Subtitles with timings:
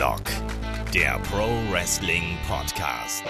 [0.00, 0.22] Headlock,
[0.94, 3.22] der Pro Wrestling Podcast.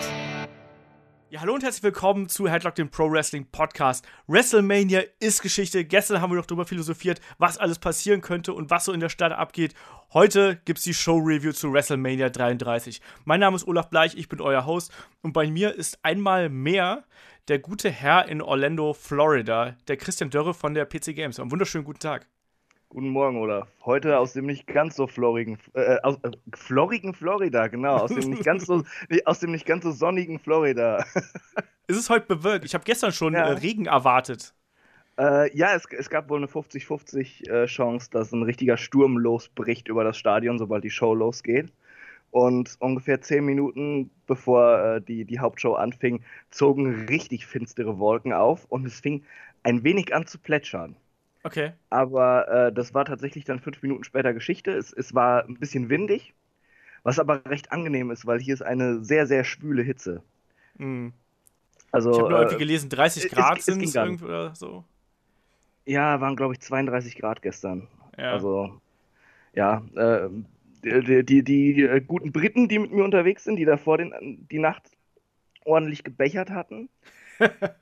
[1.28, 4.06] Ja, hallo und herzlich willkommen zu Headlock, dem Pro Wrestling Podcast.
[4.28, 5.84] WrestleMania ist Geschichte.
[5.84, 9.08] Gestern haben wir noch darüber philosophiert, was alles passieren könnte und was so in der
[9.08, 9.74] Stadt abgeht.
[10.12, 13.00] Heute gibt es die Show-Review zu WrestleMania 33.
[13.24, 14.92] Mein Name ist Olaf Bleich, ich bin euer Host
[15.22, 17.02] und bei mir ist einmal mehr
[17.48, 21.40] der gute Herr in Orlando, Florida, der Christian Dörre von der PC Games.
[21.40, 22.28] Einen wunderschönen guten Tag.
[22.92, 23.68] Guten Morgen, Olaf.
[23.84, 28.30] Heute aus dem nicht ganz so florigen, äh, aus, äh, florigen Florida, genau, aus dem
[28.30, 28.82] nicht ganz so,
[29.26, 31.04] aus dem nicht ganz so sonnigen Florida.
[31.86, 32.64] Ist es heute bewölkt?
[32.64, 33.46] Ich habe gestern schon ja.
[33.46, 34.54] äh, Regen erwartet.
[35.16, 39.86] Äh, ja, es, es, gab wohl eine 50-50 äh, Chance, dass ein richtiger Sturm losbricht
[39.86, 41.72] über das Stadion, sobald die Show losgeht.
[42.32, 48.64] Und ungefähr zehn Minuten bevor äh, die, die Hauptshow anfing, zogen richtig finstere Wolken auf
[48.64, 49.22] und es fing
[49.62, 50.96] ein wenig an zu plätschern.
[51.42, 51.72] Okay.
[51.88, 54.72] Aber äh, das war tatsächlich dann fünf Minuten später Geschichte.
[54.72, 56.34] Es, es war ein bisschen windig,
[57.02, 60.22] was aber recht angenehm ist, weil hier ist eine sehr, sehr schwüle Hitze.
[60.76, 61.12] Mhm.
[61.92, 64.84] Also, ich habe nur äh, irgendwie gelesen, 30 Grad sind es irgendwie oder so.
[65.86, 67.88] Ja, waren glaube ich 32 Grad gestern.
[68.16, 68.32] Ja.
[68.32, 68.80] Also,
[69.54, 70.28] ja, äh,
[70.82, 74.58] die, die, die, äh, guten Briten, die mit mir unterwegs sind, die davor den, die
[74.58, 74.90] Nacht
[75.64, 76.88] ordentlich gebechert hatten,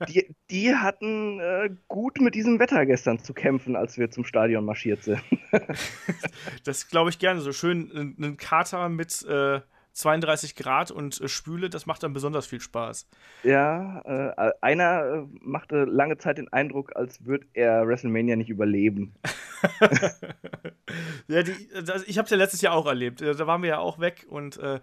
[0.07, 4.65] die, die hatten äh, gut mit diesem Wetter gestern zu kämpfen, als wir zum Stadion
[4.65, 5.21] marschiert sind.
[6.63, 7.41] das glaube ich gerne.
[7.41, 9.61] So schön einen Kater mit äh,
[9.93, 13.07] 32 Grad und äh, Spüle, das macht dann besonders viel Spaß.
[13.43, 19.13] Ja, äh, einer äh, machte lange Zeit den Eindruck, als würde er WrestleMania nicht überleben.
[21.27, 21.53] ja, die,
[21.85, 23.21] das, ich habe es ja letztes Jahr auch erlebt.
[23.21, 24.79] Da waren wir ja auch weg und äh,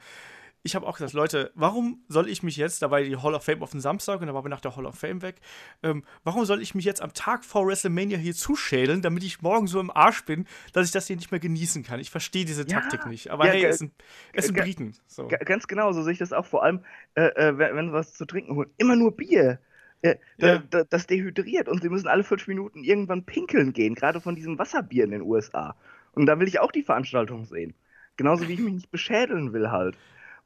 [0.66, 3.44] ich habe auch gesagt, Leute, warum soll ich mich jetzt, da war die Hall of
[3.44, 5.36] Fame auf den Samstag und da waren wir nach der Hall of Fame weg,
[5.82, 9.68] ähm, warum soll ich mich jetzt am Tag vor WrestleMania hier zuschälen, damit ich morgen
[9.68, 12.00] so im Arsch bin, dass ich das hier nicht mehr genießen kann?
[12.00, 13.30] Ich verstehe diese ja, Taktik nicht.
[13.30, 13.92] Aber ja, hey, es sind,
[14.32, 14.94] es sind Briten.
[15.06, 15.28] So.
[15.28, 16.44] Ganz genau, so sehe ich das auch.
[16.44, 16.84] Vor allem,
[17.14, 19.60] äh, äh, wenn, wenn sie was zu trinken holen, immer nur Bier.
[20.02, 20.58] Äh, ja.
[20.58, 24.58] da, das dehydriert und sie müssen alle fünf Minuten irgendwann pinkeln gehen, gerade von diesem
[24.58, 25.74] Wasserbier in den USA.
[26.12, 27.74] Und da will ich auch die Veranstaltung sehen.
[28.16, 29.96] Genauso wie ich mich nicht beschädeln will halt.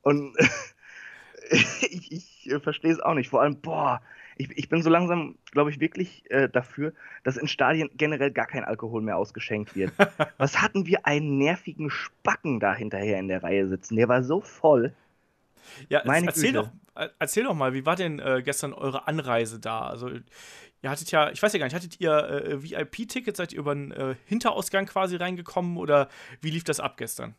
[0.03, 0.37] Und
[1.51, 3.29] ich, ich äh, verstehe es auch nicht.
[3.29, 4.01] Vor allem, boah,
[4.37, 6.93] ich, ich bin so langsam, glaube ich, wirklich äh, dafür,
[7.25, 9.93] dass in Stadien generell gar kein Alkohol mehr ausgeschenkt wird.
[10.39, 13.97] Was hatten wir einen nervigen Spacken da hinterher in der Reihe sitzen?
[13.97, 14.93] Der war so voll.
[15.89, 19.61] Ja, Meine erzähl, doch, äh, erzähl doch mal, wie war denn äh, gestern eure Anreise
[19.61, 19.81] da?
[19.83, 23.37] Also, ihr hattet ja, ich weiß ja gar nicht, hattet ihr äh, VIP-Tickets?
[23.37, 26.09] Seid ihr über den Hinterausgang quasi reingekommen oder
[26.41, 27.35] wie lief das ab gestern?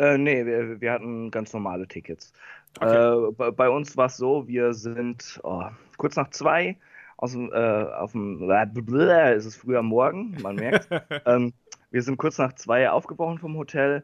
[0.00, 2.32] Äh, nee, wir, wir hatten ganz normale Tickets.
[2.80, 3.28] Okay.
[3.28, 5.64] Äh, bei, bei, uns war es so, wir sind oh,
[5.98, 6.78] kurz nach zwei
[7.18, 10.88] aus dem, äh, auf dem, äh, ist es früher Morgen, man merkt.
[11.26, 11.52] ähm,
[11.90, 14.02] wir sind kurz nach zwei aufgebrochen vom Hotel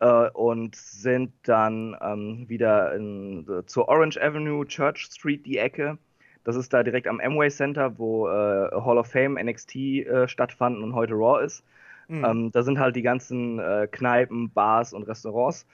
[0.00, 5.96] äh, und sind dann ähm, wieder in, zur Orange Avenue, Church Street, die Ecke.
[6.42, 10.82] Das ist da direkt am Amway Center, wo äh, Hall of Fame NXT äh, stattfand
[10.82, 11.62] und heute Raw ist.
[12.08, 12.24] Mhm.
[12.24, 15.66] Ähm, da sind halt die ganzen äh, Kneipen, Bars und Restaurants.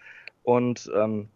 [0.43, 1.29] Und ähm,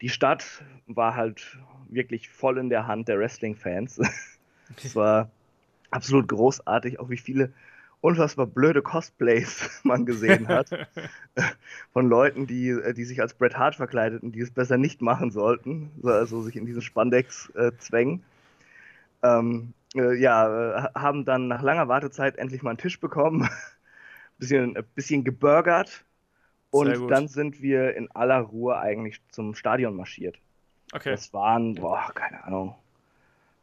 [0.00, 4.00] die Stadt war halt wirklich voll in der Hand der Wrestling-Fans.
[4.84, 5.30] es war
[5.90, 7.52] absolut großartig, auch wie viele
[8.00, 10.70] unfassbar blöde Cosplays man gesehen hat.
[11.92, 15.30] Von Leuten, die, äh, die sich als Bret Hart verkleideten, die es besser nicht machen
[15.30, 18.22] sollten, also sich in diesen Spandex äh, zwängen.
[19.22, 23.48] Ähm, äh, ja, äh, haben dann nach langer Wartezeit endlich mal einen Tisch bekommen
[24.38, 26.04] bisschen, ein bisschen geburgert
[26.70, 30.38] und dann sind wir in aller Ruhe eigentlich zum Stadion marschiert.
[30.92, 31.10] Okay.
[31.10, 32.74] Das waren, boah, keine Ahnung,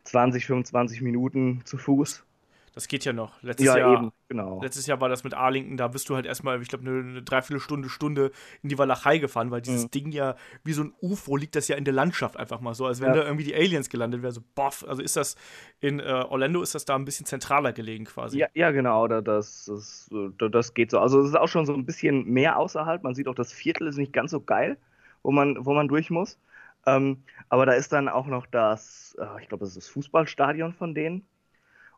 [0.04, 2.26] 20, 25 Minuten zu Fuß.
[2.74, 3.42] Das geht ja noch.
[3.44, 4.60] Letztes ja, Jahr, eben, genau.
[4.62, 7.22] Letztes Jahr war das mit Arlington, da bist du halt erstmal, ich glaube, eine, eine
[7.22, 8.32] Dreiviertelstunde, Stunde
[8.64, 9.92] in die Walachei gefahren, weil dieses mhm.
[9.92, 12.88] Ding ja wie so ein UFO liegt das ja in der Landschaft einfach mal so,
[12.88, 13.16] als wenn ja.
[13.16, 14.32] da irgendwie die Aliens gelandet wären.
[14.32, 14.84] So, boff.
[14.88, 15.36] Also ist das
[15.82, 18.40] in äh, Orlando, ist das da ein bisschen zentraler gelegen quasi?
[18.40, 21.00] Ja, ja genau, das, das, das geht so.
[21.00, 23.04] Also es ist auch schon so ein bisschen mehr außerhalb.
[23.04, 24.78] Man sieht auch, das Viertel ist nicht ganz so geil,
[25.22, 26.40] wo man, wo man durch muss.
[26.88, 30.74] Ähm, aber da ist dann auch noch das, äh, ich glaube, das ist das Fußballstadion
[30.74, 31.24] von denen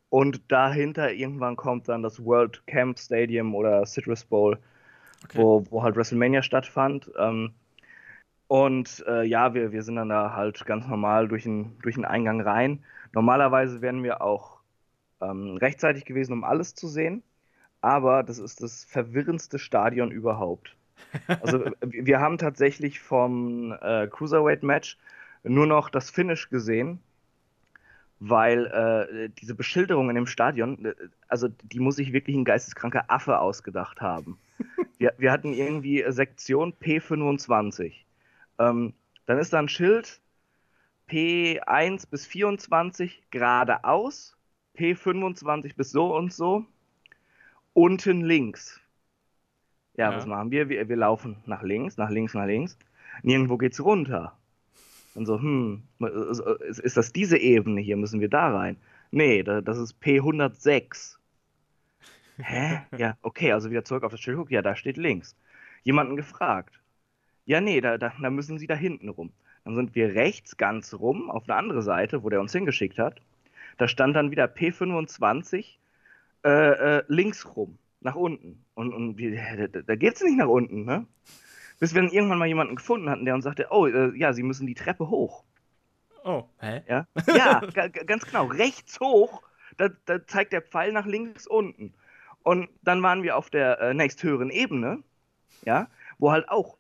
[0.09, 4.57] und dahinter irgendwann kommt dann das World Camp Stadium oder Citrus Bowl,
[5.23, 5.37] okay.
[5.37, 7.11] wo, wo halt WrestleMania stattfand.
[7.17, 7.53] Ähm,
[8.47, 12.05] und äh, ja, wir, wir sind dann da halt ganz normal durch den, durch den
[12.05, 12.83] Eingang rein.
[13.13, 14.59] Normalerweise wären wir auch
[15.21, 17.23] ähm, rechtzeitig gewesen, um alles zu sehen.
[17.81, 20.75] Aber das ist das verwirrendste Stadion überhaupt.
[21.41, 24.97] Also wir haben tatsächlich vom äh, Cruiserweight-Match
[25.43, 26.99] nur noch das Finish gesehen
[28.19, 30.95] weil äh, diese Beschilderung in dem Stadion, äh,
[31.27, 34.39] also die muss sich wirklich ein geisteskranker Affe ausgedacht haben.
[34.97, 37.93] wir, wir hatten irgendwie Sektion P25.
[38.59, 38.93] Ähm,
[39.25, 40.21] dann ist da ein Schild
[41.09, 44.37] P1 bis 24 geradeaus,
[44.77, 46.65] P25 bis so und so,
[47.73, 48.79] unten links.
[49.97, 50.17] Ja, Ja.
[50.17, 50.69] was machen wir?
[50.69, 50.89] wir?
[50.89, 52.77] Wir laufen nach links, nach links, nach links.
[53.23, 54.37] Nirgendwo geht's runter.
[55.15, 55.83] Und so, hm,
[56.69, 57.97] ist, ist das diese Ebene hier?
[57.97, 58.77] Müssen wir da rein?
[59.11, 61.17] Nee, da, das ist P106.
[62.37, 62.81] Hä?
[62.97, 64.51] Ja, okay, also wieder zurück auf das Schild guckt.
[64.51, 65.35] Ja, da steht links.
[65.83, 66.79] Jemanden gefragt.
[67.45, 69.31] Ja, nee, da, da, da müssen sie da hinten rum.
[69.63, 73.21] Dann sind wir rechts ganz rum auf eine andere Seite, wo der uns hingeschickt hat.
[73.77, 75.65] Da stand dann wieder P25
[76.43, 78.63] äh, äh, links rum, nach unten.
[78.73, 81.05] Und, und da, da geht's nicht nach unten, ne?
[81.79, 84.43] Bis wir dann irgendwann mal jemanden gefunden hatten, der uns sagte, oh, äh, ja, sie
[84.43, 85.43] müssen die Treppe hoch.
[86.23, 86.83] Oh, hä?
[86.87, 88.45] Ja, ja ga- ga- ganz genau.
[88.45, 89.41] Rechts hoch,
[89.77, 91.93] da, da zeigt der Pfeil nach links unten.
[92.43, 95.03] Und dann waren wir auf der äh, nächsthöheren Ebene,
[95.65, 95.87] ja,
[96.17, 96.77] wo halt auch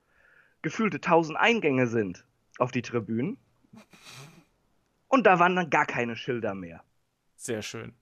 [0.61, 2.25] gefühlte tausend Eingänge sind
[2.57, 3.37] auf die Tribünen.
[5.07, 6.83] Und da waren dann gar keine Schilder mehr.
[7.35, 7.93] Sehr schön.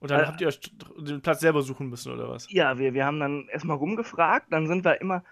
[0.00, 0.60] Und dann Äh, habt ihr euch
[0.98, 2.50] den Platz selber suchen müssen, oder was?
[2.50, 5.22] Ja, wir, wir haben dann erstmal rumgefragt, dann sind wir immer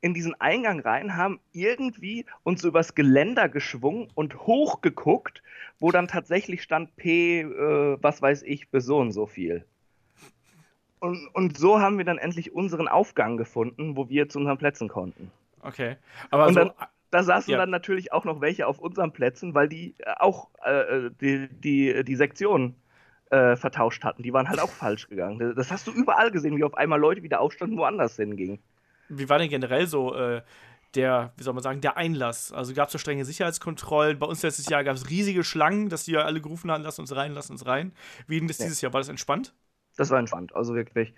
[0.00, 5.42] in diesen Eingang rein, haben irgendwie uns übers Geländer geschwungen und hochgeguckt,
[5.80, 9.64] wo dann tatsächlich stand P, äh, was weiß ich, bis so und so viel.
[11.00, 14.88] Und, und so haben wir dann endlich unseren Aufgang gefunden, wo wir zu unseren Plätzen
[14.88, 15.30] konnten.
[15.62, 15.96] Okay.
[16.30, 16.72] Aber Und so, dann-
[17.10, 17.56] Da saßen Ja.
[17.58, 22.04] dann natürlich auch noch welche auf unseren Plätzen, weil die äh, auch äh, die, die,
[22.04, 22.74] die Sektion
[23.30, 24.22] äh, vertauscht hatten.
[24.22, 25.54] Die waren halt auch falsch gegangen.
[25.56, 28.58] Das hast du überall gesehen, wie auf einmal Leute wieder aufstanden, woanders hingingen.
[29.08, 30.42] Wie war denn generell so äh,
[30.94, 32.52] der, wie soll man sagen, der Einlass?
[32.52, 34.18] Also gab es da strenge Sicherheitskontrollen?
[34.18, 36.98] Bei uns letztes Jahr gab es riesige Schlangen, dass die ja alle gerufen haben, lass
[36.98, 37.92] uns rein, lass uns rein.
[38.26, 38.64] Wie denn das Ja.
[38.66, 38.92] dieses Jahr?
[38.92, 39.54] War das entspannt?
[39.96, 41.12] Das war entspannt, also wirklich.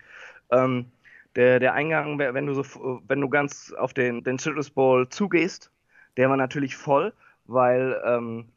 [0.51, 0.91] Ähm,
[1.35, 5.07] der, der Eingang, wenn du so, f- wenn du ganz auf den, den Citrus Bowl
[5.09, 5.71] zugehst,
[6.17, 7.13] der war natürlich voll,
[7.45, 8.49] weil ähm,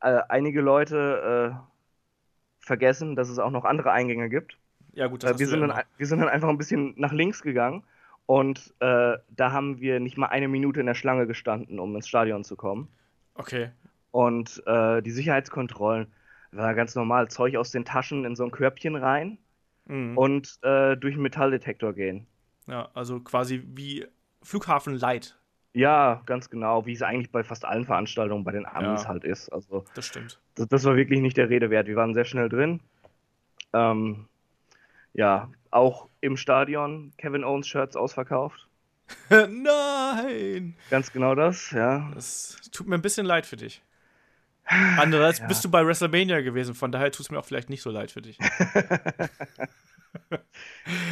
[0.00, 4.58] äh, einige Leute äh, vergessen, dass es auch noch andere Eingänge gibt.
[4.92, 7.12] Ja, gut, Äh, hast wir, sind ja dann, wir sind dann einfach ein bisschen nach
[7.12, 7.84] links gegangen
[8.28, 12.06] und äh, da haben wir nicht mal eine Minute in der Schlange gestanden, um ins
[12.06, 12.88] Stadion zu kommen.
[13.34, 13.70] Okay.
[14.10, 16.08] Und äh, die Sicherheitskontrollen
[16.52, 19.38] war ganz normal, Zeug aus den Taschen in so ein Körbchen rein
[19.86, 20.18] Mhm.
[20.18, 22.26] und äh, durch einen Metalldetektor gehen.
[22.66, 24.06] Ja, also quasi wie
[24.42, 25.38] Flughafen Light.
[25.72, 29.08] Ja, ganz genau, wie es eigentlich bei fast allen Veranstaltungen bei den Amis Ja.
[29.08, 29.48] halt ist.
[29.50, 30.38] Also Das stimmt.
[30.56, 31.86] das, das war wirklich nicht der Rede wert.
[31.86, 32.80] Wir waren sehr schnell drin.
[33.72, 34.26] Ähm,
[35.18, 38.68] ja, auch im Stadion Kevin Owens Shirts ausverkauft.
[39.30, 40.76] Nein!
[40.90, 42.10] Ganz genau das, ja.
[42.14, 43.82] Das tut mir ein bisschen leid für dich.
[44.66, 45.46] Andererseits Ja.
[45.46, 48.10] bist du bei WrestleMania gewesen, von daher tut es mir auch vielleicht nicht so leid
[48.10, 48.38] für dich.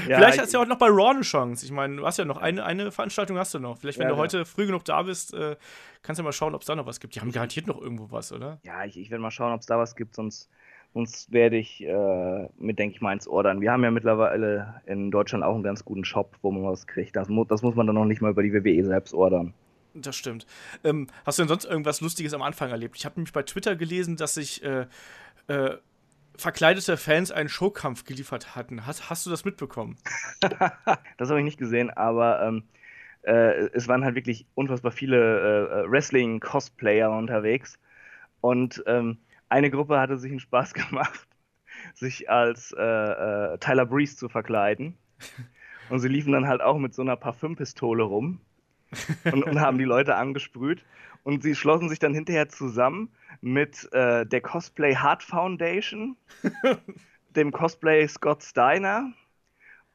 [0.09, 1.65] Ja, vielleicht ich- hast du ja auch noch bei Raw eine Chance.
[1.65, 3.79] Ich meine, du hast ja noch eine, eine Veranstaltung hast du noch.
[3.79, 4.23] Vielleicht, wenn Ja, du ja.
[4.23, 5.57] heute früh genug da bist, äh,
[6.03, 7.15] kannst du mal schauen, ob es da noch was gibt.
[7.15, 8.59] Die haben garantiert noch irgendwo was, oder?
[8.63, 10.49] Ja, ich, ich werde mal schauen, ob es da was gibt, sonst,
[10.97, 13.61] sonst werde ich äh, mit, denke ich mal, ins ordern.
[13.61, 17.15] Wir haben ja mittlerweile in Deutschland auch einen ganz guten Shop, wo man was kriegt.
[17.17, 19.53] Das, mu das muss man dann noch nicht mal über die WWE selbst ordern.
[19.93, 20.47] Das stimmt.
[20.85, 22.97] Ähm, hast du denn sonst irgendwas Lustiges am Anfang erlebt?
[22.97, 24.87] Ich habe nämlich bei Twitter gelesen, dass sich äh,
[25.49, 25.77] äh,
[26.35, 28.87] verkleidete Fans einen Showkampf geliefert hatten.
[28.87, 29.97] Hast, hast du das mitbekommen?
[31.19, 32.63] Das habe ich nicht gesehen, aber ähm,
[33.23, 37.79] äh, es waren halt wirklich unfassbar viele äh, äh, Wrestling-Cosplayer unterwegs.
[38.41, 41.29] Und ähm, eine Gruppe hatte sich einen Spaß gemacht,
[41.95, 44.97] sich als äh, äh, Tyler Breeze zu verkleiden.
[45.89, 48.41] Und sie liefen dann halt auch mit so einer Parfümpistole rum
[49.25, 50.85] und, und haben die Leute angesprüht.
[51.23, 53.11] Und sie schlossen sich dann hinterher zusammen
[53.41, 56.17] mit äh, der Cosplay Heart Foundation,
[57.31, 59.13] dem Cosplay Scott Steiner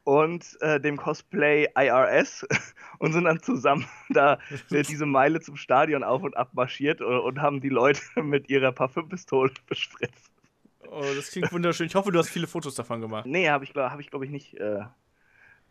[0.03, 2.45] und äh, dem Cosplay IRS
[2.99, 4.39] und sind dann zusammen da
[4.71, 8.49] äh, diese Meile zum Stadion auf und ab marschiert und, und haben die Leute mit
[8.49, 10.31] ihrer Parfümpistole bespritzt.
[10.91, 11.87] Oh, das klingt wunderschön.
[11.87, 13.25] Ich hoffe, du hast viele Fotos davon gemacht.
[13.25, 14.55] Nee, habe ich, hab ich glaube ich nicht.
[14.55, 14.81] Äh,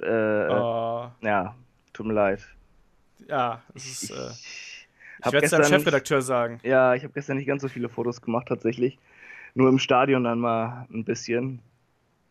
[0.02, 1.54] äh, Oh, Ja,
[1.92, 2.46] tut mir leid.
[3.28, 4.10] ja, das ist.
[4.10, 4.30] Ich, Äh,
[5.18, 6.60] ich hab werde es deinem Chefredakteur sagen.
[6.62, 8.98] Ja, ich habe gestern nicht ganz so viele Fotos gemacht tatsächlich.
[9.54, 11.60] Nur im Stadion dann mal ein bisschen.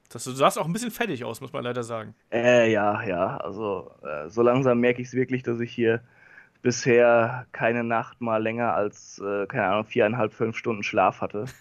[0.10, 2.16] Das, du sahst auch ein bisschen fettig aus, muss man leider sagen.
[2.32, 3.38] Äh, ja, ja.
[3.38, 6.02] Also äh, so langsam merke ich es wirklich, dass ich hier
[6.62, 11.46] bisher keine Nacht mal länger als, äh, keine Ahnung, viereinhalb, fünf Stunden Schlaf hatte.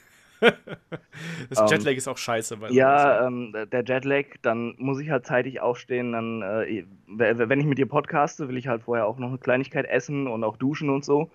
[1.51, 2.59] Das Ähm, Jetlag ist auch scheiße.
[2.69, 6.13] Ja, ähm, der Jetlag, dann muss ich halt zeitig aufstehen.
[6.13, 9.87] Dann, äh, wenn ich mit dir podcaste, will ich halt vorher auch noch eine Kleinigkeit
[9.87, 11.33] essen und auch duschen und so.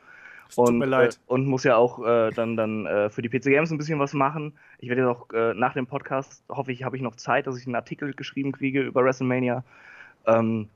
[0.56, 1.16] Und, mir leid.
[1.16, 4.00] Äh, und muss ja auch äh, dann, dann äh, für die PC Games ein bisschen
[4.00, 4.54] was machen.
[4.80, 7.58] Ich werde jetzt auch äh, nach dem Podcast, hoffe ich, habe ich noch Zeit, dass
[7.58, 9.64] ich einen Artikel geschrieben kriege über WrestleMania.
[10.26, 10.70] Ähm,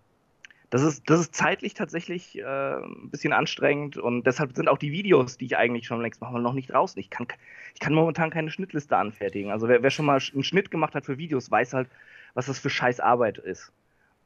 [0.70, 4.92] das ist, das ist zeitlich tatsächlich äh, ein bisschen anstrengend und deshalb sind auch die
[4.92, 7.00] Videos, die ich eigentlich schon längst mache, noch nicht draußen.
[7.00, 7.28] Ich kann,
[7.74, 9.52] ich kann momentan keine Schnittliste anfertigen.
[9.52, 11.88] Also wer, wer schon mal einen Schnitt gemacht hat für Videos, weiß halt,
[12.34, 13.72] was das für scheiß Arbeit ist.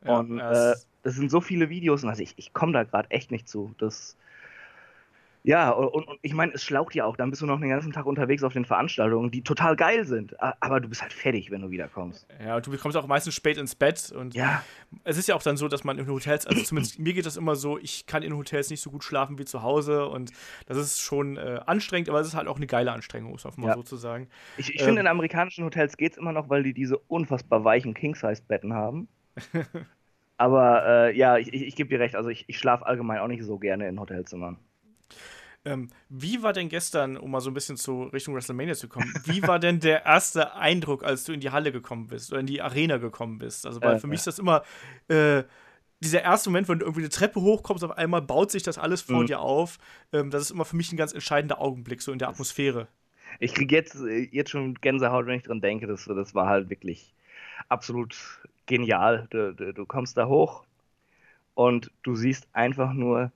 [0.03, 3.11] Ja, und äh, das sind so viele Videos und also ich, ich komme da gerade
[3.11, 3.75] echt nicht zu.
[3.77, 4.17] Das,
[5.43, 7.17] ja, und, und ich meine, es schlaucht ja auch.
[7.17, 10.39] Dann bist du noch den ganzen Tag unterwegs auf den Veranstaltungen, die total geil sind.
[10.39, 12.27] Aber du bist halt fertig, wenn du wiederkommst.
[12.43, 14.11] Ja, und du kommst auch meistens spät ins Bett.
[14.11, 14.63] Und ja.
[15.03, 17.37] es ist ja auch dann so, dass man in Hotels, also zumindest mir geht das
[17.37, 20.07] immer so, ich kann in Hotels nicht so gut schlafen wie zu Hause.
[20.07, 20.31] Und
[20.67, 23.67] das ist schon äh, anstrengend, aber es ist halt auch eine geile Anstrengung, muss man
[23.67, 23.73] ja.
[23.73, 24.27] so zu sagen.
[24.57, 27.63] Ich, ich ähm, finde, in amerikanischen Hotels geht es immer noch, weil die diese unfassbar
[27.63, 29.07] weichen King-Size-Betten haben.
[30.37, 32.15] aber äh, ja, ich, ich, ich gebe dir recht.
[32.15, 34.59] Also ich, ich schlafe allgemein auch nicht so gerne in Hotelzimmern.
[35.63, 39.13] Ähm, wie war denn gestern, um mal so ein bisschen zu Richtung WrestleMania zu kommen,
[39.25, 42.47] wie war denn der erste Eindruck, als du in die Halle gekommen bist oder in
[42.47, 43.67] die Arena gekommen bist?
[43.67, 44.63] Also, weil äh, für mich ist das immer
[45.07, 45.43] äh,
[45.99, 49.01] dieser erste Moment, wenn du irgendwie eine Treppe hochkommst, auf einmal baut sich das alles
[49.01, 49.27] vor mhm.
[49.27, 49.77] dir auf.
[50.11, 52.87] Ähm, das ist immer für mich ein ganz entscheidender Augenblick, so in der Atmosphäre.
[53.39, 55.85] Ich kriege jetzt, äh, jetzt schon Gänsehaut, wenn ich dran denke.
[55.85, 57.13] Das, das war halt wirklich
[57.69, 58.15] absolut
[58.65, 59.27] genial.
[59.29, 60.63] Du, du, du kommst da hoch
[61.53, 63.31] und du siehst einfach nur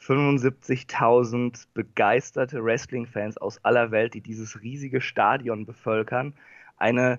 [0.00, 6.34] 75.000 begeisterte Wrestling-Fans aus aller Welt, die dieses riesige Stadion bevölkern.
[6.76, 7.18] Eine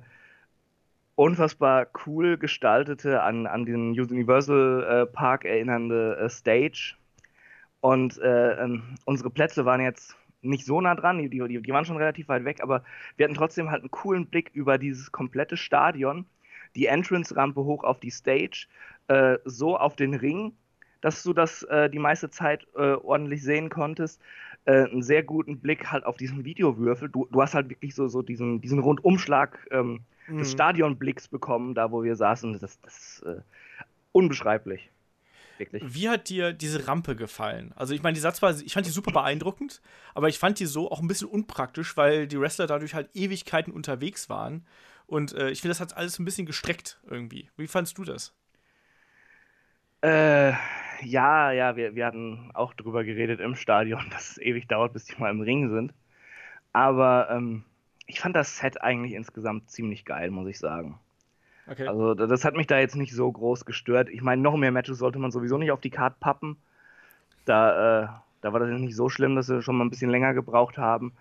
[1.15, 6.95] unfassbar cool gestaltete, an, an den Universal äh, Park erinnernde äh, Stage.
[7.81, 11.85] Und äh, ähm, unsere Plätze waren jetzt nicht so nah dran, die, die, die waren
[11.85, 12.83] schon relativ weit weg, aber
[13.15, 16.25] wir hatten trotzdem halt einen coolen Blick über dieses komplette Stadion,
[16.75, 18.67] die Entrance-Rampe hoch auf die Stage,
[19.07, 20.53] äh, so auf den Ring
[21.01, 24.21] dass du das äh, die meiste Zeit äh, ordentlich sehen konntest.
[24.65, 27.09] Äh, einen sehr guten Blick halt auf diesen Videowürfel.
[27.09, 30.39] Du, du hast halt wirklich so, so diesen, diesen Rundumschlag ähm, mhm.
[30.39, 32.59] des Stadionblicks bekommen, da wo wir saßen.
[32.59, 33.41] Das, das ist äh,
[34.11, 34.89] unbeschreiblich.
[35.57, 35.83] Wirklich.
[35.87, 37.73] Wie hat dir diese Rampe gefallen?
[37.75, 39.81] Also ich meine, die Satzweise, ich fand die super beeindruckend,
[40.13, 43.73] aber ich fand die so auch ein bisschen unpraktisch, weil die Wrestler dadurch halt Ewigkeiten
[43.73, 44.65] unterwegs waren.
[45.07, 47.49] Und äh, ich finde, das hat alles ein bisschen gestreckt irgendwie.
[47.57, 48.35] Wie fandst du das?
[50.01, 50.53] Äh,
[51.01, 55.05] ja, ja, wir, wir hatten auch drüber geredet im Stadion, dass es ewig dauert, bis
[55.05, 55.93] die mal im Ring sind.
[56.73, 57.63] Aber ähm,
[58.05, 60.99] ich fand das Set eigentlich insgesamt ziemlich geil, muss ich sagen.
[61.69, 61.87] Okay.
[61.87, 64.09] Also das hat mich da jetzt nicht so groß gestört.
[64.09, 66.57] Ich meine, noch mehr Matches sollte man sowieso nicht auf die Karte pappen.
[67.45, 68.07] Da, äh,
[68.41, 71.13] da war das nicht so schlimm, dass sie schon mal ein bisschen länger gebraucht haben.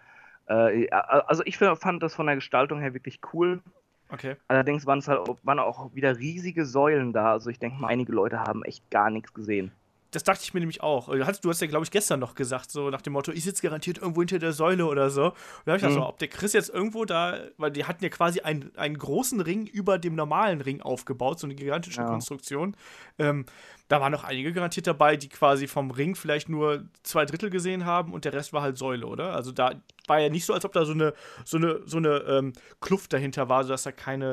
[0.47, 3.61] Äh, also ich fand das von der Gestaltung her wirklich cool.
[4.09, 4.37] Okay.
[4.49, 7.33] Allerdings waren es halt waren auch wieder riesige Säulen da.
[7.33, 9.73] Also ich denke mal, einige Leute haben echt gar nichts gesehen.
[10.17, 11.11] Das dachte ich mir nämlich auch.
[11.11, 13.45] Du hast, du hast ja, glaube ich, gestern noch gesagt, so nach dem Motto, ich
[13.45, 15.25] sitze garantiert irgendwo hinter der Säule oder so.
[15.27, 15.35] Und
[15.67, 15.89] da habe ich mhm.
[15.89, 18.97] gedacht, so, ob der Chris jetzt irgendwo da, weil die hatten ja quasi einen, einen
[18.97, 22.07] großen Ring über dem normalen Ring aufgebaut, so eine gigantische ja.
[22.07, 22.75] Konstruktion.
[23.19, 23.45] Ähm,
[23.89, 27.85] da waren noch einige garantiert dabei, die quasi vom Ring vielleicht nur zwei Drittel gesehen
[27.85, 29.35] haben und der Rest war halt Säule, oder?
[29.35, 29.75] Also da
[30.07, 31.13] war ja nicht so, als ob da so eine,
[31.45, 34.33] so eine, so eine ähm, Kluft dahinter war, sodass da keine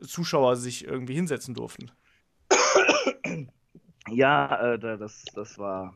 [0.00, 1.90] Zuschauer sich irgendwie hinsetzen durften.
[4.08, 5.94] Ja, äh, das, das war.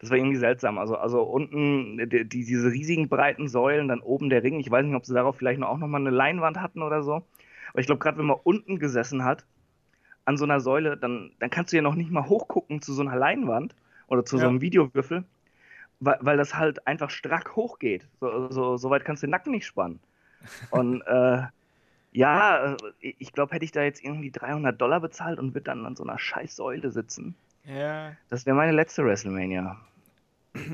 [0.00, 0.76] Das war irgendwie seltsam.
[0.76, 4.60] Also, also unten die, diese riesigen breiten Säulen, dann oben der Ring.
[4.60, 7.22] Ich weiß nicht, ob sie darauf vielleicht auch nochmal eine Leinwand hatten oder so.
[7.70, 9.46] Aber ich glaube, gerade wenn man unten gesessen hat,
[10.26, 13.02] an so einer Säule, dann, dann kannst du ja noch nicht mal hochgucken zu so
[13.02, 13.74] einer Leinwand
[14.08, 14.42] oder zu ja.
[14.42, 15.24] so einem Videowürfel,
[16.00, 18.06] weil, weil das halt einfach strack hochgeht.
[18.20, 20.00] So, so, so weit kannst du den Nacken nicht spannen.
[20.70, 21.42] Und äh,
[22.14, 25.84] ja, äh, ich glaube, hätte ich da jetzt irgendwie 300 Dollar bezahlt und würde dann
[25.84, 27.34] an so einer scheiß Säule sitzen.
[27.64, 28.12] Ja.
[28.28, 29.76] Das wäre meine letzte WrestleMania.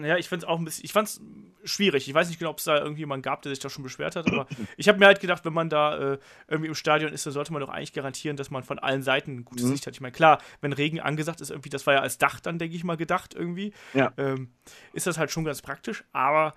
[0.03, 1.23] Ja, ich fand es auch ein bisschen, ich fand es
[1.65, 2.07] schwierig.
[2.07, 4.27] Ich weiß nicht genau, ob es da irgendjemand gab, der sich da schon beschwert hat,
[4.27, 6.19] aber ich habe mir halt gedacht, wenn man da äh,
[6.49, 9.37] irgendwie im Stadion ist, dann sollte man doch eigentlich garantieren, dass man von allen Seiten
[9.37, 9.73] ein gutes mhm.
[9.73, 9.95] Licht hat.
[9.95, 12.77] Ich meine, klar, wenn Regen angesagt ist, irgendwie, das war ja als Dach dann, denke
[12.77, 14.13] ich mal, gedacht irgendwie, ja.
[14.19, 14.51] ähm,
[14.93, 16.53] ist das halt schon ganz praktisch, aber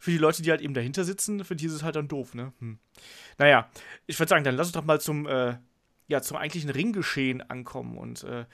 [0.00, 2.34] für die Leute, die halt eben dahinter sitzen, für die ist es halt dann doof,
[2.34, 2.52] ne?
[2.58, 2.78] Hm.
[3.38, 3.68] Naja,
[4.06, 5.58] ich würde sagen, dann lass uns doch mal zum, äh,
[6.08, 8.46] ja, zum eigentlichen Ringgeschehen ankommen und äh,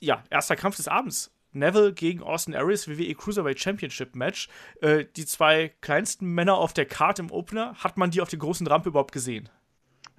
[0.00, 1.32] ja, erster Kampf des Abends.
[1.52, 4.48] Neville gegen Austin Aries, WWE Cruiserweight Championship Match.
[4.82, 8.40] Äh, die zwei kleinsten Männer auf der Karte im Opener, hat man die auf der
[8.40, 9.48] großen Rampe überhaupt gesehen?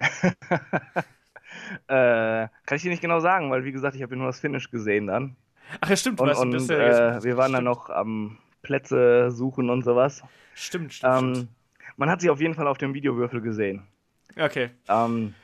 [0.00, 1.04] äh,
[1.86, 5.06] kann ich dir nicht genau sagen, weil wie gesagt, ich habe nur das Finish gesehen
[5.06, 5.36] dann.
[5.80, 6.20] Ach ja, stimmt.
[6.20, 10.22] Und, weißt, und ja äh, wir waren dann noch am Plätze suchen und sowas.
[10.54, 11.48] Stimmt, stimmt, ähm, stimmt.
[11.96, 13.82] Man hat sie auf jeden Fall auf dem Videowürfel gesehen.
[14.38, 14.68] Okay.
[14.88, 15.34] Ähm,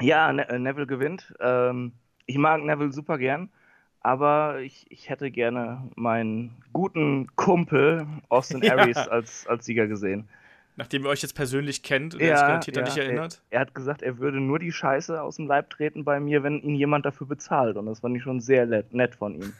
[0.00, 1.34] ja, ne äh, Neville gewinnt.
[1.40, 1.92] Ähm,
[2.26, 3.50] ich mag Neville super gern,
[4.00, 9.08] aber ich, ich hätte gerne meinen guten Kumpel Austin Aries ja.
[9.08, 10.28] als, als Sieger gesehen.
[10.76, 13.42] Nachdem ihr euch jetzt persönlich kennt und ja, er sich garantiert ja, an dich erinnert.
[13.50, 16.44] Er, er, hat gesagt, er würde nur die Scheiße aus dem Leib treten bei mir,
[16.44, 17.76] wenn ihn jemand dafür bezahlt.
[17.76, 19.52] Und das fand ich schon sehr nett von ihm.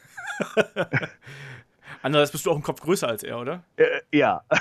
[2.01, 3.63] Andererseits bist du auch ein Kopf größer als er, oder?
[3.77, 4.43] Äh, ja.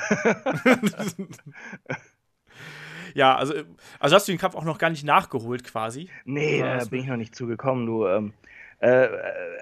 [3.15, 3.55] ja, also,
[3.99, 6.09] also hast du den Kampf auch noch gar nicht nachgeholt quasi?
[6.25, 7.87] Nee, da bin ich noch nicht zugekommen.
[7.87, 8.33] Du, ähm,
[8.81, 9.09] äh,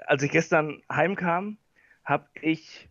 [0.05, 1.57] als ich gestern heimkam,
[2.03, 2.87] habe ich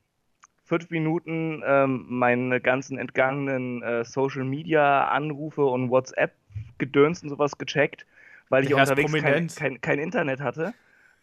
[0.65, 6.33] fünf Minuten ähm, meine ganzen entgangenen äh, Social Media Anrufe und WhatsApp
[6.79, 8.07] Gedöns und sowas gecheckt,
[8.49, 10.75] weil ich unterwegs kein, kein, kein, Internet hatte.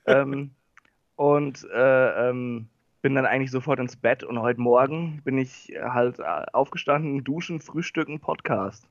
[0.08, 0.52] ähm,
[1.16, 2.70] und äh, ähm,
[3.04, 7.62] bin dann eigentlich sofort ins Bett und heute Morgen bin ich halt äh, aufgestanden, duschen,
[7.62, 8.88] frühstücken, Podcast.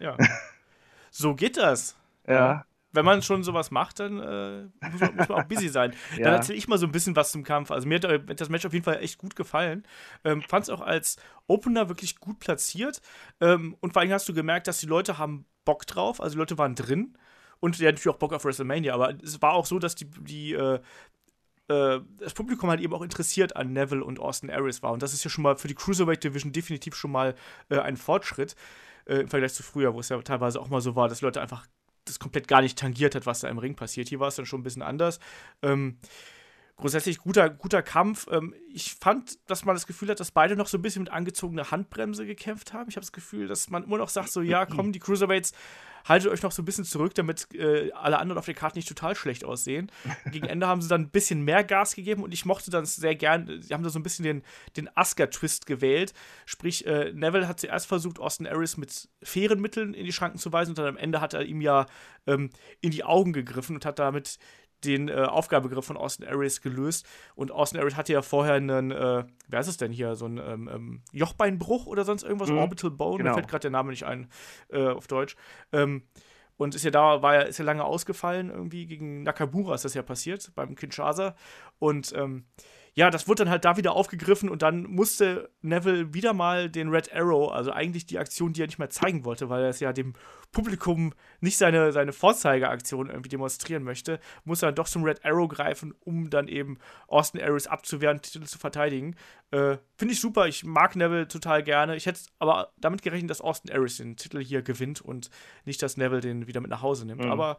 [0.00, 0.16] Ja.
[1.10, 1.96] so geht das.
[2.26, 2.66] Ja
[2.96, 5.94] wenn man schon sowas macht, dann äh, muss, man, muss, man, auch busy sein.
[6.12, 6.32] Dann ja.
[6.32, 7.70] erzähle ich mal so ein bisschen was zum Kampf.
[7.70, 9.86] Also mir hat äh, das Match auf jeden Fall echt gut gefallen.
[10.24, 11.16] Ähm, Fand es auch als
[11.46, 13.00] Opener wirklich gut platziert.
[13.40, 16.20] Ähm, und vor allem hast du gemerkt, dass die Leute haben Bock drauf.
[16.20, 17.16] Also die Leute waren drin.
[17.60, 18.94] Und die hatten natürlich auch Bock auf WrestleMania.
[18.94, 20.80] Aber es war auch so, dass die, die äh,
[21.68, 24.92] äh, das Publikum halt eben auch interessiert an Neville und Austin Aries war.
[24.92, 27.34] Und das ist ja schon mal für die Cruiserweight Division definitiv schon mal
[27.68, 28.54] äh, ein Fortschritt
[29.06, 31.40] äh, im Vergleich zu früher, wo es ja teilweise auch mal so war, dass Leute
[31.40, 31.66] einfach
[32.04, 34.08] das komplett gar nicht tangiert hat, was da im Ring passiert.
[34.08, 35.18] Hier war es dann schon ein bisschen anders.
[35.62, 35.98] Ähm,
[36.76, 38.26] grundsätzlich guter, guter Kampf.
[38.30, 41.12] Ähm, ich fand, dass man das Gefühl hat, dass beide noch so ein bisschen mit
[41.12, 42.88] angezogener Handbremse gekämpft haben.
[42.88, 45.52] Ich habe das Gefühl, dass man immer noch sagt, so, ja, komm, die Cruiserweights
[46.06, 48.88] haltet euch noch so ein bisschen zurück, damit äh, alle anderen auf der Karte nicht
[48.88, 49.90] total schlecht aussehen.
[50.32, 53.14] Gegen Ende haben sie dann ein bisschen mehr Gas gegeben und ich mochte dann sehr
[53.14, 54.42] gern, sie haben da so ein bisschen den,
[54.76, 56.14] den Asuka-Twist gewählt.
[56.44, 60.52] Sprich, äh, Neville hat zuerst versucht, Austin Aries mit fairen Mitteln in die Schranken zu
[60.52, 61.86] weisen und dann am Ende hat er ihm ja
[62.26, 64.38] ähm, in die Augen gegriffen und hat damit
[64.84, 67.06] den äh, Aufgabegriff von Austin Aries gelöst.
[67.34, 70.38] Und Austin Aries hatte ja vorher einen, äh, wer ist es denn hier, so ein
[70.38, 72.58] ähm, ähm, Jochbeinbruch oder sonst irgendwas, mhm.
[72.58, 73.30] Orbital Bone, genau.
[73.30, 74.28] mir fällt gerade der Name nicht ein
[74.70, 75.36] äh, auf Deutsch.
[75.72, 76.02] Ähm,
[76.56, 79.94] und ist ja da, war ja, ist ja lange ausgefallen, irgendwie gegen Nakamura ist das
[79.94, 81.36] ja passiert, beim Kinshasa.
[81.78, 82.46] Und ähm,
[82.98, 86.88] ja, das wurde dann halt da wieder aufgegriffen und dann musste Neville wieder mal den
[86.88, 89.80] Red Arrow, also eigentlich die Aktion, die er nicht mehr zeigen wollte, weil er es
[89.80, 90.14] ja dem
[90.50, 95.46] Publikum nicht seine, seine Vorzeigeaktion irgendwie demonstrieren möchte, muss er dann doch zum Red Arrow
[95.46, 99.14] greifen, um dann eben Austin Aries abzuwehren, Titel zu verteidigen.
[99.50, 101.96] Äh, Finde ich super, ich mag Neville total gerne.
[101.96, 105.28] Ich hätte aber damit gerechnet, dass Austin Aries den Titel hier gewinnt und
[105.66, 107.24] nicht, dass Neville den wieder mit nach Hause nimmt.
[107.24, 107.30] Mhm.
[107.30, 107.58] Aber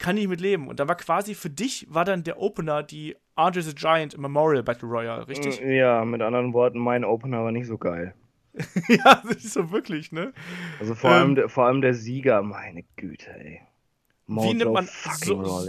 [0.00, 0.66] kann ich mit leben.
[0.66, 4.22] Und dann war quasi für dich, war dann der Opener die Andre the Giant im
[4.22, 5.60] Memorial Battle Royale, richtig?
[5.62, 8.14] Mm, ja, mit anderen Worten, mein Opener war nicht so geil.
[8.88, 10.32] ja, das ist so wirklich, ne?
[10.80, 13.60] Also vor, ähm, allem, der, vor allem der Sieger, meine Güte, ey.
[14.26, 15.68] Mojo wie nimmt man so,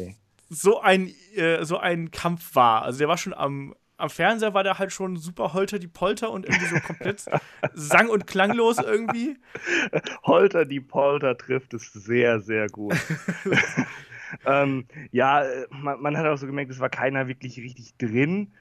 [0.50, 2.84] so, ein, äh, so ein Kampf wahr?
[2.84, 6.32] Also der war schon am, am Fernseher war der halt schon super holter die Polter
[6.32, 7.26] und irgendwie so komplett
[7.74, 9.38] sang- und klanglos irgendwie.
[10.24, 12.96] Holter die Polter trifft es sehr, sehr gut.
[14.46, 18.52] ähm, ja, äh, man, man, hat auch so gemerkt, es war keiner wirklich richtig drin.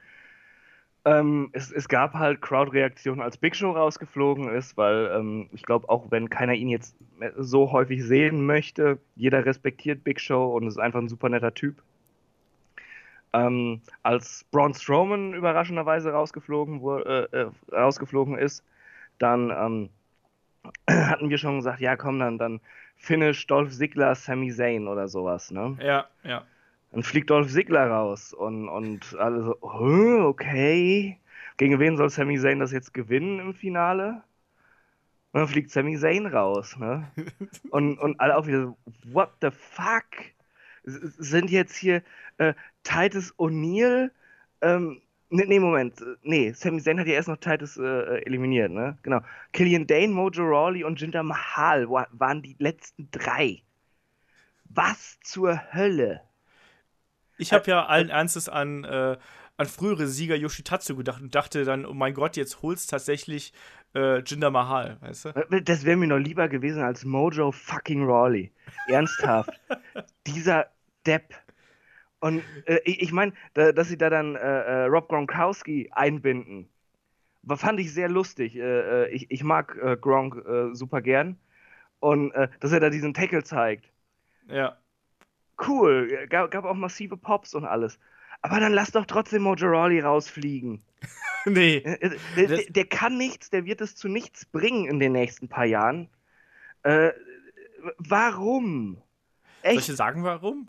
[1.03, 5.89] Ähm, es, es, gab halt Crowd-Reaktionen, als Big Show rausgeflogen ist, weil ähm, ich glaube,
[5.89, 6.95] auch wenn keiner ihn jetzt
[7.37, 11.81] so häufig sehen möchte, jeder respektiert Big Show und ist einfach ein super netter Typ.
[13.33, 18.63] Ähm, als Braun Strowman überraschenderweise rausgeflogen, äh, äh, rausgeflogen ist,
[19.19, 19.89] dann ähm,
[20.89, 22.59] hatten wir schon gesagt, ja komm, dann, dann
[23.01, 25.75] finish Dolph Ziggler, Sami Zayn oder sowas, ne?
[25.81, 26.45] Ja, ja.
[26.91, 31.17] Dann fliegt Dolph Ziggler raus und, und alle so, oh, okay.
[31.57, 34.23] Gegen wen soll Sami Zayn das jetzt gewinnen im Finale?
[35.31, 37.11] Und dann fliegt Sami Zayn raus, ne?
[37.71, 40.05] Und, und alle auch wieder so, what the fuck?
[40.83, 42.03] Sind jetzt hier
[42.37, 44.11] äh, Titus O'Neill,
[44.61, 45.01] ähm,
[45.33, 45.95] Nee, nee, Moment.
[46.23, 48.97] Nee, Sami Zayn hat ja erst noch Titus äh, eliminiert, ne?
[49.01, 49.21] Genau.
[49.53, 53.61] Killian Dane, Mojo Rawley und Jinder Mahal waren die letzten drei.
[54.65, 56.19] Was zur Hölle?
[57.37, 59.17] Ich habe ja allen Ernstes an, äh,
[59.55, 63.53] an frühere Sieger Yoshitatsu gedacht und dachte dann, oh mein Gott, jetzt holst tatsächlich
[63.95, 65.29] äh, Jinder Mahal, weißt du?
[65.29, 68.51] Äh, das wäre mir noch lieber gewesen als Mojo fucking Rawley.
[68.87, 69.51] Ernsthaft.
[70.27, 70.67] Dieser
[71.07, 71.33] Depp
[72.21, 76.69] und äh, ich meine, da, dass sie da dann äh, äh, Rob Gronkowski einbinden,
[77.41, 78.55] war, fand ich sehr lustig.
[78.55, 78.61] Äh,
[79.05, 80.35] äh ich, ich, mag äh, Gronk
[80.73, 81.37] super gern.
[81.99, 83.85] Und dass er da diesen Tackle zeigt.
[84.47, 84.75] Ja.
[85.67, 86.25] Cool.
[86.29, 87.99] Gab, gab auch massive Pops und alles.
[88.41, 90.81] Aber dann lass doch trotzdem Mojo Rawley rausfliegen.
[91.45, 91.81] nee.
[91.81, 95.65] Der, der, der, kann nichts, der wird es zu nichts bringen in den nächsten paar
[95.65, 96.09] Jahren.
[97.99, 98.97] warum?
[99.61, 99.73] Echt?
[99.73, 100.67] Soll ich dir sagen, warum?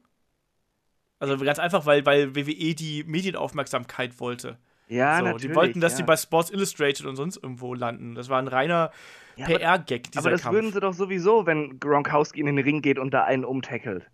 [1.23, 4.59] Also ganz einfach, weil, weil WWE die Medienaufmerksamkeit wollte.
[4.89, 5.43] Ja, so, natürlich.
[5.47, 5.99] Die wollten, dass ja.
[5.99, 8.17] die bei Sports Illustrated und sonst irgendwo landen.
[8.17, 8.91] Das war ein reiner
[9.37, 10.55] Ja, PR-Gag, dieser Aber das Kampf.
[10.55, 14.11] würden sie doch sowieso, wenn Gronkowski in den Ring geht und da einen umtackelt.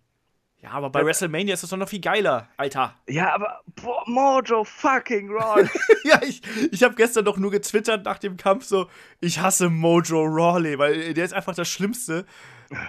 [0.61, 2.93] ja, aber bei WrestleMania ist das doch noch viel geiler, Alter.
[3.07, 5.67] Ja, aber boah, Mojo fucking Rawley.
[6.03, 6.41] ja, ich,
[6.71, 8.87] ich habe gestern doch nur getwittert nach dem Kampf so,
[9.19, 12.25] ich hasse Mojo Rawley, weil der ist einfach das Schlimmste,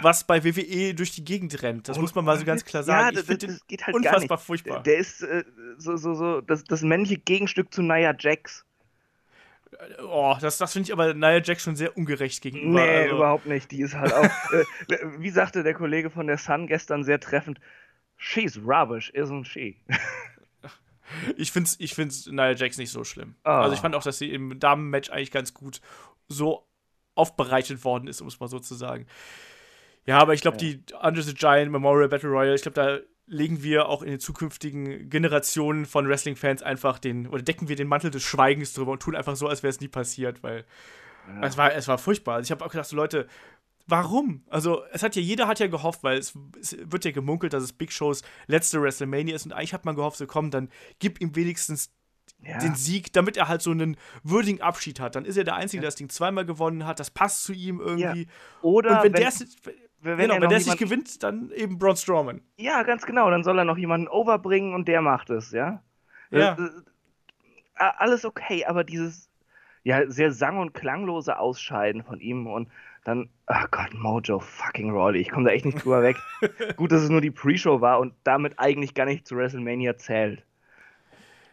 [0.02, 1.88] was bei WWE durch die Gegend rennt.
[1.88, 3.00] Das muss man mal so ganz klar sagen.
[3.00, 4.46] Ja, ich das, finde das den geht halt gar unfassbar nicht.
[4.46, 4.82] furchtbar.
[4.82, 5.44] Der ist äh,
[5.78, 8.64] so, so, so das, das männliche Gegenstück zu Nia Jax.
[10.02, 12.80] Oh, das, das finde ich aber Nia Jax schon sehr ungerecht gegenüber.
[12.80, 13.70] Nee, also, überhaupt nicht.
[13.70, 14.64] Die ist halt auch, äh,
[15.18, 17.60] wie sagte der Kollege von der Sun gestern sehr treffend,
[18.16, 19.76] she's rubbish, isn't she?
[21.36, 23.34] Ich finde ich find's Nia Jax nicht so schlimm.
[23.42, 23.62] Ah.
[23.62, 25.80] Also ich fand auch, dass sie im Damen-Match eigentlich ganz gut
[26.28, 26.68] so
[27.16, 29.06] aufbereitet worden ist, um es mal so zu sagen.
[30.10, 33.62] Ja, aber ich glaube, die Under the Giant Memorial Battle Royale, ich glaube, da legen
[33.62, 38.10] wir auch in den zukünftigen Generationen von Wrestling-Fans einfach den, oder decken wir den Mantel
[38.10, 40.64] des Schweigens drüber und tun einfach so, als wäre es nie passiert, weil
[41.42, 42.34] es, war, es war furchtbar.
[42.34, 43.28] Also ich habe auch gedacht, so Leute,
[43.86, 44.42] warum?
[44.48, 47.62] Also, es hat ja, jeder hat ja gehofft, weil es, es wird ja gemunkelt, dass
[47.62, 51.20] es Big Shows letzte WrestleMania ist und eigentlich hat man gehofft, so komm, dann gib
[51.20, 51.92] ihm wenigstens
[52.42, 52.58] Ja.
[52.58, 55.14] den Sieg, damit er halt so einen würdigen Abschied hat.
[55.14, 56.98] Dann ist er der Einzige, der das Ding zweimal gewonnen hat.
[56.98, 58.26] Das passt zu ihm irgendwie.
[58.62, 59.46] Oder und wenn, wenn, der es
[60.02, 62.40] wenn, genau, er wenn der jemand- gewinnt, dann eben Braun Strowman.
[62.56, 63.30] Ja, ganz genau.
[63.30, 65.82] Dann soll er noch jemanden overbringen und der macht es, ja?
[66.30, 66.54] Ja.
[66.54, 69.28] Äh, äh, Alles okay, aber dieses
[69.82, 72.68] ja, sehr sang- und klanglose Ausscheiden von ihm und
[73.04, 75.20] dann, ach Gott, Mojo fucking Rawley.
[75.20, 76.16] Ich komme da echt nicht drüber weg.
[76.76, 80.44] Gut, dass es nur die Pre-Show war und damit eigentlich gar nicht zu WrestleMania zählt.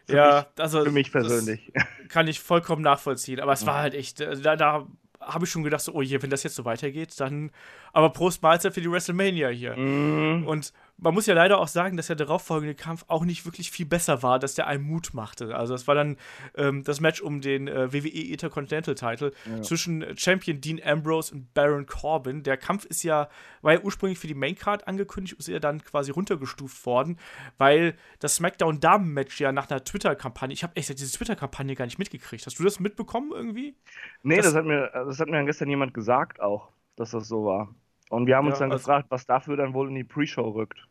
[0.07, 0.83] Für ja, mich, also.
[0.83, 1.71] für mich persönlich.
[2.09, 3.39] Kann ich vollkommen nachvollziehen.
[3.39, 4.87] Aber es war halt echt, also da, da
[5.19, 7.51] habe ich schon gedacht, so, oh je, wenn das jetzt so weitergeht, dann.
[7.93, 9.75] Aber Prost Mahlzeit für die WrestleMania hier.
[9.75, 10.47] Mhm.
[10.47, 13.85] Und man muss ja leider auch sagen, dass der darauffolgende Kampf auch nicht wirklich viel
[13.85, 15.55] besser war, dass der einen Mut machte.
[15.55, 16.17] Also es war dann
[16.55, 19.31] ähm, das Match um den äh, WWE Intercontinental Title
[19.61, 22.41] zwischen Champion Dean Ambrose und Baron Corbin.
[22.41, 23.29] Der Kampf ist ja,
[23.61, 27.19] war ja ursprünglich für die Maincard angekündigt, ist ja dann quasi runtergestuft worden,
[27.59, 31.85] weil das SmackDown Damen Match ja nach einer Twitter-Kampagne, ich habe echt diese Twitter-Kampagne gar
[31.85, 32.45] nicht mitgekriegt.
[32.45, 33.75] Hast du das mitbekommen irgendwie?
[34.23, 37.45] Nee, Das- das, hat mir, das hat mir gestern jemand gesagt auch, dass das so
[37.45, 37.69] war.
[38.09, 40.49] Und wir haben uns Ja, dann also- gefragt, was dafür dann wohl in die Pre-Show
[40.49, 40.87] rückt.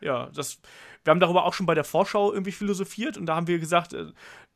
[0.00, 0.60] Ja, das,
[1.04, 3.92] wir haben darüber auch schon bei der Vorschau irgendwie philosophiert und da haben wir gesagt,
[3.92, 4.06] äh,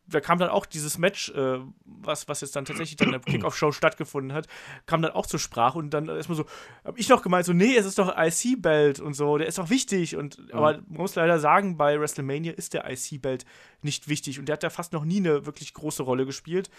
[0.06, 3.20] da kam dann auch dieses Match, äh, was, was jetzt dann tatsächlich dann in der
[3.26, 4.46] Kickoff-Show stattgefunden hat,
[4.86, 6.44] kam dann auch zur Sprache und dann erstmal so,
[6.84, 9.70] hab ich noch gemeint, so, nee, es ist doch IC-Belt und so, der ist doch
[9.70, 13.44] wichtig und, aber man muss leider sagen, bei WrestleMania ist der IC-Belt
[13.82, 16.70] nicht wichtig und der hat ja fast noch nie eine wirklich große Rolle gespielt.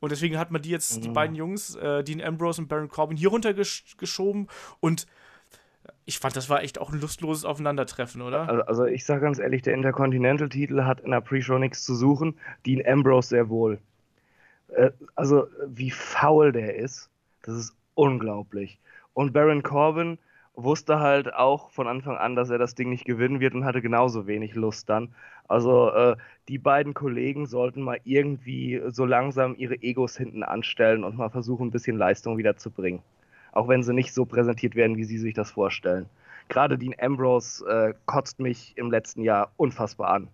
[0.00, 3.16] Und deswegen hat man die jetzt, die beiden Jungs, äh, Dean Ambrose und Baron Corbin,
[3.16, 4.48] hier runtergeschoben
[4.80, 5.06] und
[6.04, 8.48] ich fand, das war echt auch ein lustloses Aufeinandertreffen, oder?
[8.48, 12.38] Also, also ich sage ganz ehrlich, der Intercontinental-Titel hat in der Pre-Show nichts zu suchen.
[12.66, 13.78] Dean Ambrose sehr wohl.
[14.68, 17.10] Äh, also wie faul der ist,
[17.42, 18.78] das ist unglaublich.
[19.14, 20.18] Und Baron Corbin
[20.54, 23.80] wusste halt auch von Anfang an, dass er das Ding nicht gewinnen wird und hatte
[23.82, 25.14] genauso wenig Lust dann.
[25.48, 26.16] Also äh,
[26.48, 31.68] die beiden Kollegen sollten mal irgendwie so langsam ihre Egos hinten anstellen und mal versuchen,
[31.68, 33.02] ein bisschen Leistung wieder zu bringen.
[33.52, 36.06] Auch wenn sie nicht so präsentiert werden, wie sie sich das vorstellen.
[36.48, 40.28] Gerade Dean Ambrose äh, kotzt mich im letzten Jahr unfassbar an.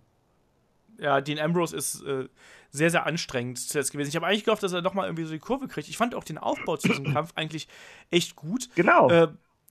[0.99, 2.27] Ja, Dean Ambrose ist äh,
[2.71, 4.09] sehr, sehr anstrengend zuletzt gewesen.
[4.09, 5.87] Ich habe eigentlich gehofft, dass er nochmal irgendwie so die Kurve kriegt.
[5.87, 7.67] Ich fand auch den Aufbau zu diesem Kampf eigentlich
[8.09, 8.69] echt gut.
[8.75, 9.09] Genau.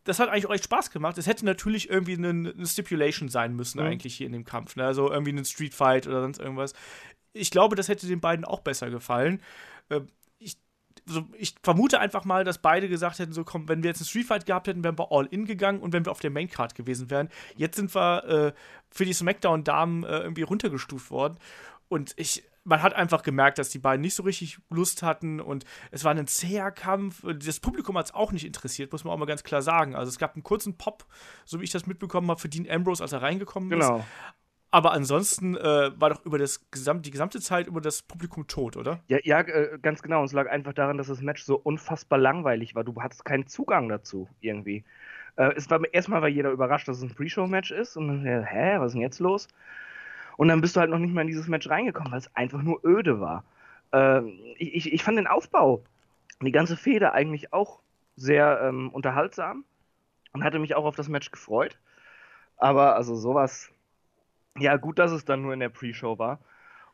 [0.07, 1.19] Das hat eigentlich auch echt Spaß gemacht.
[1.19, 3.87] Es hätte natürlich irgendwie eine, eine Stipulation sein müssen, Mhm.
[3.87, 4.77] eigentlich hier in dem Kampf.
[4.77, 4.85] Ne?
[4.87, 6.73] Also irgendwie ein Street Fight oder sonst irgendwas.
[7.35, 9.43] Ich glaube, das hätte den beiden auch besser gefallen.
[9.91, 10.01] Äh,
[10.39, 10.57] ich,
[11.05, 14.07] so, ich vermute einfach mal, dass beide gesagt hätten: so, komm, wenn wir jetzt einen
[14.07, 16.75] Street Fight gehabt hätten, wären wir all in gegangen und wenn wir auf der Maincard
[16.75, 17.29] gewesen wären.
[17.57, 18.53] Jetzt sind wir äh,
[18.91, 21.39] für die SmackDown-Damen äh, irgendwie runtergestuft worden.
[21.89, 25.65] Und ich, man hat einfach gemerkt, dass die beiden nicht so richtig Lust hatten und
[25.91, 27.25] es war ein zäher Kampf.
[27.39, 29.95] Das Publikum hat es auch nicht interessiert, muss man auch mal ganz klar sagen.
[29.95, 31.07] Also es gab einen kurzen Pop,
[31.45, 33.79] so wie ich das mitbekommen habe, für Dean Ambrose, als er reingekommen ist.
[33.79, 34.05] genau.
[34.73, 38.77] Aber ansonsten äh, war doch über das Gesamt, die gesamte Zeit über das Publikum tot,
[38.77, 39.01] oder?
[39.07, 40.21] Ja, ja äh, ganz genau.
[40.21, 42.83] Und es lag einfach daran, dass das Match so unfassbar langweilig war.
[42.83, 44.85] Du hattest keinen Zugang dazu irgendwie.
[45.37, 47.97] Äh, es war erstmal war jeder überrascht, dass es ein Pre-Show-Match ist.
[47.97, 49.49] Und dann, hä, was ist denn jetzt los?
[50.37, 52.63] Und dann bist du halt noch nicht mal in dieses Match reingekommen, weil es einfach
[52.63, 53.45] nur öde war.
[53.93, 55.83] Ähm, ich, ich, fand den Aufbau,
[56.43, 57.81] die ganze Feder eigentlich auch
[58.17, 59.65] sehr ähm, unterhaltsam
[60.33, 61.79] und hatte mich auch auf das Match gefreut.
[62.57, 63.71] Aber also sowas,
[64.59, 66.41] ja gut, dass es dann nur in der Pre-Show war.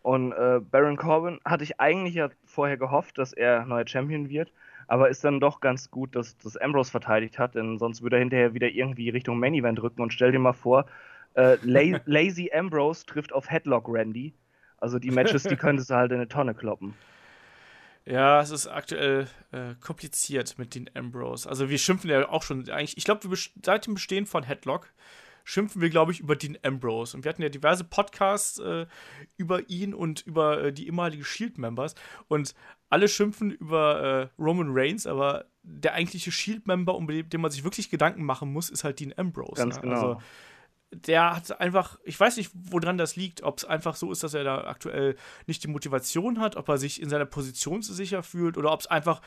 [0.02, 4.52] Und äh, Baron Corbin hatte ich eigentlich ja vorher gehofft, dass er neuer Champion wird,
[4.88, 8.20] aber ist dann doch ganz gut, dass das Ambrose verteidigt hat, denn sonst würde er
[8.20, 10.86] hinterher wieder irgendwie Richtung Main Event rücken und stell dir mal vor,
[11.34, 14.34] äh, La Lazy Ambrose trifft auf Headlock Randy.
[14.78, 16.94] Also die Matches, die könntest du halt in eine Tonne kloppen.
[18.04, 21.48] Ja, es ist aktuell äh, kompliziert mit den Ambrose.
[21.48, 23.28] Also wir schimpfen ja auch schon eigentlich, ich glaube,
[23.62, 24.92] seit dem Bestehen von Headlock
[25.44, 27.16] schimpfen wir, glaube ich, über Dean Ambrose.
[27.16, 28.86] Und wir hatten ja diverse Podcasts äh,
[29.36, 31.94] über ihn und über äh, die ehemalige Shield-Members.
[32.28, 32.54] Und
[32.90, 37.90] alle schimpfen über äh, Roman Reigns, aber der eigentliche Shield-Member, um den man sich wirklich
[37.90, 39.60] Gedanken machen muss, ist halt Dean Ambrose.
[39.60, 39.82] Ganz ne?
[39.82, 39.94] genau.
[39.94, 40.22] Also,
[40.92, 44.34] der hat einfach, ich weiß nicht, woran das liegt, ob es einfach so ist, dass
[44.34, 48.22] er da aktuell nicht die Motivation hat, ob er sich in seiner Position zu sicher
[48.22, 49.22] fühlt oder ob es einfach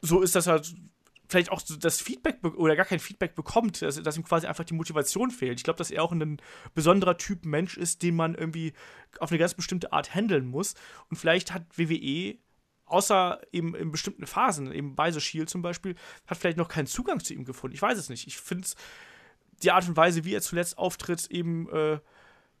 [0.00, 0.62] so ist, dass er
[1.28, 4.74] vielleicht auch das Feedback oder gar kein Feedback bekommt, dass, dass ihm quasi einfach die
[4.74, 5.58] Motivation fehlt.
[5.58, 6.40] Ich glaube, dass er auch ein
[6.74, 8.72] besonderer Typ Mensch ist, den man irgendwie
[9.18, 10.74] auf eine ganz bestimmte Art handeln muss.
[11.10, 12.38] Und vielleicht hat WWE
[12.86, 16.86] außer eben in bestimmten Phasen, eben bei The Shield zum Beispiel, hat vielleicht noch keinen
[16.86, 17.74] Zugang zu ihm gefunden.
[17.74, 18.26] Ich weiß es nicht.
[18.28, 18.66] Ich finde
[19.62, 21.98] die Art und Weise, wie er zuletzt auftritt, eben, äh,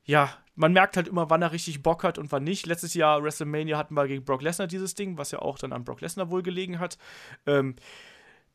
[0.04, 2.66] ja, man merkt halt immer, wann er richtig Bock hat und wann nicht.
[2.66, 5.84] Letztes Jahr WrestleMania hatten wir gegen Brock Lesnar dieses Ding, was ja auch dann an
[5.84, 6.96] Brock Lesnar wohl gelegen hat.
[7.46, 7.76] Ähm,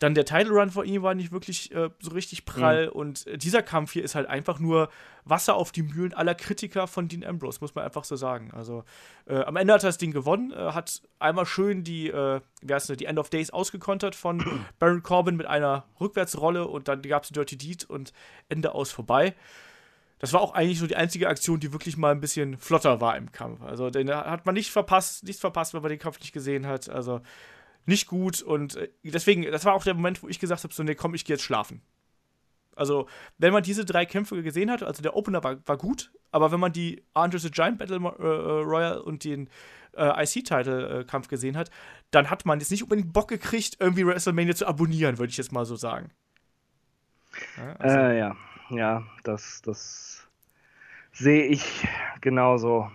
[0.02, 2.88] dann der Title Run von ihm war nicht wirklich äh, so richtig prall.
[2.88, 2.92] Mhm.
[2.92, 4.90] Und äh, dieser Kampf hier ist halt einfach nur
[5.26, 8.50] Wasser auf die Mühlen aller Kritiker von Dean Ambrose, muss man einfach so sagen.
[8.52, 8.84] Also
[9.28, 12.74] äh, am Ende hat er das Ding gewonnen, äh, hat einmal schön die, äh, wie
[12.74, 14.44] heißt das, die End of Days ausgekontert von
[14.80, 18.12] Baron Corbin mit einer Rückwärtsrolle und dann gab es Dirty Deed und
[18.50, 19.36] Ende aus vorbei.
[20.18, 23.18] Das war auch eigentlich so die einzige Aktion, die wirklich mal ein bisschen flotter war
[23.18, 23.62] im Kampf.
[23.62, 26.90] Also den hat man nicht verpasst, nichts verpasst, wenn man den Kampf nicht gesehen hat.
[26.90, 27.22] Also
[27.86, 30.84] nicht gut und äh, deswegen, das war auch der Moment, wo ich gesagt habe, so,
[30.84, 31.82] nee, komm, ich gehe jetzt schlafen.
[32.76, 36.52] Also, wenn man diese drei Kämpfe gesehen hat, also der Opener war, war gut, aber
[36.52, 39.50] wenn man die Andre the Giant Battle äh, äh Royale und den
[39.94, 41.70] äh, IC-Title-Kampf gesehen hat,
[42.12, 45.52] dann hat man jetzt nicht unbedingt Bock gekriegt, irgendwie WrestleMania zu abonnieren, würde ich jetzt
[45.52, 46.12] mal so sagen.
[47.58, 47.98] Ja, also.
[47.98, 48.36] äh, ja.
[48.70, 50.28] ja, das, das
[51.12, 51.88] sehe ich
[52.22, 52.90] genauso.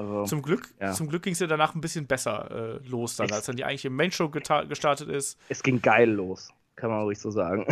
[0.00, 0.94] Also, zum Glück, ja.
[0.94, 3.90] Glück ging es ja danach ein bisschen besser äh, los, dann, als dann die eigentliche
[3.90, 5.38] Main-Show gestartet ist.
[5.50, 7.66] Es ging geil los, kann man ruhig so sagen.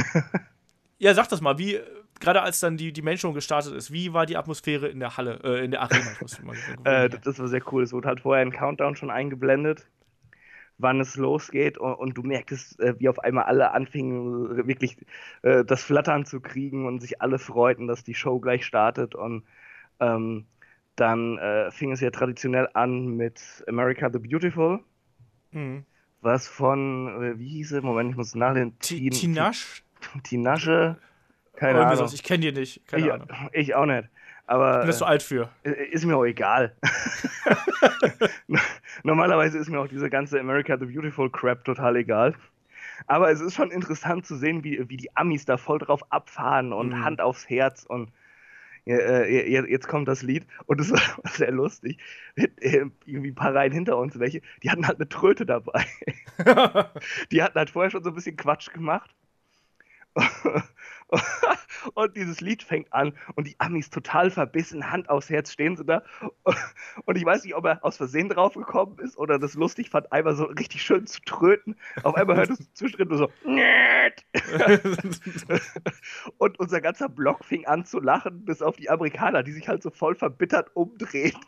[0.98, 1.80] ja, sag das mal, wie,
[2.20, 5.40] gerade als dann die, die Main-Show gestartet ist, wie war die Atmosphäre in der Halle,
[5.42, 6.10] äh, in der Arena?
[6.84, 7.82] äh, das war sehr cool.
[7.82, 9.86] Es wurde halt vorher ein Countdown schon eingeblendet,
[10.76, 14.98] wann es losgeht und, und du merktest, äh, wie auf einmal alle anfingen, wirklich
[15.40, 19.44] äh, das Flattern zu kriegen und sich alle freuten, dass die Show gleich startet und
[19.98, 20.44] ähm,
[21.00, 24.80] dann äh, fing es ja traditionell an mit America the Beautiful.
[25.52, 25.84] Mhm.
[26.20, 27.82] Was von, äh, wie hieß es?
[27.82, 28.78] Moment, ich muss nachlesen.
[28.80, 29.84] Tinash?
[30.24, 30.96] Tinasche?
[31.54, 32.10] Keine Ahnung.
[32.12, 32.86] Ich kenne die nicht.
[32.86, 33.28] Keine ich, Ahnung.
[33.52, 34.08] Ich auch nicht.
[34.46, 35.50] Aber, ich bin das so alt für.
[35.62, 36.74] Äh, ist mir auch egal.
[39.02, 42.34] Normalerweise ist mir auch diese ganze America the Beautiful Crap total egal.
[43.06, 46.72] Aber es ist schon interessant zu sehen, wie, wie die Amis da voll drauf abfahren
[46.72, 47.04] und mhm.
[47.04, 48.10] Hand aufs Herz und
[48.94, 51.98] jetzt kommt das Lied und es war sehr lustig.
[52.36, 55.84] Äh, irgendwie ein paar Reihen hinter uns welche, die hatten halt eine Tröte dabei.
[57.32, 59.14] die hatten halt vorher schon so ein bisschen Quatsch gemacht.
[61.94, 65.84] und dieses Lied fängt an und die Amis total verbissen, Hand aufs Herz stehen sie
[65.84, 66.02] da.
[67.04, 70.34] Und ich weiß nicht, ob er aus Versehen draufgekommen ist oder das lustig fand, einmal
[70.34, 71.76] so richtig schön zu tröten.
[72.02, 73.30] Auf einmal hört es zwischendrin nur so.
[76.38, 79.82] und unser ganzer Block fing an zu lachen, bis auf die Amerikaner, die sich halt
[79.82, 81.38] so voll verbittert umdrehen.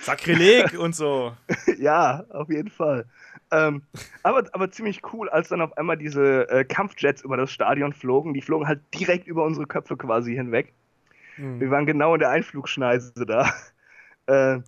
[0.00, 1.32] Sakrileg und so.
[1.78, 3.06] Ja, auf jeden Fall.
[3.50, 3.82] Ähm,
[4.22, 8.34] aber, aber ziemlich cool, als dann auf einmal diese äh, Kampfjets über das Stadion flogen.
[8.34, 10.72] Die flogen halt direkt über unsere Köpfe quasi hinweg.
[11.36, 11.60] Mhm.
[11.60, 13.50] Wir waren genau in der Einflugschneise da.
[14.28, 14.60] Äh,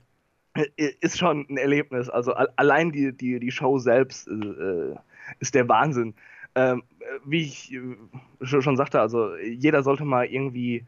[1.00, 2.08] ist schon ein Erlebnis.
[2.08, 4.96] Also allein die, die, die Show selbst äh,
[5.38, 6.14] ist der Wahnsinn.
[6.56, 6.82] Ähm,
[7.24, 7.80] wie ich äh,
[8.42, 10.84] schon sagte, also jeder sollte mal irgendwie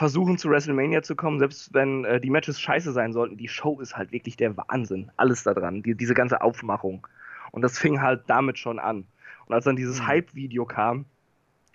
[0.00, 3.36] versuchen zu WrestleMania zu kommen, selbst wenn äh, die Matches scheiße sein sollten.
[3.36, 5.12] Die Show ist halt wirklich der Wahnsinn.
[5.18, 5.82] Alles da dran.
[5.82, 7.06] Die, diese ganze Aufmachung.
[7.50, 9.04] Und das fing halt damit schon an.
[9.44, 10.06] Und als dann dieses mhm.
[10.06, 11.04] Hype-Video kam,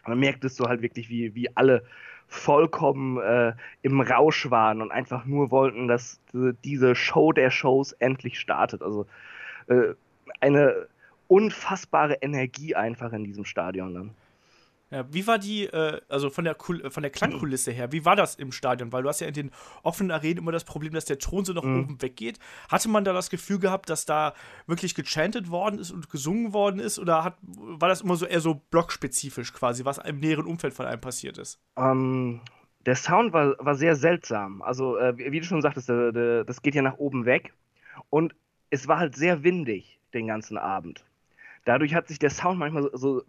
[0.07, 1.83] dann merktest du halt wirklich, wie, wie alle
[2.27, 8.39] vollkommen äh, im Rausch waren und einfach nur wollten, dass diese Show der Shows endlich
[8.39, 8.81] startet.
[8.81, 9.05] Also
[9.67, 9.93] äh,
[10.41, 10.87] eine
[11.27, 14.11] unfassbare Energie einfach in diesem Stadion dann.
[14.95, 18.15] Ja, wie war die, äh, also von der, Kul von der Klangkulisse her, wie war
[18.15, 18.93] das im Stadion?
[18.93, 19.51] Weil du hast ja in den
[19.83, 21.83] offenen Arenen immer das Problem, dass der Thron so nach mhm.
[21.83, 22.39] oben weggeht.
[22.69, 24.33] Hatte man da das Gefühl gehabt, dass da
[24.67, 26.97] wirklich gechantet worden ist und gesungen worden ist?
[26.97, 30.85] Oder hat, war das immer so eher so blockspezifisch quasi, was im näheren Umfeld von
[30.85, 31.59] einem passiert ist?
[31.75, 32.39] Ähm,
[32.85, 34.61] der Sound war, war sehr seltsam.
[34.61, 37.53] Also, äh, wie, du schon sagtest, der, der, das geht ja nach oben weg.
[38.09, 38.33] Und
[38.69, 41.03] es war halt sehr windig den ganzen Abend.
[41.65, 43.23] Dadurch hat sich der Sound manchmal so, so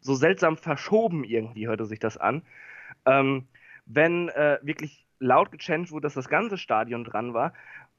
[0.00, 2.42] so seltsam verschoben irgendwie hörte sich das an.
[3.06, 3.48] Ähm,
[3.86, 7.52] wenn äh, wirklich laut gechantet wurde, dass das ganze Stadion dran war,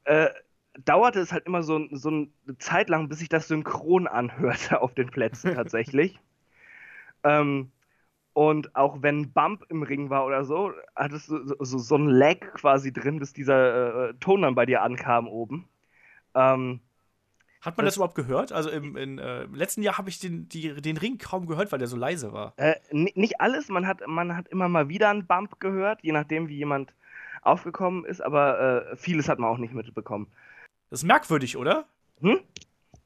[0.06, 0.30] äh,
[0.86, 2.30] dauerte es halt immer so, so eine
[2.60, 6.20] Zeit lang, bis sich das synchron anhörte auf den Plätzen tatsächlich.
[7.24, 7.72] ähm,
[8.34, 12.08] und auch wenn Bump im Ring war oder so, hattest du so, so, so ein
[12.10, 15.68] Lag quasi drin, bis dieser äh, Ton dann bei dir ankam oben.
[16.36, 16.82] Ähm,
[17.62, 18.52] hat man das, das, überhaupt gehört?
[18.52, 21.72] Also im, in, äh, im letzten Jahr habe ich den, die, den Ring kaum gehört,
[21.72, 22.54] weil der so leise war.
[22.58, 26.48] Äh, nicht alles, man hat, man hat immer mal wieder einen Bump gehört, je nachdem,
[26.48, 26.93] wie jemand
[27.41, 30.28] aufgekommen ist, aber äh, vieles hat man auch nicht mitbekommen.
[30.89, 31.86] Das ist merkwürdig, oder?
[32.22, 32.39] Hm?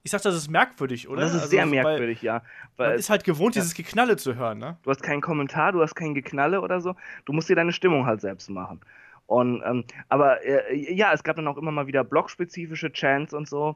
[0.03, 1.21] Ich sag, das ist merkwürdig, oder?
[1.21, 2.41] Das ist also, sehr merkwürdig, ja.
[2.75, 3.61] Weil, man ist halt gewohnt, ja.
[3.61, 4.77] dieses Geknalle zu hören, ne?
[4.83, 6.95] Du hast keinen Kommentar, du hast kein Geknalle oder so.
[7.25, 8.81] Du musst dir deine Stimmung halt selbst machen.
[9.27, 13.47] Und, ähm, aber äh, ja, es gab dann auch immer mal wieder blockspezifische Chants und
[13.47, 13.75] so.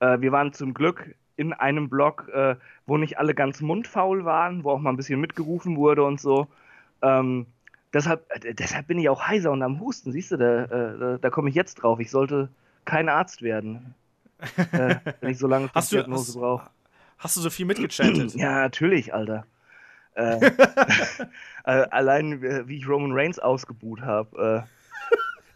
[0.00, 2.56] Äh, wir waren zum Glück in einem Block, äh,
[2.86, 6.48] wo nicht alle ganz mundfaul waren, wo auch mal ein bisschen mitgerufen wurde und so.
[7.02, 7.46] Ähm,
[7.92, 11.18] deshalb, äh, deshalb bin ich auch heiser und am Husten, siehst du, da, äh, da,
[11.18, 12.00] da komme ich jetzt drauf.
[12.00, 12.48] Ich sollte
[12.84, 13.94] kein Arzt werden,
[14.72, 16.70] äh, wenn ich so lange hast du, Diagnose brauche.
[17.18, 18.34] Hast du so viel mitgechattet?
[18.34, 19.46] ja, natürlich, Alter.
[20.14, 20.50] Äh,
[21.64, 24.66] allein wie ich Roman Reigns ausgebuht habe.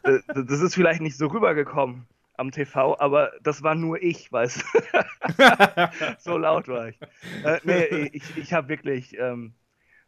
[0.03, 2.07] das ist vielleicht nicht so rübergekommen
[2.41, 5.05] am TV, aber das war nur ich, weißt du.
[6.19, 6.99] so laut war ich.
[7.45, 9.53] Äh, nee, ich, ich habe wirklich ähm,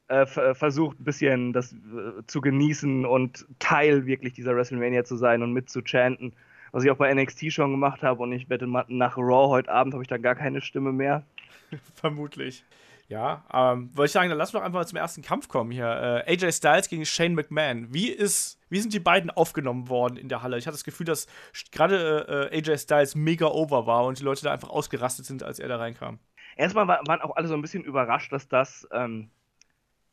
[0.09, 5.43] äh, versucht, ein bisschen das äh, zu genießen und Teil wirklich dieser WrestleMania zu sein
[5.43, 6.35] und mitzuchanten.
[6.73, 9.93] Was ich auch bei NXT schon gemacht habe und ich wette, nach Raw heute Abend
[9.93, 11.25] habe ich dann gar keine Stimme mehr.
[11.95, 12.65] Vermutlich.
[13.13, 16.25] Ja, ähm, wollte ich sagen, dann lass doch einfach mal zum ersten Kampf kommen hier.
[16.27, 17.93] Äh, AJ Styles gegen Shane McMahon.
[17.93, 20.57] Wie ist, wie sind die beiden aufgenommen worden in der Halle?
[20.57, 21.27] Ich hatte das Gefühl, dass
[21.73, 25.59] gerade äh, AJ Styles mega over war und die Leute da einfach ausgerastet sind, als
[25.59, 26.21] er da reinkam.
[26.57, 29.29] Erstmal war, waren auch alle so ein bisschen überrascht, dass das ähm,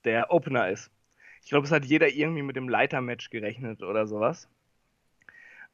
[0.04, 0.92] der Opener ist.
[1.42, 4.50] Ich glaube, es hat jeder irgendwie mit dem Leitermatch gerechnet oder sowas.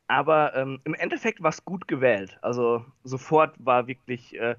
[0.05, 2.37] Aber ähm, im Endeffekt war es gut gewählt.
[2.43, 4.55] Also sofort war wirklich äh,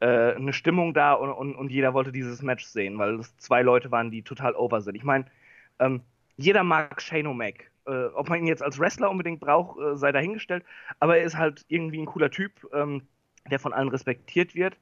[0.00, 3.62] äh, eine Stimmung da und, und, und, jeder wollte dieses Match sehen, weil es zwei
[3.62, 4.94] Leute waren, die total over sind.
[4.94, 5.26] Ich meine,
[5.78, 6.02] ähm,
[6.36, 7.64] jeder mag Shane O'Mac.
[7.86, 10.64] Äh, ob man ihn jetzt als Wrestler unbedingt braucht, äh, sei dahingestellt.
[11.00, 13.02] Aber er ist halt irgendwie ein cooler Typ, ähm,
[13.50, 14.76] der von allen respektiert wird.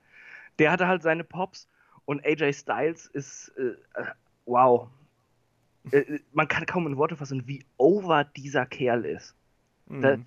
[0.58, 1.68] Der hatte halt seine Pops
[2.04, 4.06] und AJ Styles ist, äh, äh,
[4.46, 4.88] wow.
[5.90, 9.36] Äh, man kann kaum in Worte fassen, wie over dieser Kerl ist.
[9.86, 10.26] Mhm.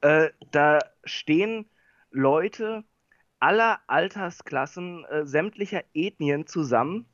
[0.00, 1.66] Da, da stehen
[2.12, 2.84] Leute,
[3.40, 7.06] aller Altersklassen, äh, sämtlicher Ethnien zusammen,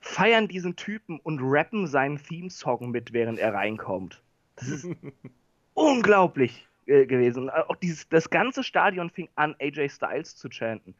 [0.00, 4.22] feiern diesen Typen und rappen seinen Theme-Song mit, während er reinkommt.
[4.56, 4.86] Das ist
[5.74, 7.50] unglaublich äh, gewesen.
[7.50, 10.94] Auch dieses, das ganze Stadion fing an, AJ Styles zu chanten.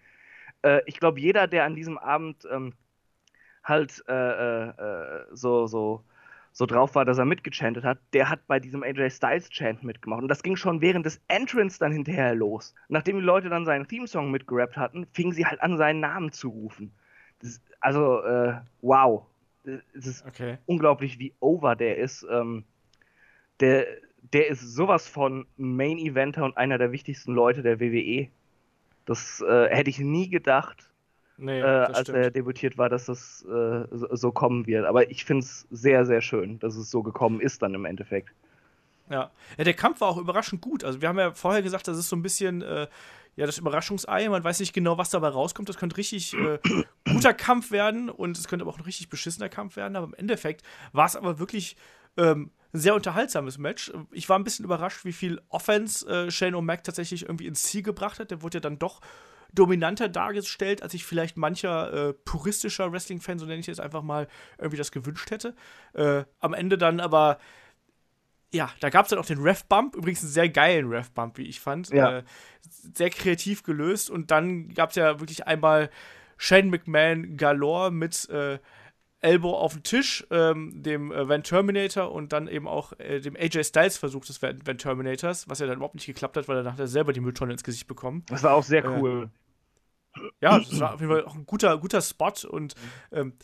[0.62, 2.74] Äh, ich glaube, jeder, der an diesem Abend ähm,
[3.64, 6.05] halt äh, äh, äh, so, so
[6.52, 10.22] so drauf war, dass er mitgechantet hat, der hat bei diesem AJ Styles Chant mitgemacht.
[10.22, 12.74] Und das ging schon während des Entrance dann hinterher los.
[12.88, 16.50] Nachdem die Leute dann seinen Theme-Song mitgerappt hatten, fingen sie halt an, seinen Namen zu
[16.50, 16.92] rufen.
[17.40, 19.26] Das, also, äh, wow.
[19.94, 20.58] Es ist okay.
[20.66, 22.26] unglaublich, wie over der ist.
[22.30, 22.64] Ähm,
[23.60, 23.86] der,
[24.32, 28.28] der ist sowas von Main Eventer und einer der wichtigsten Leute der WWE.
[29.06, 30.91] Das äh, hätte ich nie gedacht
[31.36, 32.18] nee, äh, als stimmt.
[32.18, 34.84] er debütiert war, dass das äh, so, kommen wird.
[34.84, 38.30] Aber ich finde es sehr, sehr schön, dass es so gekommen ist dann im Endeffekt.
[39.10, 39.30] Ja.
[39.58, 40.84] ja, der Kampf war auch überraschend gut.
[40.84, 42.86] Also wir haben ja vorher gesagt, das ist so ein bisschen äh,
[43.36, 44.28] ja das Überraschungsei.
[44.28, 45.68] Man weiß nicht genau, was dabei rauskommt.
[45.68, 46.58] Das könnte richtig äh,
[47.12, 49.96] guter Kampf werden und es könnte aber auch ein richtig beschissener Kampf werden.
[49.96, 51.76] Aber im Endeffekt war es aber wirklich
[52.16, 53.92] ähm, ein sehr unterhaltsames Match.
[54.12, 57.82] Ich war ein bisschen überrascht, wie viel Offense äh, Shane O'Mac tatsächlich irgendwie ins Ziel
[57.82, 58.30] gebracht hat.
[58.30, 59.00] Der wurde ja dann doch
[59.52, 64.28] dominanter dargestellt, als ich vielleicht mancher äh, puristischer Wrestling-Fan, so nenne ich es einfach mal,
[64.58, 65.54] irgendwie das gewünscht hätte.
[65.94, 67.38] Äh, am Ende dann aber
[68.54, 71.60] ja, da gab es dann auch den Ref-Bump, übrigens einen sehr geilen Ref-Bump, wie ich
[71.60, 71.88] fand.
[71.88, 72.18] Ja.
[72.18, 72.22] Äh,
[72.94, 74.10] sehr kreativ gelöst.
[74.10, 75.88] Und dann gab es ja wirklich einmal
[76.36, 78.58] Shane McMahon galore mit äh,
[79.22, 83.36] Elbow auf den Tisch, ähm, dem äh, Van Terminator und dann eben auch äh, dem
[83.36, 86.58] AJ Styles Versuch des Van, Van, Terminators, was ja dann überhaupt nicht geklappt hat, weil
[86.58, 88.24] er nachher selber die Mülltonne ins Gesicht bekommen.
[88.29, 89.31] Das war auch sehr äh, cool.
[90.40, 92.75] Ja, das war auf jeden Fall auch ein guter, guter Spot und
[93.13, 93.35] ähm,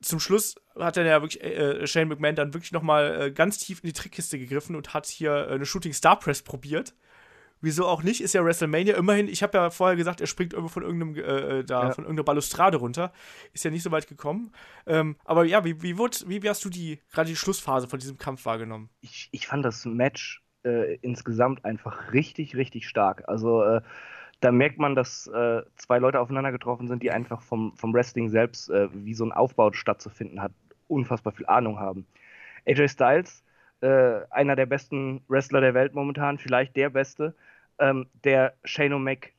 [0.00, 3.58] zum Schluss hat dann ja wirklich äh, äh, Shane McMahon dann wirklich nochmal äh, ganz
[3.58, 6.94] tief in die Trickkiste gegriffen und hat hier äh, eine Shooting Star Press probiert.
[7.62, 8.20] Wieso auch nicht?
[8.20, 8.96] Ist ja WrestleMania.
[8.96, 11.90] Immerhin, ich habe ja vorher gesagt, er springt irgendwo von irgendeinem, äh, äh, da, ja.
[11.92, 13.12] von irgendeiner Balustrade runter.
[13.54, 14.52] Ist ja nicht so weit gekommen.
[14.86, 17.98] Ähm, aber ja, wie, wie, wurde, wie, wie hast du die, gerade die Schlussphase von
[17.98, 18.90] diesem Kampf wahrgenommen?
[19.00, 23.24] Ich, ich fand das Match äh, insgesamt einfach richtig, richtig stark.
[23.26, 23.80] Also, äh,
[24.40, 28.28] da merkt man, dass äh, zwei Leute aufeinander getroffen sind, die einfach vom, vom Wrestling
[28.28, 30.52] selbst, äh, wie so ein Aufbau stattzufinden hat,
[30.88, 32.06] unfassbar viel Ahnung haben.
[32.66, 33.42] AJ Styles
[33.80, 37.34] äh, einer der besten Wrestler der Welt momentan, vielleicht der beste,
[37.78, 39.32] ähm, der Shane O'Mac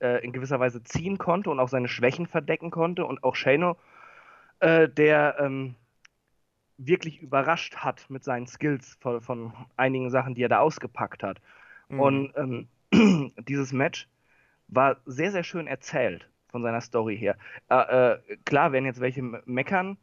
[0.00, 3.76] äh, in gewisser Weise ziehen konnte und auch seine Schwächen verdecken konnte und auch Shano,
[4.60, 5.74] äh, der ähm,
[6.78, 11.40] wirklich überrascht hat mit seinen Skills von, von, einigen Sachen, die er da ausgepackt hat.
[11.88, 12.00] Mhm.
[12.00, 12.68] Und ähm,
[13.48, 14.08] dieses Match
[14.68, 17.36] war sehr, sehr schön erzählt von seiner Story her.
[17.68, 19.96] Äh, äh, klar werden jetzt welche meckern,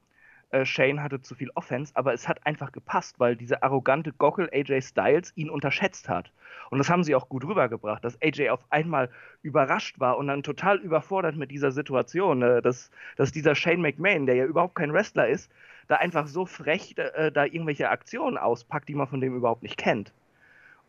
[0.51, 4.49] äh, Shane hatte zu viel Offense, aber es hat einfach gepasst, weil diese arrogante Gockel
[4.51, 6.32] AJ Styles ihn unterschätzt hat.
[6.70, 9.09] Und das haben sie auch gut rübergebracht, dass AJ auf einmal
[9.41, 14.26] überrascht war und dann total überfordert mit dieser Situation, äh, dass, dass dieser Shane McMahon,
[14.26, 15.49] der ja überhaupt kein Wrestler ist,
[15.88, 19.78] da einfach so frech äh, da irgendwelche Aktionen auspackt, die man von dem überhaupt nicht
[19.78, 20.14] kennt.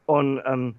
[0.06, 0.74] Und ähm,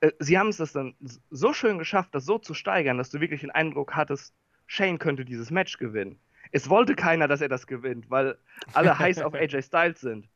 [0.00, 0.94] äh, sie haben es das dann
[1.30, 4.34] so schön geschafft, das so zu steigern, dass du wirklich den Eindruck hattest,
[4.66, 6.18] Shane könnte dieses Match gewinnen.
[6.52, 8.38] Es wollte keiner, dass er das gewinnt, weil
[8.74, 10.28] alle heiß auf AJ Styles sind.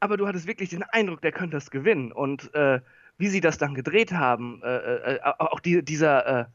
[0.00, 2.12] Aber du hattest wirklich den Eindruck, der könnte das gewinnen.
[2.12, 2.80] Und äh,
[3.16, 6.50] wie sie das dann gedreht haben, äh, äh, äh auch die, dieser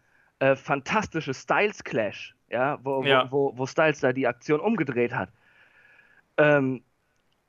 [0.55, 3.29] fantastische Styles-Clash, ja, wo, ja.
[3.29, 5.29] Wo, wo, wo, Styles da die Aktion umgedreht hat.
[6.37, 6.81] Ähm,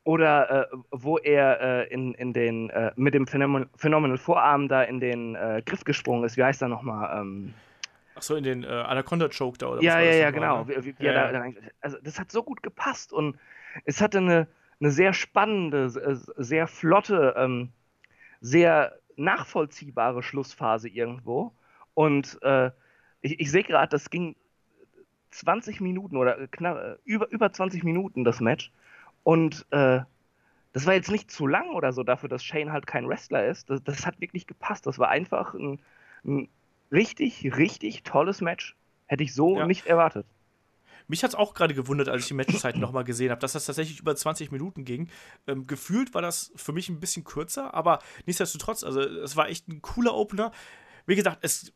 [0.03, 5.83] oder wo er in, in den, mit dem Phänomen Phenomenal Vorarm da in den Griff
[5.83, 6.37] gesprungen ist.
[6.37, 7.21] Wie heißt er nochmal?
[7.21, 7.53] Ähm,
[8.15, 10.63] Ach so, in den äh, Anaconda-Choke da, oder Ja, ja, ja, genau.
[10.65, 10.83] Ne?
[10.85, 11.45] Wie, wie ja, da,
[11.79, 13.37] also, das hat so gut gepasst und
[13.85, 14.47] es hatte eine,
[14.79, 17.69] eine sehr spannende, äh, sehr flotte, ähm,
[18.41, 21.53] sehr nachvollziehbare Schlussphase irgendwo.
[21.93, 22.71] Und äh,
[23.21, 24.35] ich, ich sehe gerade, das ging
[25.31, 28.71] 20 Minuten oder knapp, äh, über, über 20 Minuten das Match.
[29.23, 30.01] Und äh,
[30.73, 33.69] das war jetzt nicht zu lang oder so dafür, dass Shane halt kein Wrestler ist.
[33.69, 34.87] Das, das hat wirklich gepasst.
[34.87, 35.79] Das war einfach ein,
[36.25, 36.49] ein
[36.91, 38.75] richtig, richtig tolles Match.
[39.07, 39.67] Hätte ich so ja.
[39.67, 40.25] nicht erwartet.
[41.07, 43.65] Mich hat es auch gerade gewundert, als ich die Matchzeit nochmal gesehen habe, dass das
[43.65, 45.09] tatsächlich über 20 Minuten ging.
[45.45, 49.67] Ähm, gefühlt war das für mich ein bisschen kürzer, aber nichtsdestotrotz, also es war echt
[49.67, 50.53] ein cooler Opener.
[51.05, 51.73] Wie gesagt, es,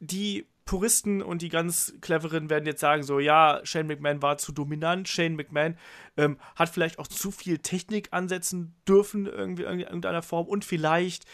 [0.00, 4.52] die Puristen und die ganz cleveren werden jetzt sagen, so ja, Shane McMahon war zu
[4.52, 5.78] dominant, Shane McMahon
[6.18, 11.24] ähm, hat vielleicht auch zu viel Technik ansetzen dürfen, irgendwie in irgendeiner Form und vielleicht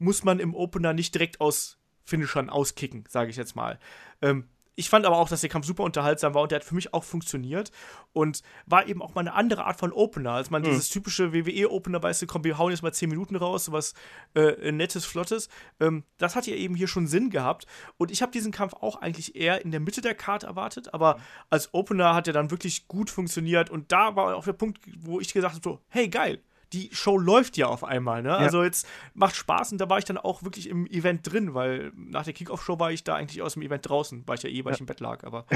[0.00, 3.78] muss man im Opener nicht direkt aus Finishern auskicken, sage ich jetzt mal.
[4.22, 4.48] Ähm,
[4.80, 6.94] ich fand aber auch, dass der Kampf super unterhaltsam war und der hat für mich
[6.94, 7.70] auch funktioniert
[8.14, 10.68] und war eben auch mal eine andere Art von Opener, als man mhm.
[10.68, 13.92] dieses typische WWE-Opener, weißt du, komm, wir hauen jetzt mal 10 Minuten raus, sowas
[14.34, 15.50] äh, nettes, flottes.
[15.80, 17.66] Ähm, das hat ja eben hier schon Sinn gehabt
[17.98, 21.16] und ich habe diesen Kampf auch eigentlich eher in der Mitte der Karte erwartet, aber
[21.16, 21.20] mhm.
[21.50, 25.20] als Opener hat er dann wirklich gut funktioniert und da war auch der Punkt, wo
[25.20, 26.40] ich gesagt habe, so, hey, geil,
[26.72, 28.28] die Show läuft ja auf einmal, ne?
[28.28, 28.36] Ja.
[28.36, 31.92] Also jetzt macht Spaß und da war ich dann auch wirklich im Event drin, weil
[31.96, 34.64] nach der Kickoff-Show war ich da eigentlich aus dem Event draußen, weil ich ja eh,
[34.64, 34.74] weil ja.
[34.74, 35.24] ich im Bett lag.
[35.24, 35.46] Aber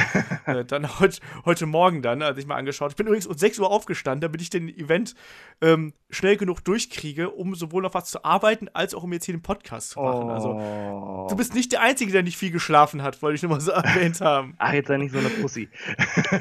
[0.46, 2.90] äh, dann heut, heute Morgen dann, als ich mal angeschaut.
[2.90, 5.14] Ich bin übrigens um 6 Uhr aufgestanden, damit ich den Event
[5.60, 9.34] ähm, schnell genug durchkriege, um sowohl auf was zu arbeiten, als auch um jetzt hier
[9.34, 10.30] den Podcast zu machen.
[10.30, 11.22] Also, oh.
[11.24, 13.60] Also du bist nicht der Einzige, der nicht viel geschlafen hat, wollte ich nur mal
[13.60, 14.54] so erwähnt haben.
[14.58, 15.68] Ach, jetzt sei nicht so eine Pussy.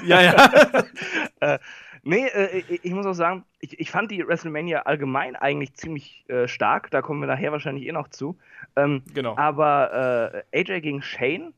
[0.05, 0.83] ja, ja.
[1.39, 1.59] äh,
[2.03, 6.25] Nee, äh, ich, ich, muss auch sagen, ich, ich, fand die WrestleMania allgemein eigentlich ziemlich
[6.27, 6.91] äh, stark.
[6.91, 8.37] Da kommen wir nachher wahrscheinlich eh noch zu.
[8.75, 9.37] Ähm, genau.
[9.37, 11.53] Aber äh, AJ gegen Shane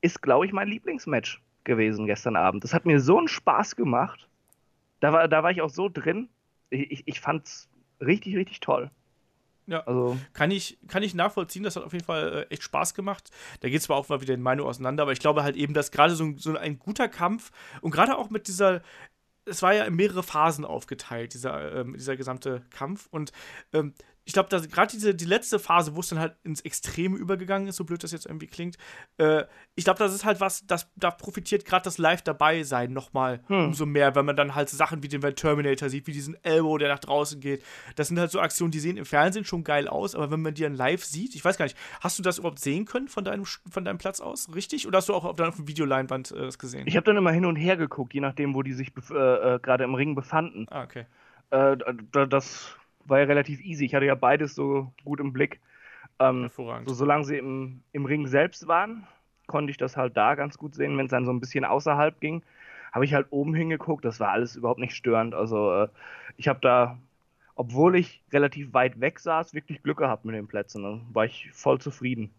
[0.00, 2.62] ist, glaube ich, mein Lieblingsmatch gewesen gestern Abend.
[2.62, 4.28] Das hat mir so einen Spaß gemacht.
[5.00, 6.28] Da war, da war ich auch so drin.
[6.70, 7.68] Ich, ich, ich fand's
[8.00, 8.90] richtig, richtig toll.
[9.66, 12.94] Ja, also kann ich, kann ich nachvollziehen, das hat auf jeden Fall äh, echt Spaß
[12.94, 13.30] gemacht.
[13.60, 15.72] Da geht es zwar auch mal wieder in Meinung auseinander, aber ich glaube halt eben,
[15.72, 17.50] dass gerade so, so, ein guter Kampf
[17.80, 18.82] und gerade auch mit dieser
[19.46, 23.08] es war ja in mehrere Phasen aufgeteilt, dieser, ähm, dieser gesamte Kampf.
[23.10, 23.32] Und
[23.72, 27.68] ähm, ich glaube, gerade diese die letzte Phase, wo es dann halt ins Extreme übergegangen
[27.68, 28.76] ist, so blöd das jetzt irgendwie klingt,
[29.18, 29.44] äh,
[29.74, 33.40] ich glaube, das ist halt was, das, da profitiert gerade das Live dabei sein nochmal
[33.48, 33.66] hm.
[33.66, 36.88] umso mehr, wenn man dann halt Sachen wie den Terminator sieht, wie diesen Elbow, der
[36.88, 37.62] nach draußen geht.
[37.96, 40.54] Das sind halt so Aktionen, die sehen im Fernsehen schon geil aus, aber wenn man
[40.54, 43.24] die dann live sieht, ich weiß gar nicht, hast du das überhaupt sehen können von
[43.24, 44.86] deinem, von deinem Platz aus, richtig?
[44.86, 46.86] Oder hast du auch auf, auf der Videoleinwand äh, das gesehen?
[46.86, 49.58] Ich habe dann immer hin und her geguckt, je nachdem, wo die sich äh, äh,
[49.58, 50.66] gerade im Ring befanden.
[50.70, 51.04] Ah, okay.
[51.50, 51.76] Äh,
[52.28, 52.74] das
[53.06, 53.84] war ja relativ easy.
[53.84, 55.60] Ich hatte ja beides so gut im Blick.
[56.18, 56.88] Ähm, Hervorragend.
[56.88, 59.06] So, solange sie im, im Ring selbst waren,
[59.46, 60.96] konnte ich das halt da ganz gut sehen.
[60.96, 62.42] Wenn es dann so ein bisschen außerhalb ging,
[62.92, 64.04] habe ich halt oben hingeguckt.
[64.04, 65.34] Das war alles überhaupt nicht störend.
[65.34, 65.88] Also äh,
[66.36, 66.98] ich habe da,
[67.56, 70.82] obwohl ich relativ weit weg saß, wirklich Glück gehabt mit den Plätzen.
[70.82, 72.30] Da war ich voll zufrieden.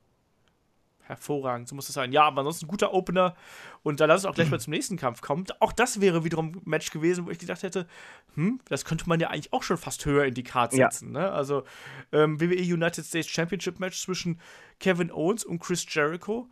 [1.08, 2.12] Hervorragend, so muss es sein.
[2.12, 3.36] Ja, aber ansonsten ein guter Opener.
[3.84, 5.46] Und dann lass uns auch gleich mal zum nächsten Kampf kommen.
[5.60, 7.88] Auch das wäre wiederum ein Match gewesen, wo ich gedacht hätte,
[8.34, 11.14] hm, das könnte man ja eigentlich auch schon fast höher in die Karte setzen.
[11.14, 11.22] Ja.
[11.22, 11.32] Ne?
[11.32, 11.64] Also
[12.12, 14.40] ähm, WWE United States Championship Match zwischen
[14.80, 16.50] Kevin Owens und Chris Jericho.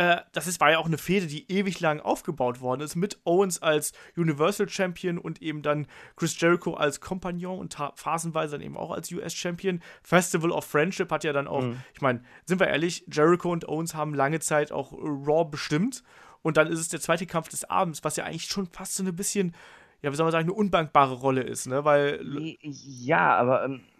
[0.00, 3.20] Äh, das ist, war ja auch eine Fehde, die ewig lang aufgebaut worden ist, mit
[3.24, 5.86] Owens als Universal Champion und eben dann
[6.16, 9.82] Chris Jericho als Kompagnon und phasenweise dann eben auch als US Champion.
[10.02, 11.82] Festival of Friendship hat ja dann auch, mhm.
[11.92, 16.02] ich meine, sind wir ehrlich, Jericho und Owens haben lange Zeit auch Raw bestimmt.
[16.40, 19.04] Und dann ist es der zweite Kampf des Abends, was ja eigentlich schon fast so
[19.04, 19.54] ein bisschen,
[20.00, 21.84] ja, wie soll man sagen, eine undankbare Rolle ist, ne?
[21.84, 22.56] Weil.
[22.62, 23.82] Ja, aber ähm,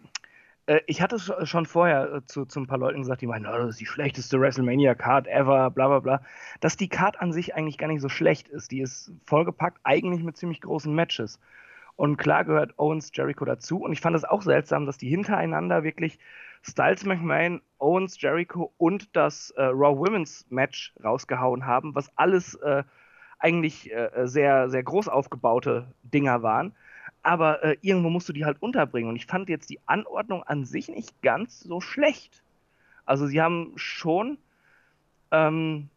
[0.85, 3.71] ich hatte schon vorher äh, zu, zu ein paar Leuten gesagt, die meinen, oh, das
[3.71, 6.21] ist die schlechteste WrestleMania-Card ever, bla bla bla.
[6.59, 8.71] Dass die Card an sich eigentlich gar nicht so schlecht ist.
[8.71, 11.39] Die ist vollgepackt, eigentlich mit ziemlich großen Matches.
[11.95, 13.77] Und klar gehört Owens Jericho dazu.
[13.83, 16.19] Und ich fand es auch seltsam, dass die hintereinander wirklich
[16.63, 22.83] Styles McMahon, Owens Jericho und das äh, Raw Women's Match rausgehauen haben, was alles äh,
[23.39, 26.75] eigentlich äh, sehr, sehr groß aufgebaute Dinger waren
[27.23, 29.09] aber äh, irgendwo musst du die halt unterbringen.
[29.09, 32.43] Und ich fand jetzt die Anordnung an sich nicht ganz so schlecht.
[33.05, 34.37] Also sie haben schon
[35.31, 35.89] ähm,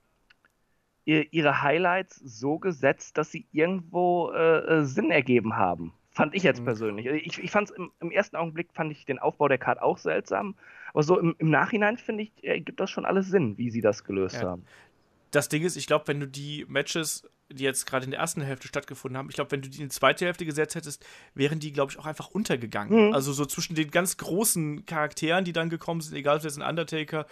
[1.04, 5.92] ihr, ihre Highlights so gesetzt, dass sie irgendwo äh, äh Sinn ergeben haben.
[6.10, 6.66] Fand ich jetzt mhm.
[6.66, 7.06] persönlich.
[7.06, 9.98] Ich, ich fand es im, im, ersten Augenblick fand ich den Aufbau der Card auch
[9.98, 10.54] seltsam.
[10.92, 13.80] Aber so im, im Nachhinein finde ich, äh, gibt das schon alles Sinn, wie sie
[13.80, 14.50] das gelöst ja.
[14.50, 14.64] haben.
[15.34, 18.40] Das Ding ist, ich glaube, wenn du die Matches die jetzt gerade in der ersten
[18.40, 21.04] Hälfte stattgefunden haben, ich glaube, wenn du die in die zweite Hälfte gesetzt hättest,
[21.34, 23.08] wären die, glaube ich, auch einfach untergegangen.
[23.08, 23.14] Mhm.
[23.14, 26.62] Also so zwischen den ganz großen Charakteren, die dann gekommen sind, egal ob das ein
[26.62, 27.26] Undertaker,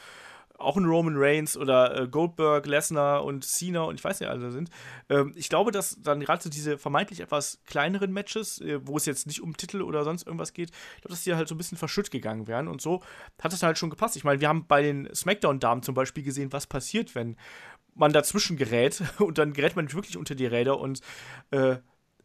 [0.59, 4.51] auch ein Roman Reigns oder äh, Goldberg, Lesnar und Cena und ich weiß nicht, alle
[4.51, 4.71] sind.
[5.09, 9.07] Ähm, ich glaube, dass dann gerade so diese vermeintlich etwas kleineren Matches, äh, wo es
[9.07, 11.59] jetzt nicht um Titel oder sonst irgendwas geht, ich glaube, dass die halt so ein
[11.59, 13.03] bisschen verschütt gegangen wären und so
[13.41, 14.17] hat es halt schon gepasst.
[14.17, 17.37] Ich meine, wir haben bei den Smackdown-Damen zum Beispiel gesehen, was passiert, wenn
[17.95, 21.01] man dazwischen gerät und dann gerät man wirklich unter die Räder und
[21.51, 21.77] äh,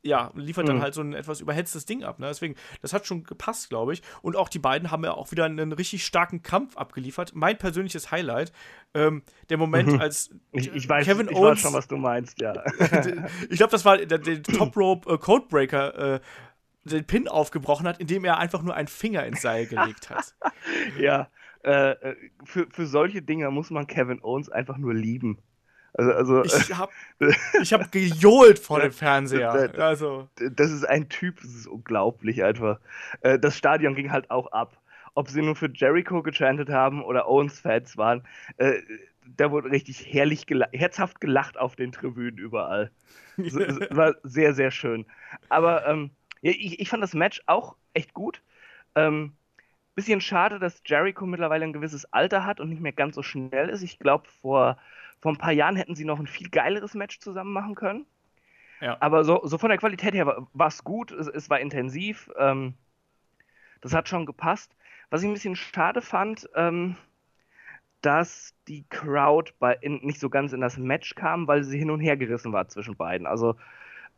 [0.03, 0.82] ja, liefert dann mhm.
[0.82, 2.20] halt so ein etwas überhetztes Ding ab.
[2.20, 2.28] Ne?
[2.28, 4.01] Deswegen, das hat schon gepasst, glaube ich.
[4.22, 7.32] Und auch die beiden haben ja auch wieder einen richtig starken Kampf abgeliefert.
[7.36, 8.53] Mein persönliches Highlight,
[8.93, 9.99] ähm, der Moment, mhm.
[9.99, 11.57] als ich, ich weiß, Kevin ich Owens.
[11.57, 12.53] weiß schon, was du meinst, ja.
[13.49, 16.15] ich glaube, das war der, der Top Rope äh, Codebreaker.
[16.15, 16.20] Äh,
[16.88, 20.36] den Pin aufgebrochen hat, indem er einfach nur einen Finger ins Seil gelegt hat.
[20.99, 21.28] ja,
[21.63, 22.15] äh, äh,
[22.45, 25.39] für, für solche Dinge muss man Kevin Owens einfach nur lieben.
[25.93, 26.91] Also, also ich habe
[27.61, 29.51] ich hab gejohlt vor dem Fernseher.
[29.77, 30.29] Also.
[30.51, 32.79] Das ist ein Typ, das ist unglaublich einfach.
[33.21, 34.77] Äh, das Stadion ging halt auch ab.
[35.15, 38.23] Ob sie nur für Jericho gechantet haben oder Owens-Fans waren,
[38.57, 38.73] äh,
[39.35, 42.91] da wurde richtig herrlich gelacht, herzhaft gelacht auf den Tribünen überall.
[43.38, 43.53] Das
[43.89, 45.05] war sehr, sehr schön.
[45.49, 46.11] Aber ähm,
[46.41, 48.41] ich, ich fand das Match auch echt gut.
[48.95, 49.33] Ähm,
[49.95, 53.69] bisschen schade, dass Jericho mittlerweile ein gewisses Alter hat und nicht mehr ganz so schnell
[53.69, 53.81] ist.
[53.81, 54.77] Ich glaube, vor
[55.28, 58.05] vor ein paar Jahren hätten sie noch ein viel geileres Match zusammen machen können.
[58.80, 58.95] Ja.
[59.01, 62.75] Aber so, so von der Qualität her war es gut, es, es, war intensiv, ähm,
[63.82, 64.73] das hat schon gepasst.
[65.09, 66.95] Was ich ein bisschen schade fand, ähm,
[68.01, 71.91] dass die Crowd bei, in, nicht so ganz in das Match kam, weil sie hin
[71.91, 73.28] und her gerissen war zwischen beiden.
[73.28, 73.57] Also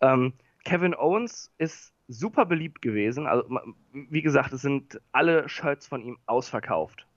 [0.01, 0.33] ähm,
[0.63, 3.25] Kevin Owens ist super beliebt gewesen.
[3.25, 3.49] Also,
[3.93, 7.07] wie gesagt, es sind alle Shirts von ihm ausverkauft.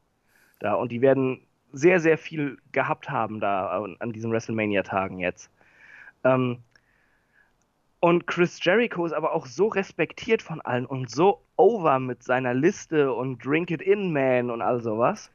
[0.61, 5.50] Da, und die werden sehr, sehr viel gehabt haben da an diesen WrestleMania-Tagen jetzt.
[6.24, 6.62] Ähm,
[8.00, 12.52] und Chris Jericho ist aber auch so respektiert von allen und so over mit seiner
[12.52, 15.30] Liste und Drink It In Man und all sowas,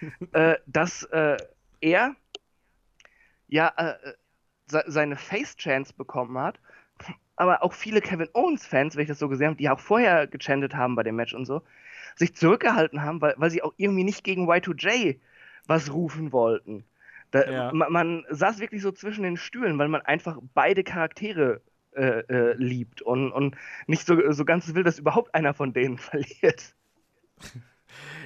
[0.32, 1.36] äh, dass äh,
[1.80, 2.16] er
[3.48, 3.94] ja äh,
[4.66, 6.58] se seine Face-Chance bekommen hat,
[7.36, 10.74] aber auch viele Kevin Owens-Fans, wenn ich das so gesehen habe, die auch vorher gechantet
[10.74, 11.62] haben bei dem Match und so,
[12.16, 15.16] sich zurückgehalten haben, weil, weil sie auch irgendwie nicht gegen Y2J
[15.66, 16.84] was rufen wollten.
[17.30, 17.72] Da, ja.
[17.72, 21.60] man, man, saß wirklich so zwischen den Stühlen, weil man einfach beide Charaktere
[21.94, 23.56] äh, äh, liebt und, und
[23.86, 26.74] nicht so, so ganz will, dass überhaupt einer von denen verliert.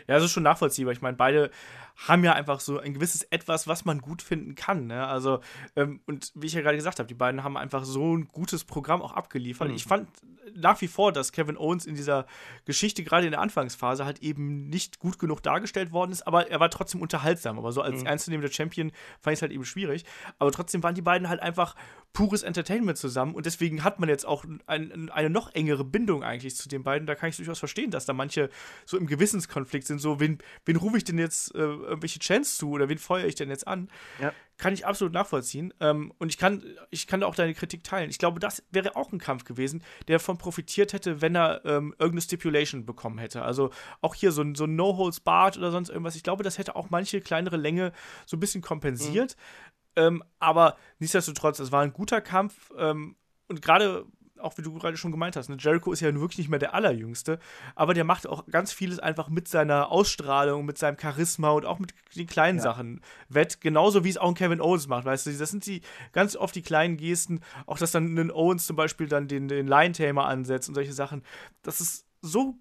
[0.07, 0.93] Ja, das ist schon nachvollziehbar.
[0.93, 1.51] Ich meine, beide
[1.97, 4.87] haben ja einfach so ein gewisses Etwas, was man gut finden kann.
[4.87, 5.07] Ne?
[5.07, 5.41] Also,
[5.77, 8.65] ähm, und wie ich ja gerade gesagt habe, die beiden haben einfach so ein gutes
[8.65, 9.69] Programm auch abgeliefert.
[9.69, 9.75] Mhm.
[9.75, 10.09] Ich fand
[10.55, 12.27] nach wie vor, dass Kevin Owens in dieser
[12.65, 16.61] Geschichte, gerade in der Anfangsphase, halt eben nicht gut genug dargestellt worden ist, aber er
[16.61, 17.59] war trotzdem unterhaltsam.
[17.59, 18.07] Aber so als mhm.
[18.07, 20.05] ernstzunehmender Champion fand ich es halt eben schwierig.
[20.39, 21.75] Aber trotzdem waren die beiden halt einfach
[22.13, 26.57] pures Entertainment zusammen und deswegen hat man jetzt auch ein, eine noch engere Bindung eigentlich
[26.57, 27.07] zu den beiden.
[27.07, 28.51] Da kann ich durchaus verstehen, dass da manche
[28.85, 32.71] so im Gewissenskonflikt sind, so, wen, wen rufe ich denn jetzt äh, irgendwelche Chants zu
[32.71, 33.91] oder wen feuere ich denn jetzt an?
[34.21, 34.33] Ja.
[34.59, 35.73] Kann ich absolut nachvollziehen.
[35.81, 38.11] Ähm, und ich kann, ich kann auch deine Kritik teilen.
[38.11, 41.95] Ich glaube, das wäre auch ein Kampf gewesen, der davon profitiert hätte, wenn er ähm,
[41.99, 43.43] irgendeine Stipulation bekommen hätte.
[43.43, 43.71] Also
[44.01, 46.17] auch hier so ein, so ein No-Holds-Barred oder sonst irgendwas.
[46.17, 47.93] Ich glaube, das hätte auch manche kleinere Länge
[48.27, 49.37] so ein bisschen kompensiert.
[49.37, 50.03] Mhm.
[50.03, 52.71] Ähm, aber nichtsdestotrotz, es war ein guter Kampf.
[52.77, 53.17] Ähm,
[53.49, 54.07] und gerade
[54.41, 56.75] auch wie du gerade schon gemeint hast, ne, Jericho ist ja wirklich nicht mehr der
[56.75, 57.39] Allerjüngste,
[57.75, 61.79] aber der macht auch ganz vieles einfach mit seiner Ausstrahlung, mit seinem Charisma und auch
[61.79, 62.65] mit den kleinen ja.
[62.65, 65.83] Sachen wett, genauso wie es auch ein Kevin Owens macht, weißt du, das sind die
[66.13, 69.67] ganz oft die kleinen Gesten, auch dass dann ein Owens zum Beispiel dann den, den
[69.67, 71.23] Lion-Tamer ansetzt und solche Sachen,
[71.63, 72.57] das ist so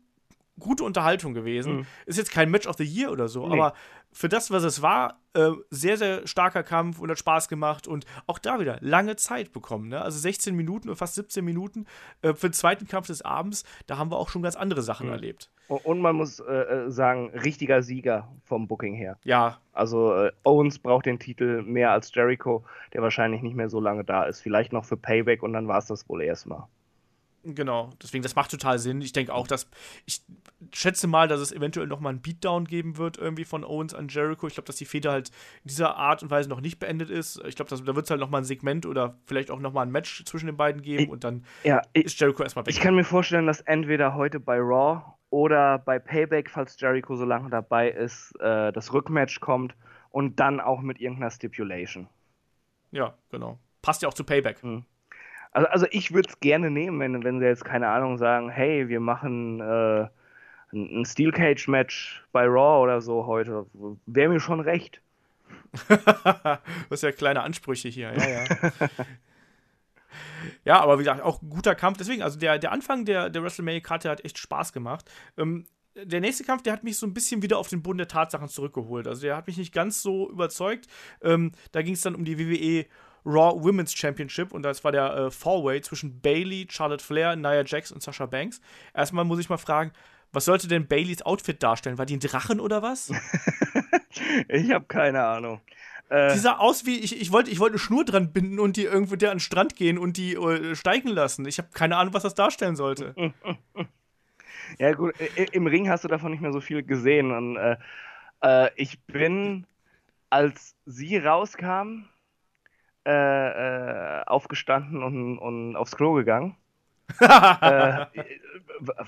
[0.60, 1.78] gute Unterhaltung gewesen.
[1.78, 1.86] Mhm.
[2.06, 3.54] Ist jetzt kein Match of the Year oder so, nee.
[3.54, 3.74] aber
[4.12, 8.06] für das, was es war, äh, sehr, sehr starker Kampf und hat Spaß gemacht und
[8.28, 9.90] auch da wieder lange Zeit bekommen.
[9.90, 10.02] Ne?
[10.02, 11.86] Also 16 Minuten oder fast 17 Minuten
[12.22, 15.08] äh, für den zweiten Kampf des Abends, da haben wir auch schon ganz andere Sachen
[15.08, 15.14] mhm.
[15.14, 15.50] erlebt.
[15.68, 19.18] Und man muss äh, äh, sagen, richtiger Sieger vom Booking her.
[19.24, 19.60] Ja.
[19.72, 24.04] Also äh, Owens braucht den Titel mehr als Jericho, der wahrscheinlich nicht mehr so lange
[24.04, 24.42] da ist.
[24.42, 26.64] Vielleicht noch für Payback und dann war es das wohl erstmal.
[27.44, 29.02] Genau, deswegen, das macht total Sinn.
[29.02, 29.68] Ich denke auch, dass
[30.06, 30.22] ich
[30.74, 34.48] schätze mal, dass es eventuell nochmal einen Beatdown geben wird, irgendwie von Owens an Jericho.
[34.48, 35.30] Ich glaube, dass die Feder halt
[35.64, 37.42] in dieser Art und Weise noch nicht beendet ist.
[37.46, 40.24] Ich glaube, da wird es halt nochmal ein Segment oder vielleicht auch nochmal ein Match
[40.26, 42.74] zwischen den beiden geben ich, und dann ja, ist Jericho erstmal weg.
[42.74, 47.24] Ich kann mir vorstellen, dass entweder heute bei Raw oder bei Payback, falls Jericho so
[47.24, 49.76] lange dabei ist, äh, das Rückmatch kommt
[50.10, 52.08] und dann auch mit irgendeiner Stipulation.
[52.92, 53.60] Ja, genau.
[53.82, 54.62] Passt ja auch zu Payback.
[54.64, 54.84] Mhm.
[55.52, 58.88] Also, also ich würde es gerne nehmen, wenn, wenn sie jetzt, keine Ahnung, sagen, hey,
[58.88, 60.08] wir machen äh,
[60.74, 63.66] ein Steel Cage Match bei Raw oder so heute.
[64.06, 65.02] Wäre mir schon recht.
[65.88, 68.44] das ist ja kleine Ansprüche hier, ja, ja.
[70.66, 71.98] ja, aber wie gesagt, auch ein guter Kampf.
[71.98, 75.10] Deswegen, also der, der Anfang der, der WrestleMania-Karte hat echt Spaß gemacht.
[75.38, 78.08] Ähm, der nächste Kampf, der hat mich so ein bisschen wieder auf den Boden der
[78.08, 79.08] Tatsachen zurückgeholt.
[79.08, 80.88] Also der hat mich nicht ganz so überzeugt.
[81.22, 82.86] Ähm, da ging es dann um die WWE
[83.26, 87.92] Raw Women's Championship und das war der äh, Four-Way zwischen Bailey, Charlotte Flair, Nia Jax
[87.92, 88.62] und Sasha Banks.
[88.94, 89.92] Erstmal muss ich mal fragen,
[90.32, 91.98] was sollte denn Baileys Outfit darstellen?
[91.98, 93.12] War die ein Drachen oder was?
[94.48, 95.62] ich habe keine Ahnung.
[96.10, 98.78] Äh, die sah aus wie, ich, ich wollte ich wollt eine Schnur dran binden und
[98.78, 101.46] die irgendwo der an den Strand gehen und die äh, steigen lassen.
[101.46, 103.14] Ich habe keine Ahnung, was das darstellen sollte.
[104.80, 105.14] ja, gut,
[105.52, 107.32] im Ring hast du davon nicht mehr so viel gesehen.
[107.32, 107.78] Und äh,
[108.42, 109.66] äh ich bin,
[110.30, 112.06] als sie rauskam,
[113.10, 116.56] äh, äh, aufgestanden und, und aufs Klo gegangen.
[117.20, 118.06] äh,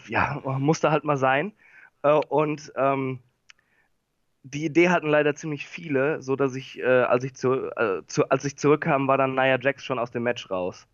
[0.07, 1.51] ja, musste halt mal sein.
[2.01, 3.19] Äh, und ähm,
[4.41, 7.69] die Idee hatten leider ziemlich viele, so dass ich, äh, als ich zu,
[8.07, 10.87] zu, als ich zurückkam, war dann Nia Jax schon aus dem Match raus.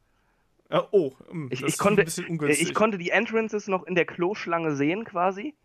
[0.91, 5.55] Oh, hm, ich, ich konnte, ich konnte die Entrances noch in der Kloschlange sehen quasi.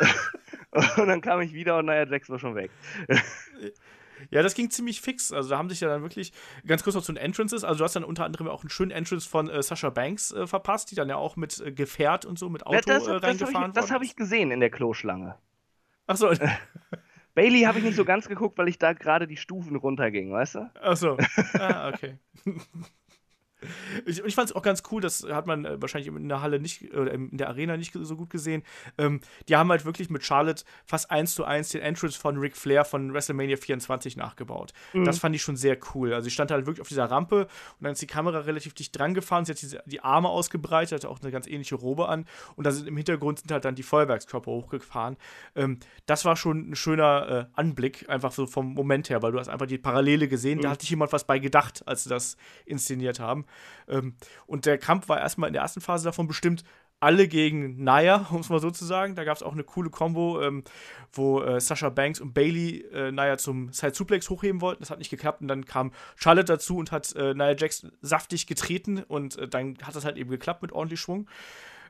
[0.96, 2.72] und dann kam ich wieder und Nia Jax war schon weg.
[4.30, 5.32] Ja, das ging ziemlich fix.
[5.32, 6.32] Also da haben sich ja dann wirklich
[6.66, 7.64] ganz kurz noch zu den Entrances.
[7.64, 10.46] Also du hast dann unter anderem auch einen schönen Entrance von äh, Sasha Banks äh,
[10.46, 13.72] verpasst, die dann ja auch mit äh, Gefährt und so mit Auto das, äh, reingefahren
[13.72, 15.36] Das habe ich, hab ich, gesehen in der Kloschlange.
[16.06, 16.32] Achso.
[17.34, 20.56] Bailey habe ich nicht so ganz geguckt, weil ich da gerade die Stufen runterging, weißt
[20.56, 20.70] du?
[20.80, 21.16] Achso.
[21.54, 22.18] Ah, okay.
[24.06, 26.60] Ich, ich fand es auch ganz cool, das hat man äh, wahrscheinlich in der Halle
[26.60, 28.62] nicht, oder in der Arena nicht so gut gesehen.
[28.98, 32.56] Ähm, die haben halt wirklich mit Charlotte fast eins zu eins den Entrance von Ric
[32.56, 34.72] Flair von WrestleMania 24 nachgebaut.
[34.92, 35.04] Mhm.
[35.04, 36.14] Das fand ich schon sehr cool.
[36.14, 37.42] Also ich stand halt wirklich auf dieser Rampe
[37.78, 40.92] und dann ist die Kamera relativ dicht dran gefahren, sie hat diese, die Arme ausgebreitet,
[40.92, 43.74] hatte auch eine ganz ähnliche Robe an und da sind im Hintergrund sind halt dann
[43.74, 45.16] die Feuerwerkskörper hochgefahren.
[45.54, 49.38] Ähm, das war schon ein schöner äh, Anblick, einfach so vom Moment her, weil du
[49.38, 50.62] hast einfach die Parallele gesehen, mhm.
[50.62, 52.36] da hat sich jemand was bei gedacht, als sie das
[52.66, 53.44] inszeniert haben.
[53.88, 54.14] Ähm,
[54.46, 56.64] und der Kampf war erstmal in der ersten Phase davon bestimmt,
[57.00, 59.14] alle gegen Naya, um es mal so zu sagen.
[59.14, 60.62] Da gab es auch eine coole Combo, ähm,
[61.12, 64.82] wo äh, Sasha Banks und Bailey äh, Naya zum Side Suplex hochheben wollten.
[64.82, 68.46] Das hat nicht geklappt und dann kam Charlotte dazu und hat äh, Nia Jax saftig
[68.46, 71.28] getreten und äh, dann hat das halt eben geklappt mit ordentlich Schwung.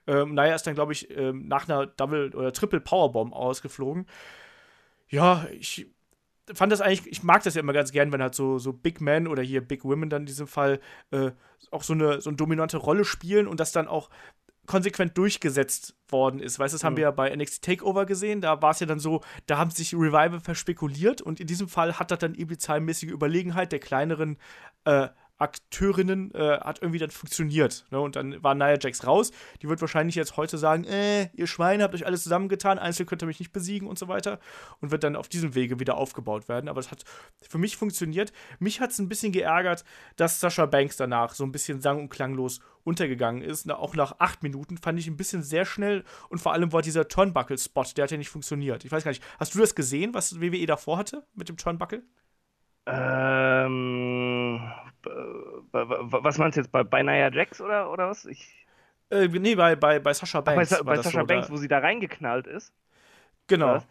[0.06, 4.06] Ähm, Naya ist dann, glaube ich, ähm, nach einer Double- oder Triple Powerbomb ausgeflogen.
[5.08, 5.88] Ja, ich
[6.54, 9.00] fand das eigentlich, ich mag das ja immer ganz gern, wenn halt so, so Big
[9.00, 10.80] Men oder hier Big Women dann in diesem Fall
[11.10, 11.30] äh,
[11.70, 14.10] auch so eine, so eine dominante Rolle spielen und das dann auch
[14.66, 16.58] konsequent durchgesetzt worden ist.
[16.58, 16.86] Weißt du, das mhm.
[16.86, 18.40] haben wir ja bei NXT Takeover gesehen.
[18.40, 21.98] Da war es ja dann so, da haben sich Revival verspekuliert und in diesem Fall
[21.98, 24.38] hat das dann eben die zahlenmäßige Überlegenheit der kleineren
[24.84, 25.08] äh,
[25.40, 27.86] Akteurinnen äh, hat irgendwie dann funktioniert.
[27.90, 28.00] Ne?
[28.00, 29.32] Und dann war Nia Jax raus.
[29.62, 33.22] Die wird wahrscheinlich jetzt heute sagen, äh, ihr Schweine habt euch alles zusammengetan, einzeln könnt
[33.22, 34.38] ihr mich nicht besiegen und so weiter.
[34.80, 36.68] Und wird dann auf diesem Wege wieder aufgebaut werden.
[36.68, 37.04] Aber es hat
[37.48, 38.32] für mich funktioniert.
[38.58, 39.84] Mich hat es ein bisschen geärgert,
[40.16, 43.66] dass Sascha Banks danach so ein bisschen sang- und klanglos untergegangen ist.
[43.66, 46.82] Na, auch nach acht Minuten fand ich ein bisschen sehr schnell und vor allem war
[46.82, 48.84] dieser Turnbuckle-Spot, der hat ja nicht funktioniert.
[48.84, 52.02] Ich weiß gar nicht, hast du das gesehen, was WWE davor hatte mit dem Turnbuckle?
[52.86, 54.60] Ähm,
[55.02, 58.24] was meinst du jetzt, bei, bei Nia Jax oder, oder was?
[58.26, 58.66] Ich...
[59.10, 60.72] Äh, nee, bei, bei, bei Sascha Banks.
[60.72, 62.72] Ach, bei, bei Sascha so, Banks, wo sie da reingeknallt ist.
[63.46, 63.82] Genau.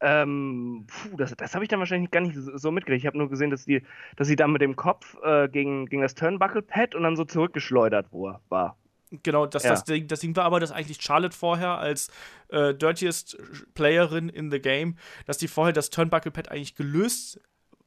[0.00, 3.02] Ähm, puh, das, das habe ich dann wahrscheinlich gar nicht so mitgekriegt.
[3.02, 3.82] Ich habe nur gesehen, dass, die,
[4.16, 8.08] dass sie dann mit dem Kopf äh, gegen, gegen das Turnbuckle-Pad und dann so zurückgeschleudert
[8.12, 8.76] war.
[9.22, 9.70] Genau, das, ja.
[9.70, 12.10] das, Ding, das Ding war aber, dass eigentlich Charlotte vorher als
[12.48, 13.38] äh, dirtiest
[13.74, 14.96] Playerin in the game,
[15.26, 17.40] dass die vorher das Turnbuckle-Pad eigentlich gelöst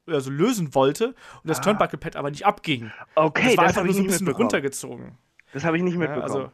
[0.07, 1.63] also lösen wollte und das ah.
[1.63, 2.91] Turnbuckle-Pad aber nicht abging.
[3.15, 5.17] Okay, das war das einfach nur so ein bisschen runtergezogen.
[5.53, 6.27] Das habe ich nicht mitbekommen.
[6.27, 6.51] Ja, also,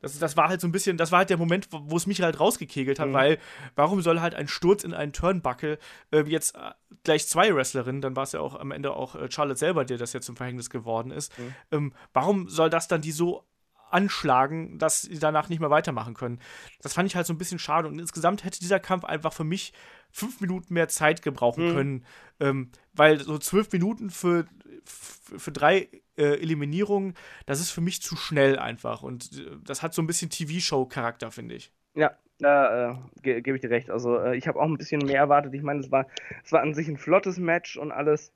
[0.00, 2.20] das, das war halt so ein bisschen, das war halt der Moment, wo, es mich
[2.20, 3.14] halt rausgekegelt hat, mhm.
[3.14, 3.38] weil
[3.74, 5.78] warum soll halt ein Sturz in einen Turnbuckle
[6.12, 6.72] äh, jetzt äh,
[7.04, 9.98] gleich zwei Wrestlerinnen, dann war es ja auch am Ende auch äh, Charlotte selber, der
[9.98, 11.36] das jetzt zum Verhängnis geworden ist.
[11.38, 11.54] Mhm.
[11.70, 13.44] Ähm, warum soll das dann die so
[13.90, 16.40] anschlagen, dass sie danach nicht mehr weitermachen können.
[16.82, 17.86] Das fand ich halt so ein bisschen schade.
[17.88, 19.72] Und insgesamt hätte dieser Kampf einfach für mich
[20.10, 21.74] fünf Minuten mehr Zeit gebrauchen mhm.
[21.74, 22.04] können.
[22.40, 24.46] Ähm, weil so zwölf Minuten für,
[24.84, 27.14] für, drei äh, Eliminierungen,
[27.46, 29.02] das ist für mich zu schnell einfach.
[29.02, 31.72] Und äh, das hat so ein bisschen TV-Show-Charakter, finde ich.
[31.94, 33.90] Ja, da äh, ge gebe ich dir recht.
[33.90, 35.54] Also äh, ich habe auch ein bisschen mehr erwartet.
[35.54, 36.06] Ich meine, es war,
[36.44, 38.32] es war an sich ein flottes Match und alles.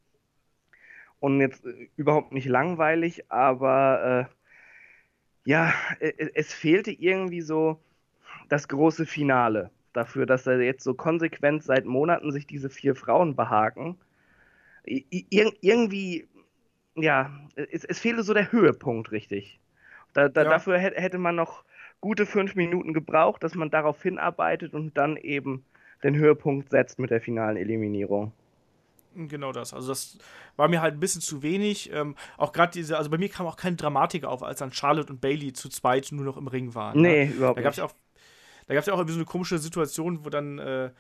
[1.19, 4.35] Und jetzt äh, überhaupt nicht langweilig, aber äh,
[5.45, 7.81] ja, es fehlte irgendwie so
[8.51, 13.37] das große Finale dafür, dass er jetzt so konsequent seit Monaten sich diese vier Frauen
[13.37, 13.97] behaken.
[14.85, 16.29] Ir irgendwie,
[16.95, 19.61] ja, es, es fehlte so der Höhepunkt, richtig.
[20.13, 20.51] Da, da, ja.
[20.51, 21.65] Dafür hätte man noch
[22.01, 25.65] gute fünf Minuten gebraucht, dass man darauf hinarbeitet und dann eben
[26.03, 28.33] den Höhepunkt setzt mit der finalen Eliminierung.
[29.15, 29.75] Genau das.
[29.75, 30.19] Also das
[30.57, 31.93] war mir halt ein bisschen zu wenig.
[31.93, 35.13] Ähm, auch gerade diese, also bei mir kam auch keine Dramatik auf, als dann Charlotte
[35.13, 37.01] und Bailey zu zweit nur noch im Ring waren.
[37.01, 37.33] Nee, ne?
[37.33, 37.85] überhaupt da gab's nicht.
[37.85, 37.95] Ja auch,
[38.71, 40.91] da gab es ja auch irgendwie so eine komische Situation, wo dann, äh,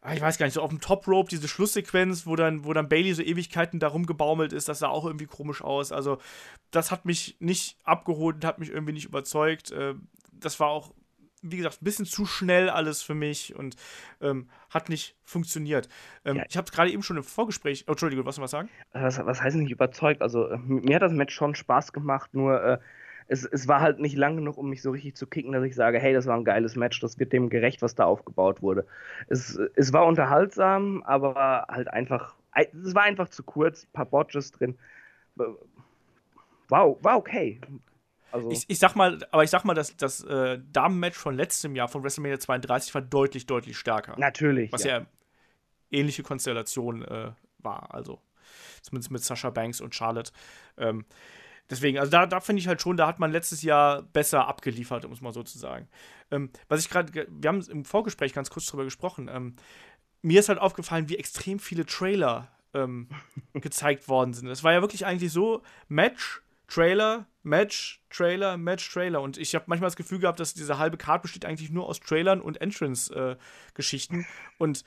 [0.00, 2.72] ah, ich weiß gar nicht, so auf dem Top Rope diese Schlusssequenz, wo dann, wo
[2.72, 5.92] dann Bailey so Ewigkeiten darum gebaumelt ist, das sah auch irgendwie komisch aus.
[5.92, 6.18] Also
[6.72, 9.70] das hat mich nicht abgeholt, hat mich irgendwie nicht überzeugt.
[9.70, 9.94] Äh,
[10.32, 10.90] das war auch
[11.46, 13.76] wie gesagt, ein bisschen zu schnell alles für mich und
[14.22, 15.90] ähm, hat nicht funktioniert.
[16.24, 16.44] Ähm, ja.
[16.48, 17.84] Ich habe es gerade eben schon im Vorgespräch.
[17.86, 18.70] Oh, Entschuldigung, was du was sagen?
[18.92, 20.22] Was, was heißt nicht überzeugt?
[20.22, 22.78] Also, äh, mir hat das Match schon Spaß gemacht, nur äh,
[23.26, 25.74] es, es war halt nicht lang genug, um mich so richtig zu kicken, dass ich
[25.74, 28.86] sage, hey, das war ein geiles Match, das wird dem gerecht, was da aufgebaut wurde.
[29.28, 34.52] Es, es war unterhaltsam, aber halt einfach, es war einfach zu kurz, ein paar Botches
[34.52, 34.76] drin.
[36.68, 37.60] Wow, war okay.
[38.30, 41.76] Also ich, ich sag mal, aber ich sag mal, das, das äh, Damenmatch von letztem
[41.76, 44.14] Jahr von WrestleMania 32 war deutlich, deutlich stärker.
[44.18, 44.72] Natürlich.
[44.72, 45.06] Was ja, ja
[45.90, 48.20] ähnliche Konstellation äh, war, also
[48.82, 50.32] zumindest mit Sasha Banks und Charlotte.
[50.76, 51.04] Ähm,
[51.70, 55.04] deswegen, also da, da finde ich halt schon, da hat man letztes Jahr besser abgeliefert,
[55.04, 55.88] um es mal so zu sagen.
[56.30, 59.28] Ähm, was ich gerade, wir haben im Vorgespräch ganz kurz drüber gesprochen.
[59.32, 59.56] Ähm,
[60.22, 63.08] mir ist halt aufgefallen, wie extrem viele Trailer ähm,
[63.54, 64.48] gezeigt worden sind.
[64.48, 69.20] Es war ja wirklich eigentlich so Match, Trailer, Match, Trailer, Match, Trailer.
[69.20, 72.00] Und ich habe manchmal das Gefühl gehabt, dass diese halbe Card besteht eigentlich nur aus
[72.00, 74.20] Trailern und Entrance-Geschichten.
[74.20, 74.24] Äh,
[74.58, 74.82] und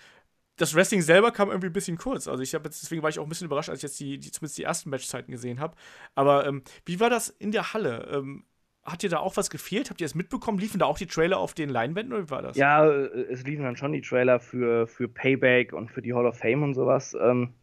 [0.57, 2.27] das Wrestling selber kam irgendwie ein bisschen kurz.
[2.27, 4.17] Also ich habe jetzt, deswegen war ich auch ein bisschen überrascht, als ich jetzt die,
[4.17, 5.75] die zumindest die ersten Matchzeiten gesehen habe.
[6.15, 8.07] Aber ähm, wie war das in der Halle?
[8.11, 8.43] Ähm,
[8.83, 9.89] hat dir da auch was gefehlt?
[9.89, 10.57] Habt ihr es mitbekommen?
[10.59, 12.57] Liefen da auch die Trailer auf den Leinwänden oder wie war das?
[12.57, 16.25] Ja, äh, es liefen dann schon die Trailer für, für Payback und für die Hall
[16.25, 17.15] of Fame und sowas.
[17.19, 17.53] Ähm,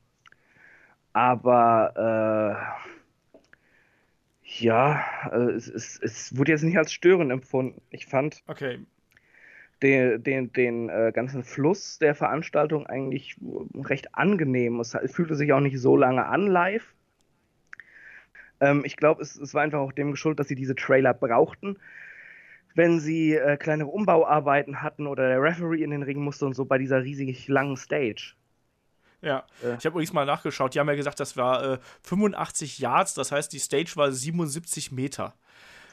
[1.13, 2.77] aber
[4.37, 7.81] äh, ja, also es, es, es wurde jetzt nicht als störend empfunden.
[7.91, 8.81] Ich fand okay.
[9.85, 13.37] Den, den, den äh, ganzen Fluss der Veranstaltung eigentlich
[13.75, 14.81] recht angenehm.
[14.81, 16.95] Es, fühlte sich auch nicht so lange an live.
[18.61, 21.77] Ähm, ich glaube, es, es war einfach auch dem geschuldet, dass sie diese Trailer brauchten.
[22.75, 26.65] Wenn sie äh, kleinere Umbauarbeiten hatten oder der Referee in den Ring musste und so
[26.65, 28.35] bei dieser riesig langen Stage.
[29.21, 29.77] Ja, äh.
[29.79, 30.75] ich habe übrigens mal nachgeschaut.
[30.75, 34.93] Die haben ja gesagt, das war äh, 85 Yards, das heißt, die Stage war 77
[34.93, 35.35] Meter.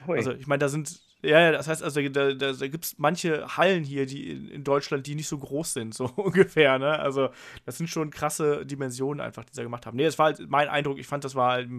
[0.08, 0.18] Hui.
[0.18, 3.46] Also, ich meine, da sind ja, das heißt also, da, da, da gibt es manche
[3.58, 7.00] Hallen hier, die in, in, Deutschland, die nicht so groß sind, so ungefähr, ne?
[7.00, 7.30] Also,
[7.66, 9.98] das sind schon krasse Dimensionen einfach, die sie gemacht haben.
[9.98, 11.70] Nee, das war halt mein Eindruck, ich fand, das war halt,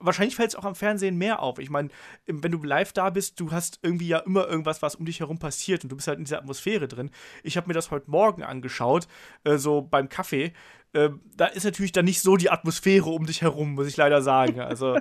[0.00, 1.58] wahrscheinlich fällt es auch am Fernsehen mehr auf.
[1.60, 1.90] Ich meine,
[2.26, 5.38] wenn du live da bist, du hast irgendwie ja immer irgendwas, was um dich herum
[5.38, 7.10] passiert und du bist halt in dieser Atmosphäre drin.
[7.44, 9.06] Ich habe mir das heute Morgen angeschaut,
[9.44, 10.52] äh, so beim Kaffee.
[10.92, 14.22] Äh, da ist natürlich dann nicht so die Atmosphäre um dich herum, muss ich leider
[14.22, 14.60] sagen.
[14.60, 14.98] Also,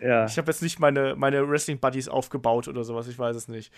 [0.00, 0.24] ja.
[0.24, 3.72] Ich habe jetzt nicht meine, meine Wrestling-Buddies aufgebaut oder sowas, ich weiß es nicht.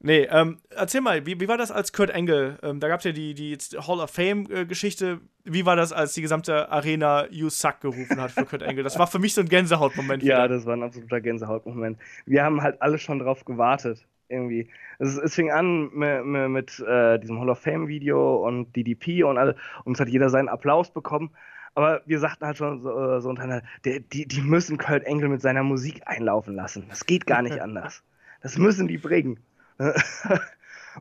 [0.00, 2.58] Nee, ähm, erzähl mal, wie, wie war das als Kurt Angle?
[2.62, 5.20] Ähm, da gab es ja die, die Hall of Fame-Geschichte.
[5.44, 8.82] Wie war das, als die gesamte Arena You Suck gerufen hat für Kurt Angle?
[8.82, 10.22] Das war für mich so ein Gänsehautmoment.
[10.22, 11.98] ja, das war ein absoluter Gänsehautmoment.
[12.26, 14.68] Wir haben halt alle schon drauf gewartet, irgendwie.
[14.98, 19.38] Es, es fing an mit, mit, mit äh, diesem Hall of Fame-Video und DDP und
[19.38, 21.30] alle, und es hat jeder seinen Applaus bekommen.
[21.74, 25.40] Aber wir sagten halt schon so, äh, so untereinander, die, die müssen Kurt Engel mit
[25.40, 26.86] seiner Musik einlaufen lassen.
[26.88, 28.02] Das geht gar nicht anders.
[28.42, 29.38] Das müssen die bringen.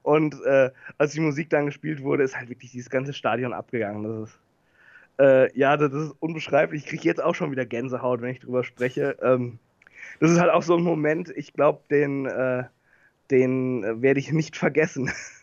[0.03, 4.03] Und äh, als die Musik dann gespielt wurde, ist halt wirklich dieses ganze Stadion abgegangen.
[4.03, 4.39] Das ist,
[5.19, 6.84] äh, ja, das ist unbeschreiblich.
[6.84, 9.17] Ich kriege jetzt auch schon wieder Gänsehaut, wenn ich drüber spreche.
[9.22, 9.59] Ähm,
[10.19, 12.63] das ist halt auch so ein Moment, ich glaube, den, äh,
[13.30, 15.11] den äh, werde ich nicht vergessen.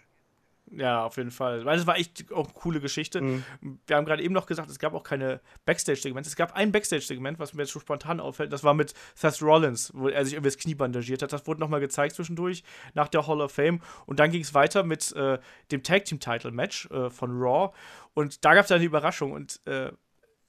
[0.70, 1.64] Ja, auf jeden Fall.
[1.64, 3.20] Weil es war echt auch eine coole Geschichte.
[3.20, 3.44] Mhm.
[3.86, 6.28] Wir haben gerade eben noch gesagt, es gab auch keine Backstage-Segmente.
[6.28, 8.52] Es gab ein Backstage-Segment, was mir jetzt schon spontan auffällt.
[8.52, 11.32] Das war mit Seth Rollins, wo er sich irgendwie das Knie bandagiert hat.
[11.32, 12.64] Das wurde nochmal gezeigt zwischendurch
[12.94, 13.80] nach der Hall of Fame.
[14.06, 15.38] Und dann ging es weiter mit äh,
[15.70, 17.72] dem Tag-Team-Title-Match äh, von Raw.
[18.14, 19.32] Und da gab es eine Überraschung.
[19.32, 19.92] Und äh,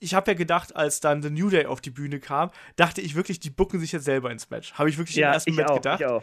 [0.00, 3.14] ich habe ja gedacht, als dann The New Day auf die Bühne kam, dachte ich
[3.14, 4.74] wirklich, die bucken sich jetzt selber ins Match.
[4.74, 6.00] Habe ich wirklich ja, im ersten Moment auch, gedacht.
[6.00, 6.22] Ich auch.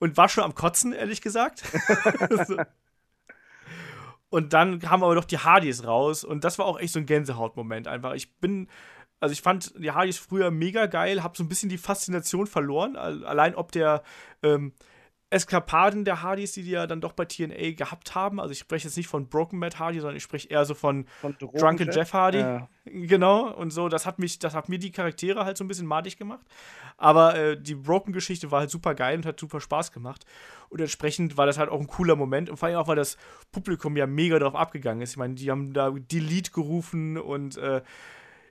[0.00, 1.62] Und war schon am Kotzen, ehrlich gesagt.
[4.30, 7.06] Und dann kamen aber noch die Hardys raus und das war auch echt so ein
[7.06, 8.12] Gänsehautmoment einfach.
[8.12, 8.68] Ich bin,
[9.20, 12.96] also ich fand die Hardys früher mega geil, hab so ein bisschen die Faszination verloren,
[12.96, 14.02] allein ob der
[14.42, 14.72] ähm,
[15.30, 18.40] Eskapaden der Hardys, die die ja dann doch bei TNA gehabt haben.
[18.40, 21.06] Also ich spreche jetzt nicht von Broken Matt Hardy, sondern ich spreche eher so von,
[21.20, 22.38] von Drunken Jeff Hardy.
[22.38, 22.68] Ja.
[22.86, 25.86] Genau, und so, das hat mich, das hat mir die Charaktere halt so ein bisschen
[25.86, 26.46] madig gemacht.
[26.96, 30.24] Aber äh, die Broken-Geschichte war halt super geil und hat super Spaß gemacht.
[30.70, 32.48] Und entsprechend war das halt auch ein cooler Moment.
[32.48, 33.18] Und vor allem auch, weil das
[33.52, 35.10] Publikum ja mega darauf abgegangen ist.
[35.10, 37.82] Ich meine, die haben da Delete gerufen und äh,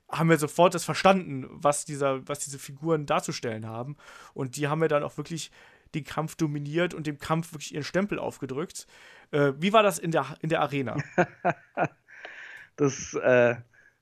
[0.09, 3.97] haben wir sofort das verstanden, was, dieser, was diese Figuren darzustellen haben.
[4.33, 5.51] Und die haben wir dann auch wirklich
[5.95, 8.87] den Kampf dominiert und dem Kampf wirklich ihren Stempel aufgedrückt.
[9.31, 10.97] Äh, wie war das in der, in der Arena?
[12.75, 13.55] das, äh,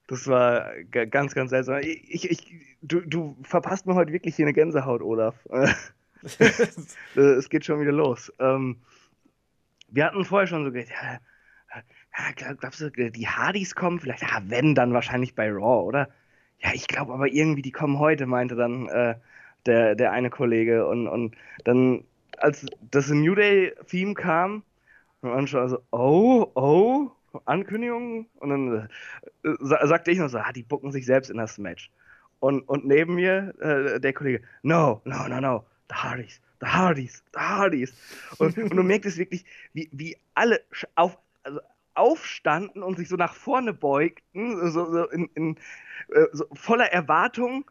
[0.08, 1.80] das war ganz, ganz seltsam.
[1.82, 5.36] Ich, ich, du, du verpasst mir heute wirklich hier eine Gänsehaut, Olaf.
[7.16, 8.32] es geht schon wieder los.
[8.40, 8.82] Ähm,
[9.88, 11.20] wir hatten vorher schon so gedacht, ja,
[12.18, 14.22] ja, glaubst du, die Hardys kommen vielleicht?
[14.22, 16.10] Ja, wenn, dann wahrscheinlich bei Raw, oder?
[16.60, 19.16] Ja, ich glaube aber irgendwie, die kommen heute, meinte dann äh,
[19.66, 20.88] der, der eine Kollege.
[20.88, 22.04] Und, und dann,
[22.38, 24.64] als das New Day-Theme kam,
[25.22, 27.12] waren schon so, oh, oh,
[27.46, 28.28] Ankündigungen.
[28.40, 28.90] Und dann
[29.44, 31.90] äh, sagte ich noch so, ah, die bucken sich selbst in das Match.
[32.40, 37.24] Und, und neben mir äh, der Kollege, no, no, no, no, the Hardys, the Hardys,
[37.34, 37.94] the Hardys.
[38.38, 40.62] Und, und du merkst es wirklich, wie, wie alle
[40.96, 41.60] auf, also
[41.96, 45.56] aufstanden und sich so nach vorne beugten, so, so in, in
[46.10, 47.66] äh, so voller Erwartung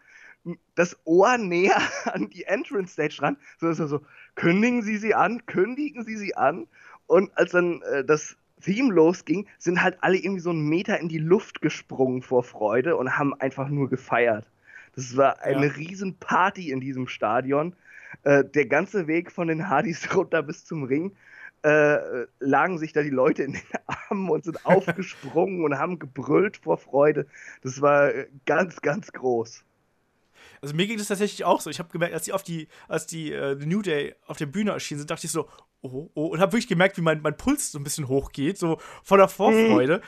[0.74, 1.80] das Ohr näher
[2.12, 3.36] an die Entrance Stage ran.
[3.58, 4.00] So ist er so,
[4.34, 6.66] kündigen Sie sie an, kündigen Sie sie an.
[7.06, 11.08] Und als dann äh, das Theme losging, sind halt alle irgendwie so einen Meter in
[11.08, 14.50] die Luft gesprungen vor Freude und haben einfach nur gefeiert.
[14.94, 15.72] Das war eine ja.
[15.72, 17.74] riesen Party in diesem Stadion.
[18.22, 21.12] Äh, der ganze Weg von den Hardys runter bis zum Ring
[21.62, 26.58] äh, lagen sich da die Leute in den Armen und sind aufgesprungen und haben gebrüllt
[26.58, 27.26] vor Freude.
[27.62, 29.64] Das war äh, ganz, ganz groß.
[30.64, 31.68] Also mir ging das tatsächlich auch so.
[31.68, 34.70] Ich habe gemerkt, als die auf die, als die uh, New Day auf der Bühne
[34.70, 35.46] erschienen sind, dachte ich so,
[35.82, 38.80] oh, oh, und habe wirklich gemerkt, wie mein, mein Puls so ein bisschen hochgeht, so
[39.02, 39.98] voller Vorfreude.
[39.98, 40.02] Mhm.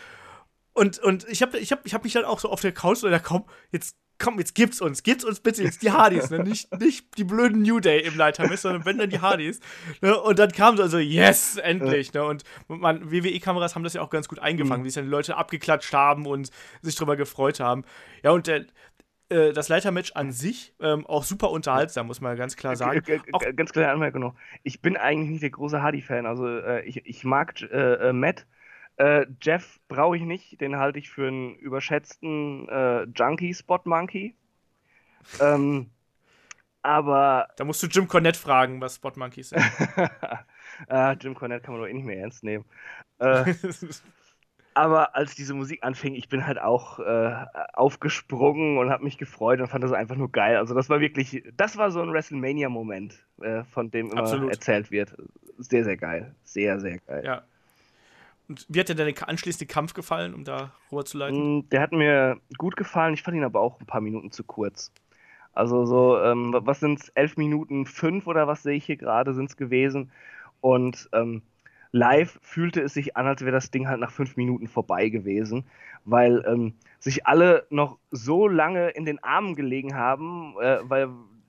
[0.72, 2.98] Und, und ich habe ich hab, ich hab mich dann auch so auf der Couch
[2.98, 6.38] so, komm, jetzt komm, jetzt gibt's uns, gibt's uns bitte jetzt die Hardys, ne?
[6.42, 9.60] nicht, nicht die blöden New Day im Leitermist, sondern wenn dann die Hardys.
[10.00, 10.18] Ne?
[10.18, 12.12] Und dann kam so, also, yes, endlich.
[12.14, 12.24] Ne?
[12.24, 14.86] Und man, WWE-Kameras haben das ja auch ganz gut eingefangen, mhm.
[14.86, 16.50] wie sich dann die Leute abgeklatscht haben und
[16.82, 17.84] sich drüber gefreut haben.
[18.22, 18.66] Ja, und der,
[19.28, 23.00] äh, das Leitermatch an sich ähm, auch super unterhaltsam, muss man ganz klar sagen.
[23.02, 24.34] G auch ganz klar Anmerkung noch.
[24.62, 26.26] Ich bin eigentlich nicht der große Hardy-Fan.
[26.26, 28.46] Also äh, ich, ich mag äh, äh Matt.
[28.96, 30.60] Äh, Jeff brauche ich nicht.
[30.60, 32.68] Den halte ich für einen überschätzten
[33.14, 34.34] Junkie-Spot-Monkey.
[35.40, 35.90] Ähm,
[36.82, 37.48] aber.
[37.56, 39.60] Da musst du Jim Cornette fragen, was Spot Monkeys sind.
[40.88, 42.64] ah, Jim Cornette kann man doch eh nicht mehr ernst nehmen.
[43.18, 43.54] Äh,
[44.76, 47.34] aber als diese Musik anfing, ich bin halt auch äh,
[47.72, 50.58] aufgesprungen und habe mich gefreut und fand das einfach nur geil.
[50.58, 54.50] Also das war wirklich, das war so ein WrestleMania-Moment, äh, von dem immer Absolut.
[54.50, 55.16] erzählt wird.
[55.56, 56.34] Sehr, sehr geil.
[56.44, 57.22] Sehr, sehr geil.
[57.24, 57.42] Ja.
[58.48, 61.60] Und wie hat dir der anschließende Kampf gefallen, um da rüberzuleiten?
[61.60, 64.44] Mm, der hat mir gut gefallen, ich fand ihn aber auch ein paar Minuten zu
[64.44, 64.92] kurz.
[65.54, 69.32] Also so, ähm, was sind es, elf Minuten fünf oder was sehe ich hier gerade,
[69.32, 70.12] sind es gewesen.
[70.60, 71.40] Und ähm,
[71.92, 75.64] live fühlte es sich an, als wäre das Ding halt nach fünf Minuten vorbei gewesen,
[76.04, 81.08] weil ähm, sich alle noch so lange in den Armen gelegen haben, äh, weil,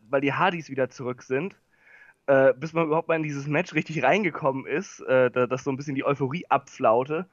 [0.10, 1.56] weil die Hardys wieder zurück sind,
[2.28, 5.78] äh, bis man überhaupt mal in dieses Match richtig reingekommen ist, äh, dass so ein
[5.78, 7.28] bisschen die Euphorie abflaute.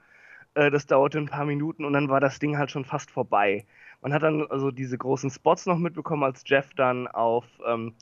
[0.55, 3.65] Äh, das dauerte ein paar Minuten und dann war das Ding halt schon fast vorbei.
[4.01, 7.93] Man hat dann also diese großen Spots noch mitbekommen, als Jeff dann auf ähm,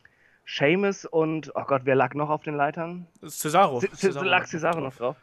[0.46, 3.08] Seamus und, oh Gott, wer lag noch auf den Leitern?
[3.26, 3.80] Cesaro.
[3.80, 5.16] C Cesaro lag Cesaro noch drauf.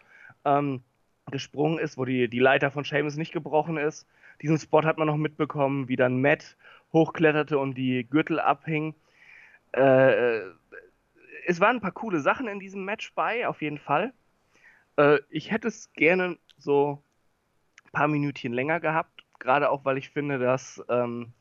[0.45, 0.83] Ähm,
[1.31, 4.07] gesprungen ist, wo die, die Leiter von Seamus nicht gebrochen ist.
[4.43, 6.57] Diesen Spot hat man noch mitbekommen, wie dann Matt
[6.93, 8.95] hochkletterte und die Gürtel abhing.
[9.73, 10.41] Äh,
[11.47, 14.13] es waren ein paar coole Sachen in diesem Match bei, auf jeden Fall.
[14.97, 17.03] Äh, ich hätte es gerne so
[17.85, 21.33] ein paar Minütchen länger gehabt, gerade auch, weil ich finde, dass ähm,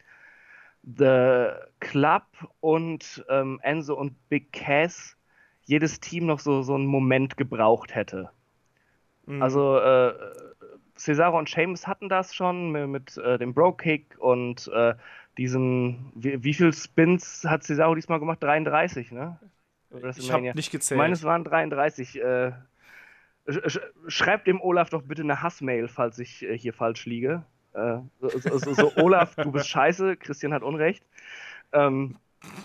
[0.97, 2.23] The Club
[2.59, 5.15] und ähm, Enzo und Big Cass
[5.63, 8.29] jedes Team noch so, so einen Moment gebraucht hätte.
[9.25, 9.41] Mhm.
[9.41, 10.13] Also äh,
[10.95, 14.95] Cesaro und Sheamus hatten das schon mit, mit äh, dem Bro-Kick und äh,
[15.37, 18.41] diesen, wie, wie viel Spins hat Cesaro diesmal gemacht?
[18.41, 19.39] 33, ne?
[20.17, 20.97] Ich habe nicht gezählt.
[20.97, 22.21] Meines waren 33.
[22.21, 22.51] Äh,
[23.47, 27.43] sch schreibt dem Olaf doch bitte eine Hassmail, falls ich äh, hier falsch liege.
[27.73, 31.03] Äh, so, so, so, Olaf, du bist scheiße, Christian hat Unrecht.
[31.71, 32.17] Ähm,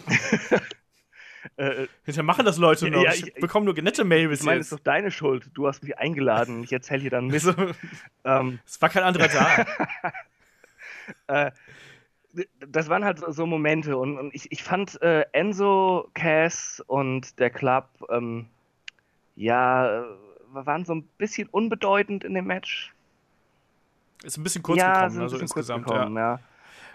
[1.57, 3.03] äh, Hinterher machen das Leute noch.
[3.03, 5.51] Ja, ich, ich bekomme nur nette Mail bis Ich meine, es ist doch deine Schuld.
[5.55, 6.63] Du hast mich eingeladen.
[6.65, 7.55] Ich erzähle hier dann Mist.
[8.25, 9.67] ähm, es war kein anderer da.
[11.49, 11.53] äh,
[12.67, 17.51] das waren halt so Momente und, und ich, ich fand äh, Enzo, Cass und der
[17.51, 18.47] Club, ähm,
[19.37, 20.05] ja, äh,
[20.53, 22.94] waren so ein bisschen unbedeutend in dem Match.
[24.25, 25.87] Ist ein bisschen kurz ja, gekommen, also insgesamt.
[25.87, 26.35] Gekommen, ja.
[26.35, 26.41] ja.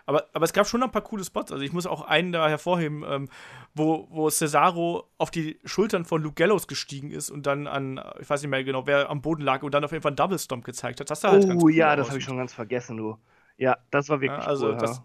[0.05, 1.51] Aber, aber es gab schon ein paar coole Spots.
[1.51, 3.29] Also ich muss auch einen da hervorheben, ähm,
[3.75, 8.27] wo, wo Cesaro auf die Schultern von Luke Gallows gestiegen ist und dann an, ich
[8.27, 10.39] weiß nicht mehr genau, wer am Boden lag und dann auf jeden Fall einen Double
[10.39, 11.11] Stomp gezeigt hat.
[11.11, 11.97] Das sah halt oh ganz cool ja, aus.
[11.97, 13.17] das habe ich schon ganz vergessen, du.
[13.57, 14.77] Ja, das war wirklich ja, also cool.
[14.77, 15.01] Das,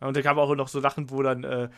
[0.00, 0.06] ja.
[0.06, 1.70] Und da gab auch noch so Sachen, wo dann äh,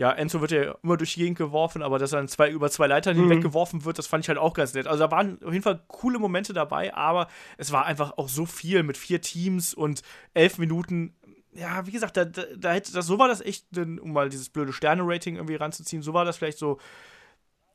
[0.00, 2.70] ja, Enzo wird ja immer durch die Gegend geworfen, aber dass er dann zwei, über
[2.70, 3.24] zwei Leitern mhm.
[3.24, 4.86] hinweg geworfen wird, das fand ich halt auch ganz nett.
[4.86, 7.28] Also da waren auf jeden Fall coole Momente dabei, aber
[7.58, 10.00] es war einfach auch so viel mit vier Teams und
[10.32, 11.14] elf Minuten
[11.52, 14.48] ja, wie gesagt, da, da, da, hätte das, so war das echt, um mal dieses
[14.48, 16.78] blöde Sterne-Rating irgendwie ranzuziehen, so war das vielleicht so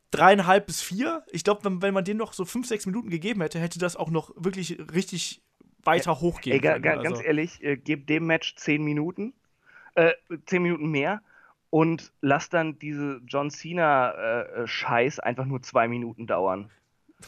[0.09, 1.23] dreieinhalb bis vier.
[1.29, 3.97] Ich glaube, wenn, wenn man denen noch so fünf, sechs Minuten gegeben hätte, hätte das
[3.97, 5.43] auch noch wirklich richtig
[5.83, 6.81] weiter hochgehen ey, können.
[6.81, 7.21] Ganz also.
[7.21, 9.33] ehrlich, äh, gebt dem Match zehn Minuten,
[9.93, 10.13] äh,
[10.47, 11.21] zehn Minuten mehr
[11.75, 16.71] und lasst dann diese John Cena-Scheiß äh, einfach nur zwei Minuten dauern.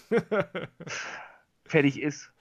[1.65, 2.31] Fertig ist.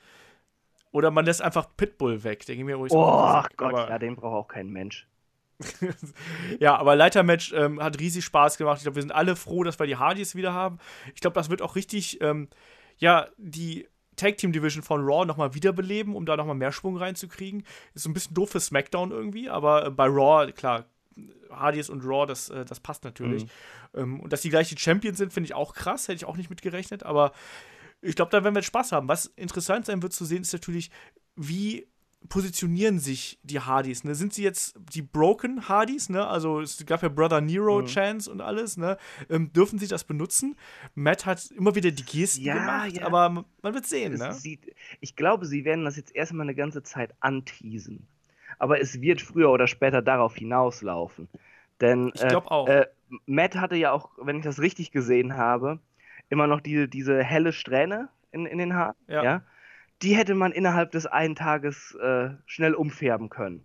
[0.92, 2.46] Oder man lässt einfach Pitbull weg.
[2.46, 2.92] Denke mir ruhig.
[2.94, 5.09] Oh Gott, aber, ja, den braucht auch kein Mensch.
[6.61, 8.76] ja, aber Leitermatch ähm, hat riesig Spaß gemacht.
[8.76, 10.78] Ich glaube, wir sind alle froh, dass wir die Hardys wieder haben.
[11.12, 12.46] Ich glaube, das wird auch richtig, ähm,
[12.98, 17.64] ja, die Tag Team Division von Raw nochmal wiederbeleben, um da nochmal mehr Schwung reinzukriegen.
[17.94, 20.84] Ist so ein bisschen doof für SmackDown irgendwie, aber äh, bei Raw, klar,
[21.51, 23.45] Hardys und Raw, das, äh, das passt natürlich.
[23.45, 23.49] Mhm.
[23.95, 26.37] Ähm, und dass die gleich die Champions sind, finde ich auch krass, hätte ich auch
[26.37, 27.33] nicht mitgerechnet, aber
[28.03, 29.09] ich glaube, da werden wir Spaß haben.
[29.09, 30.91] Was interessant sein wird zu sehen, ist natürlich,
[31.35, 31.89] wie
[32.29, 34.05] positionieren sich die Hardys?
[34.05, 34.14] Ne?
[34.14, 36.09] Sind sie jetzt die Broken Hardys?
[36.09, 36.27] Ne?
[36.27, 37.87] Also es gab ja Brother Nero mhm.
[37.87, 38.77] Chance und alles.
[38.77, 38.97] Ne?
[39.29, 40.57] Ähm, dürfen sie das benutzen?
[40.95, 43.07] Matt hat immer wieder die Gesten ja, gemacht, ja.
[43.07, 44.14] aber man wird sehen.
[44.14, 44.33] Ne?
[44.35, 48.07] Sieht, ich glaube, sie werden das jetzt erstmal eine ganze Zeit anteasen.
[48.59, 51.28] Aber es wird früher oder später darauf hinauslaufen.
[51.80, 52.68] Denn ich glaube auch.
[52.68, 52.86] Äh,
[53.26, 55.78] Matt hatte ja auch, wenn ich das richtig gesehen habe,
[56.28, 58.96] immer noch diese, diese helle Strähne in, in den Haaren.
[59.07, 59.22] Ja.
[59.22, 59.42] ja.
[60.02, 63.64] Die hätte man innerhalb des einen Tages äh, schnell umfärben können.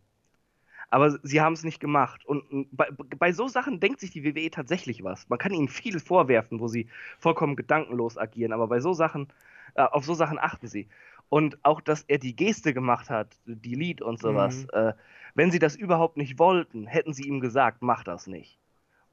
[0.90, 2.26] Aber sie haben es nicht gemacht.
[2.26, 5.28] Und bei, bei, so Sachen denkt sich die WWE tatsächlich was.
[5.30, 6.88] Man kann ihnen vieles vorwerfen, wo sie
[7.18, 9.30] vollkommen gedankenlos agieren, aber bei so Sachen,
[9.76, 10.90] äh, auf so Sachen achten sie.
[11.32, 14.64] Und auch, dass er die Geste gemacht hat, die Lied und sowas.
[14.64, 14.80] Mhm.
[14.90, 14.94] Äh,
[15.34, 18.60] wenn sie das überhaupt nicht wollten, hätten sie ihm gesagt, mach das nicht.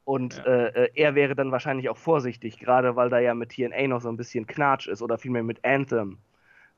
[0.02, 0.44] Und ja.
[0.44, 4.00] Äh, äh, er wäre dann wahrscheinlich auch vorsichtig, gerade weil da ja mit TNA noch
[4.00, 6.18] so ein bisschen Knatsch ist oder vielmehr mit Anthem.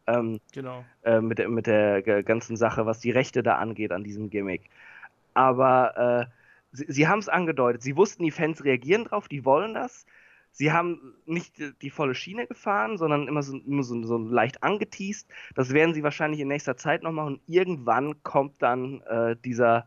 [0.06, 0.84] Ähm, genau.
[1.04, 4.68] Äh, mit, mit der ganzen Sache, was die Rechte da angeht an diesem Gimmick.
[5.32, 7.80] Aber äh, sie, sie haben es angedeutet.
[7.80, 10.04] Sie wussten, die Fans reagieren drauf, die wollen das.
[10.52, 15.28] Sie haben nicht die volle Schiene gefahren, sondern immer so, immer so, so leicht angeteased.
[15.54, 17.40] Das werden sie wahrscheinlich in nächster Zeit noch machen.
[17.46, 19.86] Irgendwann kommt dann äh, dieser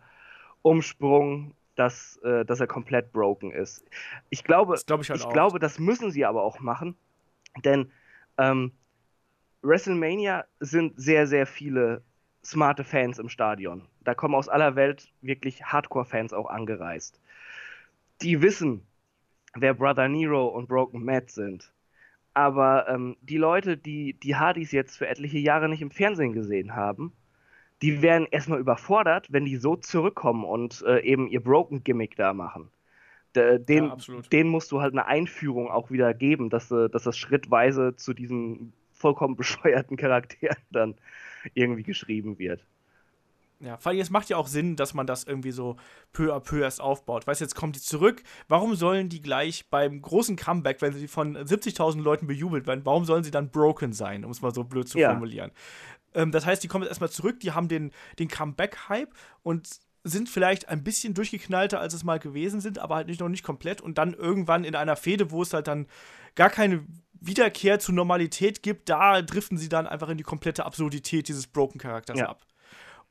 [0.62, 3.84] Umsprung dass, äh, dass er komplett broken ist.
[4.30, 6.96] Ich glaube, das glaub ich, halt ich glaube, das müssen sie aber auch machen,
[7.64, 7.92] denn
[8.38, 8.72] ähm,
[9.62, 12.04] WrestleMania sind sehr, sehr viele
[12.44, 13.88] smarte Fans im Stadion.
[14.02, 17.20] Da kommen aus aller Welt wirklich Hardcore-Fans auch angereist.
[18.22, 18.86] Die wissen,
[19.56, 21.72] wer Brother Nero und Broken Matt sind.
[22.34, 26.76] Aber ähm, die Leute, die die Hardys jetzt für etliche Jahre nicht im Fernsehen gesehen
[26.76, 27.14] haben,
[27.82, 32.34] die werden erstmal überfordert, wenn die so zurückkommen und äh, eben ihr Broken Gimmick da
[32.34, 32.70] machen.
[33.36, 33.98] Den, ja,
[34.32, 38.14] den musst du halt eine Einführung auch wieder geben, dass, äh, dass das schrittweise zu
[38.14, 40.96] diesen vollkommen bescheuerten Charakteren dann
[41.54, 42.64] irgendwie geschrieben wird.
[43.64, 45.78] Ja, vor allem, es macht ja auch Sinn, dass man das irgendwie so
[46.12, 47.26] peu à peu erst aufbaut.
[47.26, 48.22] Weißt du, jetzt kommt die zurück.
[48.50, 53.06] Warum sollen die gleich beim großen Comeback, wenn sie von 70.000 Leuten bejubelt werden, warum
[53.06, 55.12] sollen sie dann broken sein, um es mal so blöd zu ja.
[55.12, 55.52] formulieren?
[56.14, 59.70] Ähm, das heißt, die kommen jetzt erstmal zurück, die haben den, den Comeback-Hype und
[60.04, 63.44] sind vielleicht ein bisschen durchgeknallter, als es mal gewesen sind, aber halt nicht, noch nicht
[63.44, 63.80] komplett.
[63.80, 65.88] Und dann irgendwann in einer Fehde, wo es halt dann
[66.36, 66.86] gar keine
[67.22, 72.20] Wiederkehr zur Normalität gibt, da driften sie dann einfach in die komplette Absurdität dieses Broken-Charakters
[72.20, 72.28] ja.
[72.28, 72.42] ab.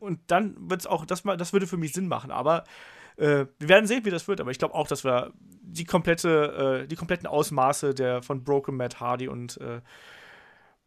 [0.02, 2.30] Und dann wird es auch, das, das würde für mich Sinn machen.
[2.30, 2.64] Aber
[3.18, 6.82] Äh, wir werden sehen, wie das wird, aber ich glaube auch, dass wir die komplette,
[6.84, 9.82] äh, die kompletten Ausmaße der von Broken Matt Hardy und äh,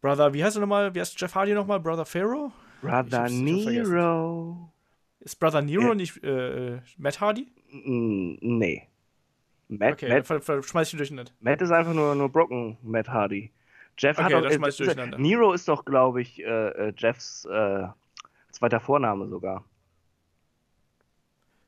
[0.00, 0.92] Brother, wie heißt er nochmal?
[0.92, 1.78] Wie heißt Jeff Hardy nochmal?
[1.78, 2.50] Brother Pharaoh?
[2.82, 4.72] Brother Nero.
[5.20, 7.46] Ist Brother Nero nicht äh, Matt Hardy?
[7.70, 8.88] Nee.
[9.68, 11.30] Matt, okay, Matt, ver, ver, schmeiß ich durcheinander.
[11.38, 13.52] Matt ist einfach nur, nur Broken Matt Hardy.
[13.98, 15.18] Jeff okay, hat auch, äh, durcheinander.
[15.18, 17.86] Nero ist doch, glaube ich, äh, äh, Jeffs äh,
[18.56, 19.64] zweiter Vorname sogar.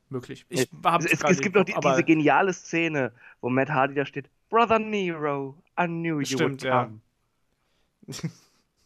[0.08, 0.46] Möglich.
[0.48, 4.30] Ich es, es, es gibt doch die, diese geniale Szene, wo Matt Hardy da steht:
[4.48, 7.00] Brother Nero, I knew you Stimmt, would come.
[8.06, 8.30] Ja.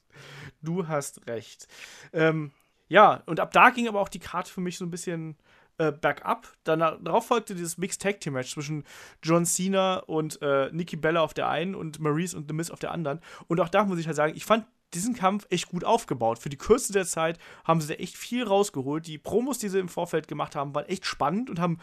[0.62, 1.68] du hast recht.
[2.12, 2.50] Ähm,
[2.88, 5.36] ja, und ab da ging aber auch die Karte für mich so ein bisschen
[5.78, 6.48] äh, bergab.
[6.64, 8.84] Danach, darauf folgte dieses Mixed Tag Team Match zwischen
[9.22, 12.80] John Cena und äh, Nikki Bella auf der einen und Maurice und The Miz auf
[12.80, 13.20] der anderen.
[13.46, 16.38] Und auch da muss ich halt sagen, ich fand diesen Kampf echt gut aufgebaut.
[16.38, 19.06] Für die Kürze der Zeit haben sie da echt viel rausgeholt.
[19.06, 21.78] Die Promos, die sie im Vorfeld gemacht haben, waren echt spannend und haben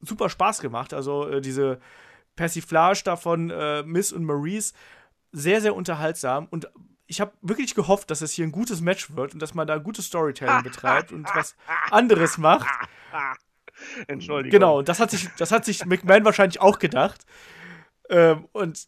[0.00, 0.94] super Spaß gemacht.
[0.94, 1.80] Also äh, diese
[2.36, 4.74] Persiflage davon äh, Miss und Maurice
[5.32, 6.68] sehr, sehr unterhaltsam und
[7.06, 9.76] ich habe wirklich gehofft, dass es hier ein gutes Match wird und dass man da
[9.78, 11.56] gutes Storytelling betreibt und was
[11.90, 12.66] anderes macht.
[14.06, 14.50] Entschuldigung.
[14.50, 17.26] Genau, das hat sich, das hat sich McMahon wahrscheinlich auch gedacht.
[18.08, 18.86] Ähm, und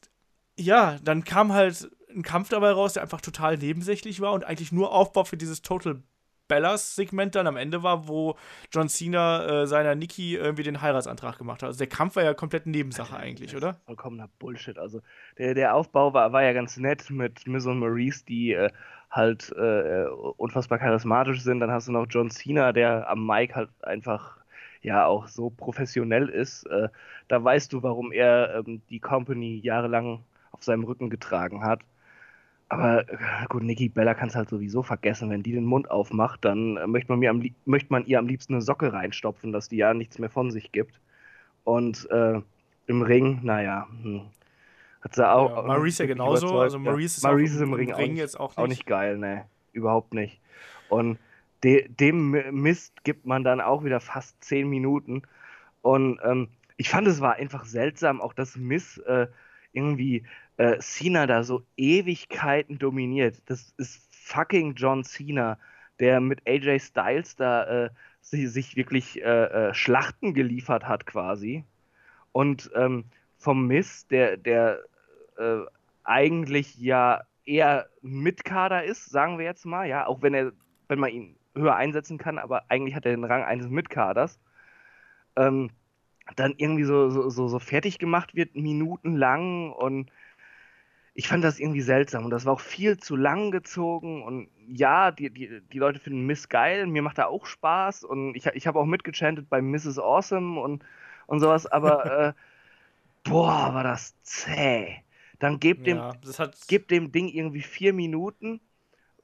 [0.56, 4.72] ja, dann kam halt ein Kampf dabei raus, der einfach total nebensächlich war und eigentlich
[4.72, 6.02] nur Aufbau für dieses Total
[6.48, 8.36] Bellas-Segment dann am Ende war, wo
[8.70, 11.68] John Cena äh, seiner Nikki irgendwie den Heiratsantrag gemacht hat.
[11.68, 13.74] Also der Kampf war ja komplett Nebensache eigentlich, oder?
[13.86, 14.78] Vollkommener Bullshit.
[14.78, 15.00] Also
[15.38, 18.70] der, der Aufbau war, war ja ganz nett mit Miz und Maurice, die äh,
[19.10, 20.04] halt äh,
[20.36, 21.60] unfassbar charismatisch sind.
[21.60, 24.36] Dann hast du noch John Cena, der am Mic halt einfach
[24.82, 26.64] ja auch so professionell ist.
[26.66, 26.88] Äh,
[27.28, 31.80] da weißt du, warum er ähm, die Company jahrelang auf seinem Rücken getragen hat.
[32.74, 33.16] Aber äh,
[33.48, 35.30] gut, Nikki Bella kann es halt sowieso vergessen.
[35.30, 38.26] Wenn die den Mund aufmacht, dann äh, möchte man, mir am, möchte man ihr am
[38.26, 41.00] liebsten eine Socke reinstopfen, dass die ja nichts mehr von sich gibt.
[41.62, 42.40] Und äh,
[42.86, 44.22] im Ring, naja, hm,
[45.02, 45.56] hat sie auch.
[45.56, 46.46] Ja, Maurice ja genauso.
[46.46, 46.62] Überzeugt.
[46.62, 48.58] Also Maurice ist, Maurice ist im, Ring, Ring auch, jetzt auch nicht.
[48.58, 49.44] auch nicht geil, ne.
[49.72, 50.40] Überhaupt nicht.
[50.88, 51.18] Und
[51.62, 55.22] de, dem Mist gibt man dann auch wieder fast zehn Minuten.
[55.80, 59.28] Und ähm, ich fand, es war einfach seltsam, auch dass Miss äh,
[59.72, 60.24] irgendwie
[60.56, 63.42] äh, Cena da so Ewigkeiten dominiert.
[63.46, 65.58] Das ist fucking John Cena,
[65.98, 67.90] der mit AJ Styles da äh,
[68.20, 71.64] sich, sich, wirklich äh, äh, Schlachten geliefert hat quasi.
[72.32, 73.04] Und ähm,
[73.36, 74.80] vom Miss, der, der
[75.36, 75.60] äh,
[76.04, 80.52] eigentlich ja eher Mitkader ist, sagen wir jetzt mal, ja, auch wenn er,
[80.88, 84.40] wenn man ihn höher einsetzen kann, aber eigentlich hat er den Rang eines Mitkaders.
[85.36, 85.70] Ähm,
[86.36, 90.10] dann irgendwie so, so, so, so fertig gemacht wird, minutenlang und
[91.14, 95.12] ich fand das irgendwie seltsam und das war auch viel zu lang gezogen und ja,
[95.12, 98.66] die, die, die Leute finden Miss geil, mir macht da auch Spaß und ich, ich
[98.66, 99.98] habe auch mitgechantet bei Mrs.
[99.98, 100.84] Awesome und,
[101.26, 102.32] und sowas, aber äh,
[103.24, 105.02] boah, war das zäh.
[105.38, 106.14] Dann gebt dem, ja,
[106.68, 108.60] gebt dem Ding irgendwie vier Minuten,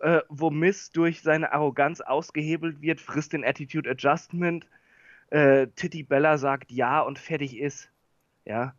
[0.01, 4.67] äh, wo Miss durch seine Arroganz ausgehebelt wird, frisst den Attitude Adjustment,
[5.31, 7.91] äh, Titty Bella sagt ja und fertig ist.
[8.45, 8.75] Ja,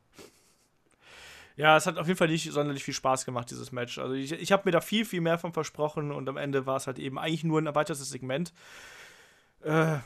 [1.61, 3.99] ja, es hat auf jeden Fall nicht sonderlich viel Spaß gemacht, dieses Match.
[3.99, 6.77] Also ich, ich habe mir da viel, viel mehr von versprochen und am Ende war
[6.77, 8.51] es halt eben eigentlich nur ein erweitertes Segment.
[9.63, 9.97] Äh,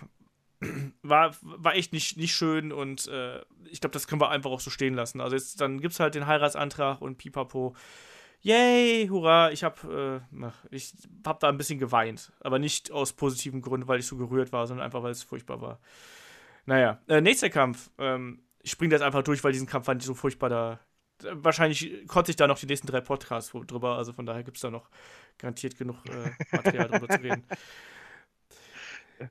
[1.02, 3.40] war, war echt nicht, nicht schön und äh,
[3.72, 5.22] ich glaube, das können wir einfach auch so stehen lassen.
[5.22, 7.74] Also jetzt, dann gibt es halt den Heiratsantrag und pipapo.
[8.42, 10.78] Yay, hurra, ich habe äh,
[11.26, 12.34] hab da ein bisschen geweint.
[12.42, 15.62] Aber nicht aus positiven Gründen, weil ich so gerührt war, sondern einfach, weil es furchtbar
[15.62, 15.80] war.
[16.66, 17.92] Naja, äh, nächster Kampf.
[17.98, 20.80] Ähm, ich springe jetzt einfach durch, weil diesen Kampf fand ich so furchtbar, da
[21.24, 24.62] wahrscheinlich konnte ich da noch die nächsten drei Podcasts drüber, also von daher gibt es
[24.62, 24.90] da noch
[25.38, 27.44] garantiert genug äh, Material drüber zu reden.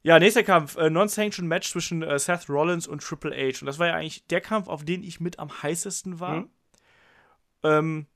[0.02, 3.60] Ja, nächster Kampf, äh, Non-Sanctioned Match zwischen äh, Seth Rollins und Triple H.
[3.60, 6.36] Und das war ja eigentlich der Kampf, auf den ich mit am heißesten war.
[6.36, 6.50] Mhm.
[7.62, 8.06] Ähm,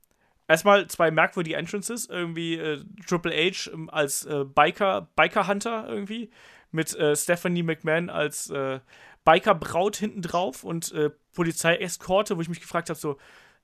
[0.47, 2.07] erstmal zwei merkwürdige Entrances.
[2.07, 6.31] Irgendwie äh, Triple H ähm, als äh, Biker, Biker-Hunter irgendwie.
[6.71, 8.79] Mit äh, Stephanie McMahon als äh,
[9.25, 10.93] Biker-Braut hinten drauf und
[11.33, 13.17] Polizei-Eskorte, wo ich mich gefragt habe, so,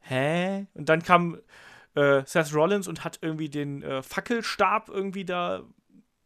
[0.08, 0.68] hä?
[0.74, 1.40] Und dann kam
[1.96, 5.64] äh, Seth Rollins und hat irgendwie den äh, Fackelstab irgendwie da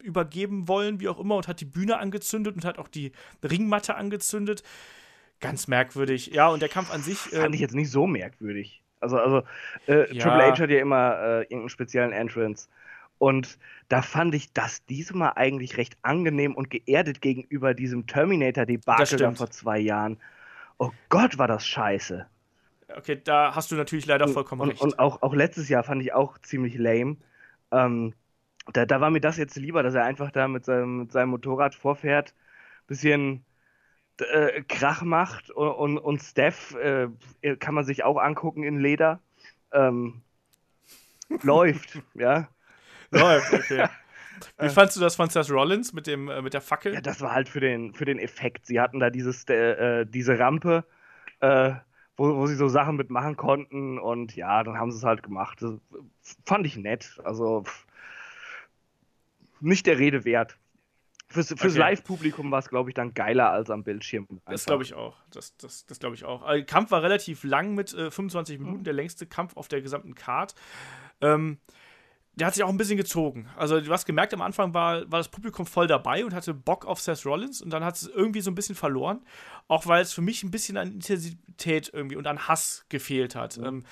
[0.01, 3.11] übergeben wollen, wie auch immer, und hat die Bühne angezündet und hat auch die
[3.43, 4.63] Ringmatte angezündet.
[5.39, 6.27] Ganz merkwürdig.
[6.27, 7.31] Ja, und der Kampf an sich.
[7.33, 8.83] Äh, Fand ich jetzt nicht so merkwürdig.
[8.99, 9.43] Also, also
[9.87, 10.23] äh, ja.
[10.23, 12.67] Triple H hat ja immer äh, irgendeinen speziellen Entrance.
[13.17, 19.51] Und da fand ich das diesmal eigentlich recht angenehm und geerdet gegenüber diesem Terminator-Debakel vor
[19.51, 20.17] zwei Jahren.
[20.77, 22.25] Oh Gott, war das scheiße.
[22.95, 24.81] Okay, da hast du natürlich leider vollkommen und, recht.
[24.81, 27.17] Und auch, auch letztes Jahr fand ich auch ziemlich lame.
[27.71, 28.13] Ähm,
[28.73, 31.29] da, da war mir das jetzt lieber, dass er einfach da mit seinem, mit seinem
[31.29, 32.33] Motorrad vorfährt,
[32.87, 33.45] bisschen
[34.19, 37.09] äh, Krach macht und, und, und Steph äh,
[37.59, 39.21] kann man sich auch angucken in Leder.
[39.71, 40.21] Ähm,
[41.43, 42.49] läuft, ja.
[43.11, 43.87] Läuft, okay.
[44.57, 46.93] Wie fandst du das von Seth Rollins mit, dem, äh, mit der Fackel?
[46.93, 48.65] Ja, das war halt für den, für den Effekt.
[48.65, 50.85] Sie hatten da dieses, äh, diese Rampe,
[51.41, 51.73] äh,
[52.19, 55.61] wo, wo sie so Sachen mitmachen konnten und ja, dann haben sie es halt gemacht.
[55.61, 55.79] Das
[56.45, 57.19] fand ich nett.
[57.23, 57.63] Also
[59.61, 60.57] nicht der Rede wert.
[61.27, 61.77] Fürs, fürs Okay.
[61.77, 64.27] Live-Publikum war es, glaube ich, dann geiler als am Bildschirm.
[64.45, 65.15] Das glaube ich auch.
[65.29, 66.41] Das, das, das glaube ich auch.
[66.41, 69.81] Also, der Kampf war relativ lang mit äh, 25 Minuten, der längste Kampf auf der
[69.81, 70.55] gesamten Card.
[71.21, 71.59] Ähm,
[72.39, 73.49] der hat sich auch ein bisschen gezogen.
[73.55, 76.85] Also, du hast gemerkt, am Anfang war, war das Publikum voll dabei und hatte Bock
[76.85, 79.21] auf Seth Rollins und dann hat es irgendwie so ein bisschen verloren.
[79.67, 83.57] Auch weil es für mich ein bisschen an Intensität irgendwie und an Hass gefehlt hat.
[83.57, 83.83] Ähm,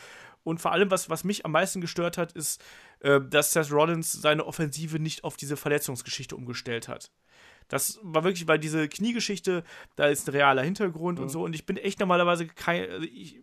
[0.43, 2.63] und vor allem, was, was mich am meisten gestört hat, ist,
[3.01, 7.11] äh, dass Seth Rollins seine Offensive nicht auf diese Verletzungsgeschichte umgestellt hat.
[7.67, 9.63] Das war wirklich, weil diese Kniegeschichte,
[9.97, 11.43] da ist ein realer Hintergrund und so.
[11.43, 12.89] Und ich bin echt normalerweise kein.
[12.89, 13.41] Also ich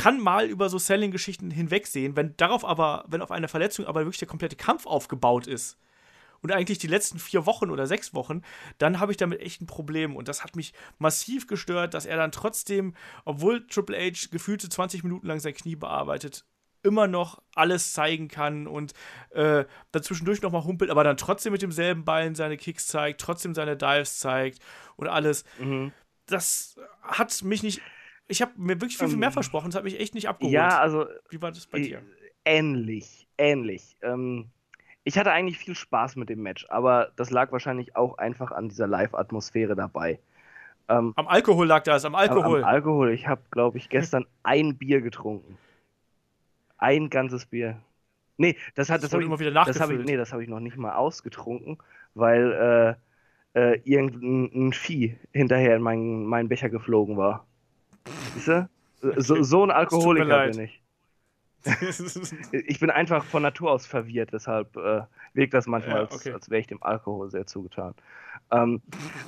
[0.00, 4.18] kann mal über so Selling-Geschichten hinwegsehen, wenn darauf aber, wenn auf eine Verletzung aber wirklich
[4.18, 5.78] der komplette Kampf aufgebaut ist.
[6.40, 8.40] Und eigentlich die letzten vier Wochen oder sechs Wochen,
[8.78, 10.16] dann habe ich damit echt ein Problem.
[10.16, 12.94] Und das hat mich massiv gestört, dass er dann trotzdem,
[13.26, 16.46] obwohl Triple H gefühlte 20 Minuten lang sein Knie bearbeitet,
[16.82, 18.94] immer noch alles zeigen kann und
[19.32, 23.76] äh, dazwischendurch nochmal humpelt, aber dann trotzdem mit demselben Bein seine Kicks zeigt, trotzdem seine
[23.76, 24.60] Dives zeigt
[24.96, 25.44] und alles.
[25.58, 25.92] Mhm.
[26.24, 27.82] Das hat mich nicht.
[28.30, 30.54] Ich habe mir wirklich viel, viel mehr Ähm, versprochen, es hat mich echt nicht abgeholt.
[30.54, 32.02] Ja, also Wie war das bei dir?
[32.44, 33.96] ähnlich, ähnlich.
[34.02, 34.50] Ähm,
[35.04, 38.68] ich hatte eigentlich viel Spaß mit dem Match, aber das lag wahrscheinlich auch einfach an
[38.68, 40.20] dieser Live-Atmosphäre dabei.
[40.88, 42.64] Ähm, Am Alkohol lag das, am Alkohol.
[42.64, 43.12] Am, am Alkohol.
[43.12, 45.58] Ich habe, glaube ich, gestern ein Bier getrunken.
[46.78, 47.82] Ein ganzes Bier.
[48.38, 50.06] Nee, das hat Das das, wurde hab immer ich, wieder das habe ich, nachgefüllt.
[50.06, 51.78] nee, das habe ich noch nicht mal ausgetrunken,
[52.14, 52.98] weil
[53.54, 57.46] äh, äh, irgendein ein Vieh hinterher in meinen, meinen Becher geflogen war.
[58.34, 58.68] Siehst du?
[59.16, 60.82] So, so ein Alkoholiker bin ich.
[62.52, 65.02] Ich bin einfach von Natur aus verwirrt, deshalb äh,
[65.34, 66.32] wirkt das manchmal, Ja, als, okay.
[66.32, 67.94] als wäre ich dem Alkohol sehr zugetan.
[68.50, 68.80] Ähm,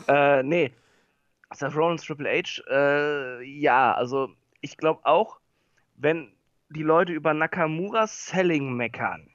[0.08, 0.72] äh, nee,
[1.52, 4.30] Seth Rollins Triple H, äh, ja, also
[4.62, 5.40] ich glaube auch,
[5.96, 6.32] wenn
[6.70, 9.28] die Leute über Nakamuras Selling meckern,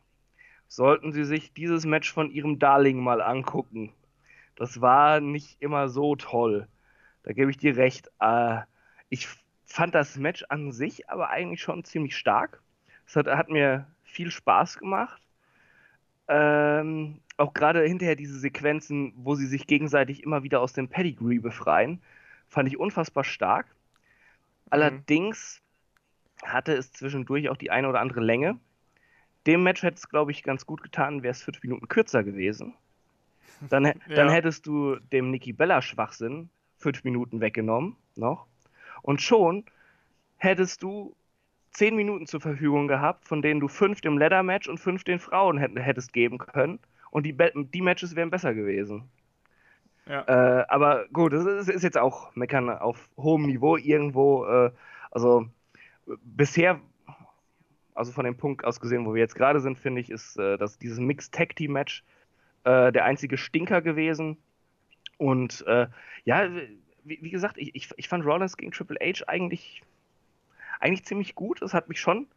[0.67, 3.93] sollten sie sich dieses Match von ihrem Darling mal angucken.
[4.55, 6.67] Das war nicht immer so toll.
[7.23, 8.09] Da gebe ich dir recht.
[8.19, 8.61] Äh,
[9.09, 9.27] ich
[9.65, 12.61] fand das Match an sich aber eigentlich schon ziemlich stark.
[13.07, 15.21] Es hat, hat mir viel Spaß gemacht.
[16.27, 21.39] Ähm, auch gerade hinterher diese Sequenzen, wo sie sich gegenseitig immer wieder aus dem Pedigree
[21.39, 22.01] befreien,
[22.49, 23.67] fand ich unfassbar stark.
[24.69, 25.61] Allerdings
[26.43, 28.59] hatte es zwischendurch auch die eine oder andere Länge.
[29.47, 32.75] Dem Match hätte es, glaube ich, ganz gut getan, wäre es fünf Minuten kürzer gewesen.
[33.69, 34.31] Dann, dann Ja.
[34.31, 38.47] hättest du dem Nikki Bella Schwachsinn fünf Minuten weggenommen, noch.
[39.01, 39.65] Und schon
[40.37, 41.15] hättest du
[41.71, 45.57] zehn Minuten zur Verfügung gehabt, von denen du fünf dem Leather-Match und fünf den Frauen
[45.57, 46.79] hätt- hättest geben können.
[47.11, 47.37] Und die,
[47.73, 49.03] die Matches wären besser gewesen.
[50.07, 50.23] Ja.
[50.23, 54.45] Äh, aber gut, das ist, ist jetzt auch Meckern auf hohem Niveau irgendwo.
[54.45, 54.71] Äh,
[55.11, 55.47] also
[56.23, 56.79] bisher,
[57.93, 60.57] also von dem Punkt aus gesehen, wo wir jetzt gerade sind, finde ich, ist äh,
[60.57, 62.03] das, dieses Mixed Tag Team Match
[62.63, 64.37] äh, der einzige Stinker gewesen.
[65.17, 65.87] Und äh,
[66.23, 66.47] ja,
[67.07, 69.81] wie, wie gesagt, ich, ich, ich fand Rollins gegen Triple H eigentlich,
[70.79, 71.61] eigentlich ziemlich gut.
[71.61, 72.27] Das hat mich schon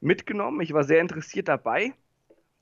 [0.00, 0.60] mitgenommen.
[0.60, 1.92] Ich war sehr interessiert dabei.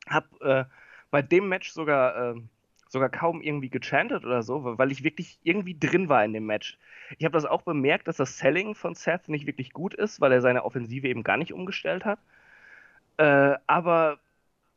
[0.08, 0.64] Hab äh,
[1.10, 2.40] bei dem Match sogar, äh,
[2.88, 6.78] sogar kaum irgendwie gechantet oder so, weil ich wirklich irgendwie drin war in dem Match.
[7.18, 10.32] Ich habe das auch bemerkt, dass das Selling von Seth nicht wirklich gut ist, weil
[10.32, 12.18] er seine Offensive eben gar nicht umgestellt hat.
[13.18, 14.18] Äh, aber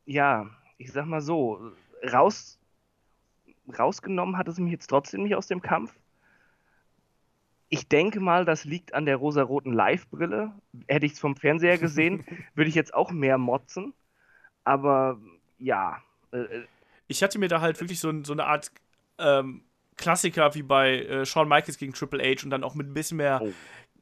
[0.06, 1.72] ja, ich sag mal so,
[2.12, 2.60] raus,
[3.78, 5.94] rausgenommen hat es mich jetzt trotzdem nicht aus dem Kampf.
[7.74, 10.52] Ich denke mal, das liegt an der rosaroten Live-Brille.
[10.90, 13.94] Hätte ich es vom Fernseher gesehen, würde ich jetzt auch mehr motzen.
[14.66, 15.18] Aber
[15.58, 16.02] ja,
[16.34, 16.44] äh,
[17.08, 18.72] Ich hatte mir da halt wirklich so, so eine Art
[19.18, 19.64] ähm,
[19.96, 23.18] Klassiker wie bei äh, Shawn Michaels gegen Triple H und dann auch mit ein bisschen
[23.18, 23.54] mehr, Oh.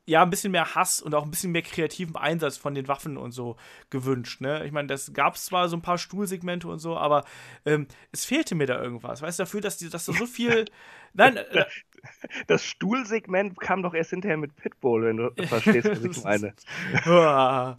[0.09, 3.15] Ja, ein bisschen mehr Hass und auch ein bisschen mehr kreativen Einsatz von den Waffen
[3.15, 3.57] und so
[3.91, 4.41] gewünscht.
[4.41, 4.65] Ne?
[4.65, 7.25] Ich meine, das gab es zwar so ein paar Stuhlsegmente und so, aber
[7.63, 9.21] ähm, es fehlte mir da irgendwas.
[9.21, 10.65] Weißt du, dafür, dass, die, dass da so viel.
[11.13, 11.65] Nein, äh,
[12.47, 16.55] das Stuhlsegment kam doch erst hinterher mit Pitbull, wenn du verstehst, was ich meine.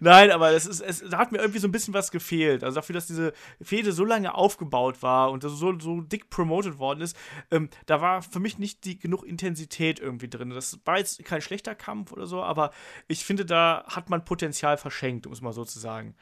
[0.00, 2.64] Nein, aber es ist, es da hat mir irgendwie so ein bisschen was gefehlt.
[2.64, 6.78] Also dafür, dass diese Fehde so lange aufgebaut war und das so, so dick promoted
[6.78, 7.16] worden ist,
[7.50, 10.50] ähm, da war für mich nicht die, genug Intensität irgendwie drin.
[10.50, 12.70] Das war jetzt kein schlechter Kampf oder so, aber
[13.08, 16.14] ich finde, da hat man Potenzial verschenkt, um es mal so zu sagen.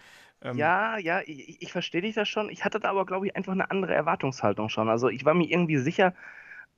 [0.43, 2.49] Ähm, ja, ja, ich, ich verstehe dich das schon.
[2.51, 4.89] Ich hatte da aber, glaube ich, einfach eine andere Erwartungshaltung schon.
[4.89, 6.15] Also ich war mir irgendwie sicher,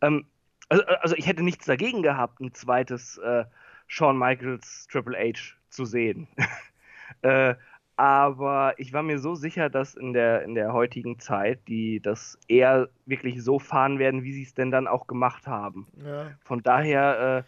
[0.01, 0.27] ähm,
[0.69, 3.45] also, also, ich hätte nichts dagegen gehabt, ein zweites äh,
[3.89, 6.29] Shawn Michaels Triple H zu sehen.
[7.23, 7.55] äh,
[7.97, 12.39] aber ich war mir so sicher, dass in der, in der heutigen Zeit die das
[12.49, 15.87] eher wirklich so fahren werden, wie sie es denn dann auch gemacht haben.
[16.05, 16.33] Ja.
[16.43, 17.45] Von daher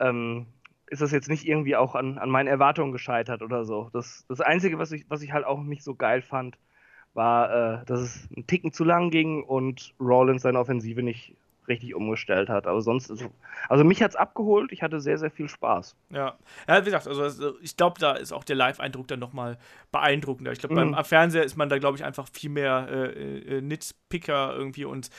[0.00, 0.46] äh, ähm,
[0.88, 3.90] ist das jetzt nicht irgendwie auch an, an meinen Erwartungen gescheitert oder so.
[3.92, 6.58] Das, das Einzige, was ich, was ich halt auch nicht so geil fand,
[7.14, 11.34] war, äh, dass es einen Ticken zu lang ging und Rollins seine Offensive nicht
[11.68, 12.66] richtig umgestellt hat.
[12.66, 13.24] Aber sonst, ist,
[13.68, 15.96] also mich hat es abgeholt, ich hatte sehr, sehr viel Spaß.
[16.10, 16.36] Ja,
[16.68, 19.58] ja wie gesagt, also ich glaube, da ist auch der Live-Eindruck dann nochmal
[19.92, 20.52] beeindruckender.
[20.52, 20.92] Ich glaube, mhm.
[20.92, 25.10] beim Fernseher ist man da, glaube ich, einfach viel mehr äh, äh, Nitpicker irgendwie und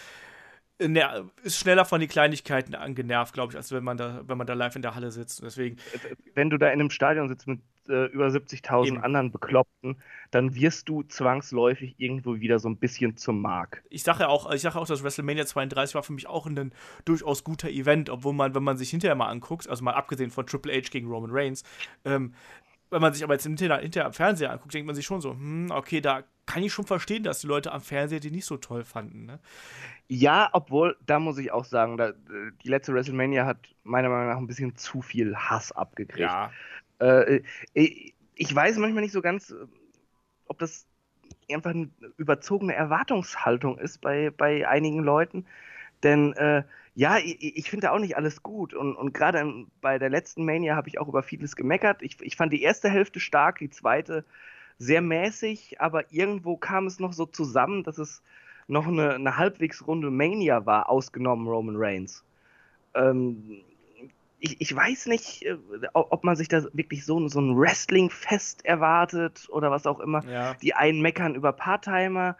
[0.79, 4.47] ne, ist schneller von den Kleinigkeiten angenervt, glaube ich, als wenn man da, wenn man
[4.47, 5.41] da live in der Halle sitzt.
[5.43, 5.77] Deswegen.
[6.35, 9.97] Wenn du da in einem Stadion sitzt mit äh, über 70.000 anderen Bekloppten,
[10.31, 13.83] dann wirst du zwangsläufig irgendwo wieder so ein bisschen zum Mark.
[13.89, 16.73] Ich sage auch, ich sage auch, dass WrestleMania 32 war für mich auch ein
[17.05, 20.45] durchaus guter Event, obwohl man, wenn man sich hinterher mal anguckt, also mal abgesehen von
[20.45, 21.63] Triple H gegen Roman Reigns,
[22.05, 22.33] ähm,
[22.89, 25.31] wenn man sich aber jetzt hinterher, hinterher am Fernseher anguckt, denkt man sich schon so,
[25.31, 28.57] hm, okay, da kann ich schon verstehen, dass die Leute am Fernseher die nicht so
[28.57, 29.25] toll fanden.
[29.25, 29.39] Ne?
[30.07, 32.13] Ja, obwohl, da muss ich auch sagen, da,
[32.63, 36.19] die letzte WrestleMania hat meiner Meinung nach ein bisschen zu viel Hass abgekriegt.
[36.19, 36.51] Ja.
[36.99, 37.41] Äh,
[37.75, 39.53] äh ich weiß manchmal nicht so ganz,
[40.45, 40.85] ob das
[41.51, 45.45] einfach eine überzogene Erwartungshaltung ist bei, bei einigen Leuten.
[46.03, 46.63] Denn äh,
[46.93, 48.73] ja, ich, ich finde auch nicht alles gut.
[48.73, 52.01] Und, und gerade bei der letzten Mania habe ich auch über vieles gemeckert.
[52.01, 54.23] Ich, ich fand die erste Hälfte stark, die zweite
[54.79, 58.21] sehr mäßig, aber irgendwo kam es noch so zusammen, dass es
[58.67, 62.23] noch eine, eine halbwegs runde Mania war, ausgenommen Roman Reigns.
[62.93, 63.61] Ähm,
[64.39, 65.57] ich, ich, weiß nicht, äh,
[65.93, 70.23] ob man sich da wirklich so, so ein Wrestling-Fest erwartet oder was auch immer.
[70.25, 70.53] Ja.
[70.55, 72.37] Die einen meckern über Part-Timer,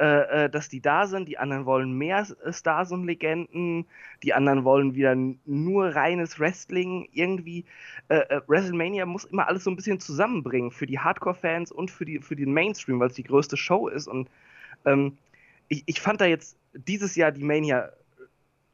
[0.00, 3.86] äh, äh, dass die da sind, die anderen wollen mehr Stars und Legenden,
[4.24, 7.08] die anderen wollen wieder nur reines Wrestling.
[7.12, 7.64] Irgendwie,
[8.08, 12.04] äh, äh, WrestleMania muss immer alles so ein bisschen zusammenbringen für die Hardcore-Fans und für,
[12.04, 14.08] die, für den Mainstream, weil es die größte Show ist.
[14.08, 14.28] Und
[14.84, 15.16] ähm,
[15.68, 17.92] ich, ich fand da jetzt dieses Jahr die Mania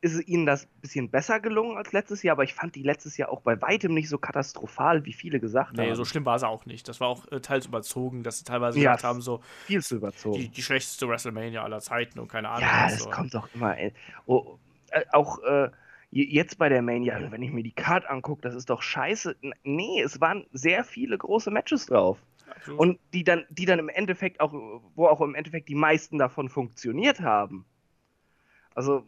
[0.03, 3.17] ist ihnen das ein bisschen besser gelungen als letztes Jahr, aber ich fand die letztes
[3.17, 5.89] Jahr auch bei weitem nicht so katastrophal, wie viele gesagt nee, haben.
[5.91, 6.89] Nee, so schlimm war es auch nicht.
[6.89, 9.97] Das war auch äh, teils überzogen, dass sie teilweise ja, gesagt haben, so viel zu
[9.97, 10.39] überzogen.
[10.39, 12.63] Die, die, schlechteste WrestleMania aller Zeiten und keine Ahnung.
[12.63, 13.11] Ja, das so.
[13.11, 13.77] kommt doch immer.
[14.25, 14.59] Oh,
[14.91, 15.69] äh, auch äh,
[16.11, 19.37] jetzt bei der Mania, wenn ich mir die Card angucke, das ist doch scheiße.
[19.65, 22.19] Nee, es waren sehr viele große Matches drauf.
[22.51, 22.81] Absolut.
[22.81, 24.53] Und die dann, die dann im Endeffekt auch,
[24.95, 27.65] wo auch im Endeffekt die meisten davon funktioniert haben.
[28.75, 29.05] Also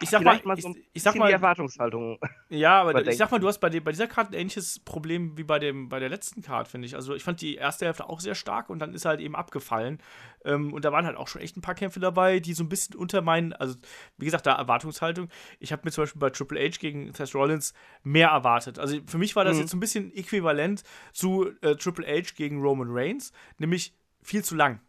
[0.00, 2.18] ich sag mal, mal so ich, ich sag mal, die Erwartungshaltung.
[2.50, 5.44] Ja, aber ich sag mal, du hast bei, bei dieser Karte ein ähnliches Problem wie
[5.44, 6.94] bei, dem, bei der letzten Karte, finde ich.
[6.94, 9.98] Also ich fand die erste Hälfte auch sehr stark und dann ist halt eben abgefallen.
[10.44, 12.70] Ähm, und da waren halt auch schon echt ein paar Kämpfe dabei, die so ein
[12.70, 13.74] bisschen unter meinen, also
[14.16, 15.28] wie gesagt, da Erwartungshaltung.
[15.58, 18.78] Ich habe mir zum Beispiel bei Triple H gegen Seth Rollins mehr erwartet.
[18.78, 19.60] Also für mich war das mhm.
[19.60, 24.54] jetzt so ein bisschen äquivalent zu äh, Triple H gegen Roman Reigns, nämlich viel zu
[24.54, 24.80] lang.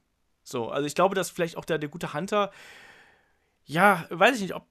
[0.44, 2.52] So, also ich glaube, dass vielleicht auch der, der gute Hunter
[3.70, 4.66] ja, weiß ich nicht, ob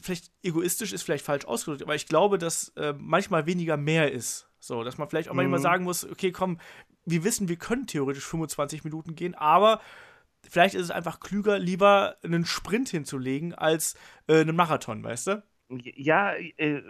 [0.00, 4.48] vielleicht egoistisch ist vielleicht falsch ausgedrückt, aber ich glaube, dass äh, manchmal weniger mehr ist.
[4.60, 5.38] So, dass man vielleicht auch mhm.
[5.38, 6.60] manchmal sagen muss, okay, komm,
[7.04, 9.80] wir wissen, wir können theoretisch 25 Minuten gehen, aber
[10.48, 13.96] vielleicht ist es einfach klüger, lieber einen Sprint hinzulegen als
[14.28, 15.42] äh, einen Marathon, weißt du?
[15.96, 16.80] Ja, äh,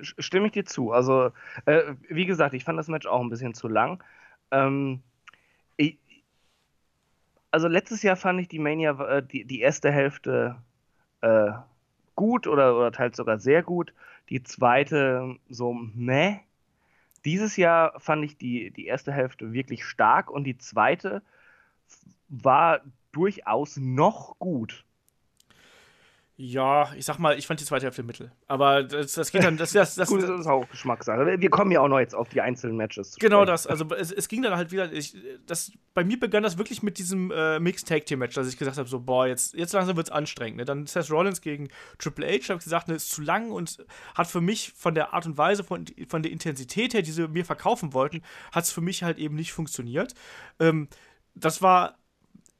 [0.00, 0.90] stimme ich dir zu.
[0.90, 1.32] Also,
[1.66, 4.02] äh, wie gesagt, ich fand das Match auch ein bisschen zu lang.
[4.50, 5.02] Ähm,
[5.76, 5.98] ich,
[7.50, 10.56] also letztes Jahr fand ich die Mania, äh, die, die erste Hälfte
[11.20, 11.52] äh,
[12.14, 13.92] gut oder, oder teils sogar sehr gut.
[14.28, 16.40] Die zweite so, meh.
[17.24, 21.22] Dieses Jahr fand ich die, die erste Hälfte wirklich stark und die zweite
[22.28, 22.80] war
[23.12, 24.84] durchaus noch gut.
[26.42, 28.32] Ja, ich sag mal, ich fand die zweite Hälfte mittel.
[28.46, 29.58] Aber das, das geht dann.
[29.58, 31.38] Das, das, das, Gut, das ist auch Geschmackssache.
[31.38, 33.16] Wir kommen ja auch noch jetzt auf die einzelnen Matches.
[33.20, 33.66] genau das.
[33.66, 34.90] Also es, es, ging dann halt wieder.
[34.90, 35.14] Ich,
[35.44, 38.56] das, bei mir begann das wirklich mit diesem äh, Mixed Tag Team Match, dass ich
[38.56, 40.56] gesagt habe: so, boah, jetzt, jetzt langsam wird's anstrengend.
[40.56, 40.64] Ne?
[40.64, 41.68] Dann Seth Rollins gegen
[41.98, 43.76] Triple H, habe ich gesagt, ne, ist zu lang und
[44.14, 47.28] hat für mich von der Art und Weise, von, von der Intensität her, die sie
[47.28, 50.14] mir verkaufen wollten, hat es für mich halt eben nicht funktioniert.
[50.58, 50.88] Ähm,
[51.34, 51.99] das war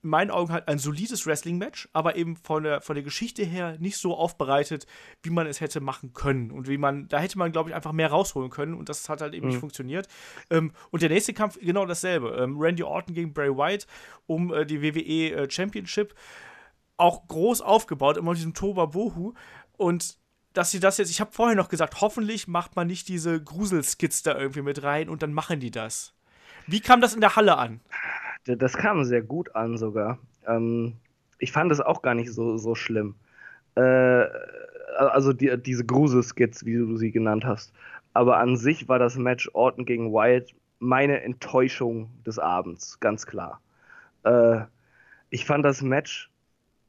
[0.03, 3.77] in meinen Augen halt ein solides Wrestling-Match, aber eben von der, von der Geschichte her
[3.79, 4.87] nicht so aufbereitet,
[5.23, 6.51] wie man es hätte machen können.
[6.51, 9.21] Und wie man, da hätte man, glaube ich, einfach mehr rausholen können und das hat
[9.21, 9.51] halt eben mhm.
[9.51, 10.09] nicht funktioniert.
[10.51, 12.31] Ähm, und der nächste Kampf genau dasselbe.
[12.31, 13.87] Ähm, Randy Orton gegen Bray White
[14.27, 16.15] um äh, die WWE äh, Championship.
[16.97, 19.35] Auch groß aufgebaut, immer mit diesem Toba Bohu.
[19.77, 20.19] Und
[20.53, 24.23] dass sie das jetzt, ich habe vorher noch gesagt, hoffentlich macht man nicht diese Gruselskits
[24.23, 26.15] da irgendwie mit rein und dann machen die das.
[26.67, 27.81] Wie kam das in der Halle an?
[28.45, 30.19] Das kam sehr gut an sogar.
[30.47, 30.95] Ähm,
[31.39, 33.15] ich fand es auch gar nicht so, so schlimm.
[33.75, 34.27] Äh,
[34.97, 37.73] also die, diese Grusel-Skits, wie du sie genannt hast.
[38.13, 43.61] Aber an sich war das Match Orton gegen Wyatt meine Enttäuschung des Abends, ganz klar.
[44.25, 44.61] Äh,
[45.31, 46.31] ich fand das Match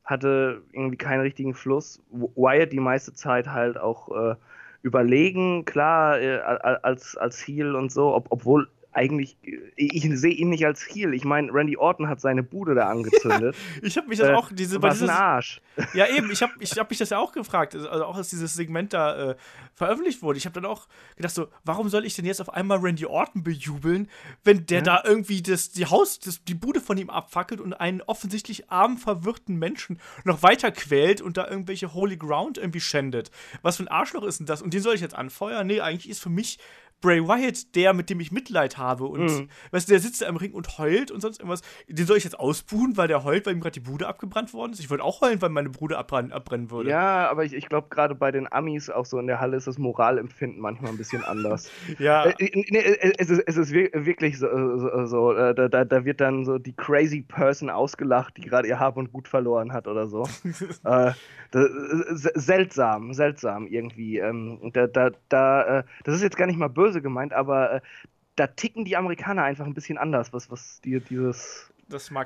[0.03, 2.01] hatte irgendwie keinen richtigen Fluss.
[2.11, 4.35] Wyatt die meiste Zeit halt auch äh,
[4.81, 9.37] überlegen, klar, äh, als, als Heel und so, ob, obwohl eigentlich,
[9.75, 11.13] ich sehe ihn nicht als Heel.
[11.13, 13.55] Ich meine, Randy Orton hat seine Bude da angezündet.
[13.81, 15.61] ich habe mich das äh, auch, diese, was dieses, ein Arsch.
[15.93, 18.53] Ja, eben, ich habe ich hab mich das ja auch gefragt, also auch als dieses
[18.53, 19.35] Segment da äh,
[19.73, 20.37] veröffentlicht wurde.
[20.37, 23.43] Ich habe dann auch gedacht, so, warum soll ich denn jetzt auf einmal Randy Orton
[23.43, 24.09] bejubeln,
[24.43, 24.83] wenn der ja.
[24.83, 28.97] da irgendwie das, die Haus, das, die Bude von ihm abfackelt und einen offensichtlich arm
[28.97, 33.31] verwirrten Menschen noch weiter quält und da irgendwelche Holy Ground irgendwie schändet.
[33.61, 34.61] Was für ein Arschloch ist denn das?
[34.61, 35.65] Und den soll ich jetzt anfeuern?
[35.65, 36.59] Nee, eigentlich ist für mich
[37.01, 39.05] Bray Wyatt der, mit dem ich Mitleid habe.
[39.05, 39.49] Und mhm.
[39.71, 41.61] weißt du, der sitzt da im Ring und heult und sonst irgendwas.
[41.87, 44.73] Den soll ich jetzt ausbuhen, weil der heult, weil ihm gerade die Bude abgebrannt worden
[44.73, 44.79] ist.
[44.79, 46.89] Ich würde auch heulen, weil meine Bude abbrennen, abbrennen würde.
[46.89, 49.67] Ja, aber ich, ich glaube, gerade bei den Amis auch so in der Halle ist
[49.67, 51.69] das Moralempfinden manchmal ein bisschen anders.
[51.99, 52.25] ja.
[52.25, 54.47] Äh, äh nee, äh, es, ist, es ist wirklich so,
[54.77, 58.79] so, so äh, da, da wird dann so die crazy Person ausgelacht, die gerade ihr
[58.79, 60.27] Hab und Gut verloren hat oder so.
[60.83, 61.11] äh,
[61.51, 61.69] das,
[62.35, 64.17] seltsam, seltsam irgendwie.
[64.19, 67.73] Ähm, da, da, da, äh, das ist jetzt gar nicht mal böse böse gemeint, aber
[67.73, 67.81] äh,
[68.35, 71.71] da ticken die Amerikaner einfach ein bisschen anders, was, was die, dieses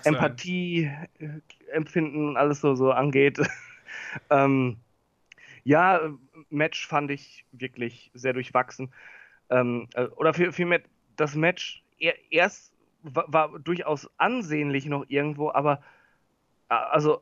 [0.03, 3.39] Empathie-Empfinden äh, und alles so, so angeht.
[4.29, 4.77] ähm,
[5.63, 6.01] ja,
[6.49, 8.91] Match fand ich wirklich sehr durchwachsen.
[9.49, 10.81] Ähm, äh, oder vielmehr,
[11.15, 11.83] das Match
[12.29, 12.73] erst
[13.03, 15.81] war, war, durchaus ansehnlich noch irgendwo, aber
[16.69, 17.21] äh, also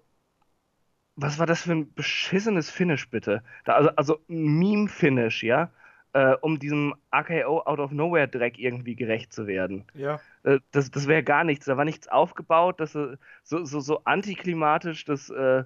[1.15, 3.43] was war das für ein beschissenes Finish bitte?
[3.65, 5.69] Da, also, also Meme-Finish, ja?
[6.13, 9.85] Äh, um diesem AKO Out of Nowhere Dreck irgendwie gerecht zu werden.
[9.93, 10.19] Ja.
[10.43, 11.65] Äh, das das wäre gar nichts.
[11.65, 12.79] Da war nichts aufgebaut.
[12.79, 15.63] Das äh, so, so, so antiklimatisch, das, äh,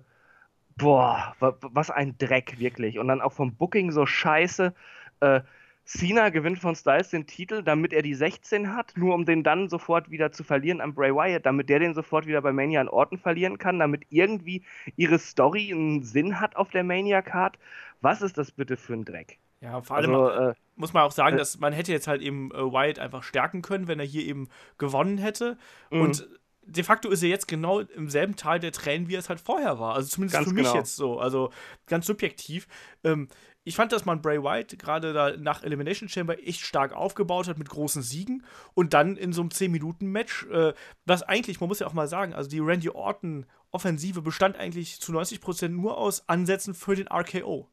[0.78, 3.00] boah, was ein Dreck, wirklich.
[3.00, 4.74] Und dann auch vom Booking so scheiße.
[5.20, 5.42] Äh,
[5.88, 9.70] Cena gewinnt von Styles den Titel, damit er die 16 hat, nur um den dann
[9.70, 12.90] sofort wieder zu verlieren an Bray Wyatt, damit der den sofort wieder bei Mania an
[12.90, 14.64] Orten verlieren kann, damit irgendwie
[14.98, 17.58] ihre Story einen Sinn hat auf der Mania-Card.
[18.02, 19.40] Was ist das bitte für ein Dreck?
[19.62, 22.22] Ja, vor allem also, äh, muss man auch sagen, äh, dass man hätte jetzt halt
[22.22, 25.58] eben äh, Wyatt einfach stärken können, wenn er hier eben gewonnen hätte.
[25.90, 26.02] Mhm.
[26.02, 26.28] Und
[26.68, 29.40] de facto ist er jetzt genau im selben Tal der Tränen, wie er es halt
[29.40, 29.96] vorher war.
[29.96, 30.76] Also zumindest ganz für mich genau.
[30.76, 31.20] jetzt so.
[31.20, 31.52] Also
[31.88, 32.68] ganz subjektiv.
[33.04, 33.30] Ähm,
[33.64, 37.58] ich fand, dass man Bray Wyatt gerade da nach Elimination Chamber echt stark aufgebaut hat
[37.58, 40.74] mit großen Siegen und dann in so einem 10-Minuten-Match, äh,
[41.06, 45.12] was eigentlich, man muss ja auch mal sagen, also die Randy Orton-Offensive bestand eigentlich zu
[45.12, 47.68] 90% nur aus Ansätzen für den RKO.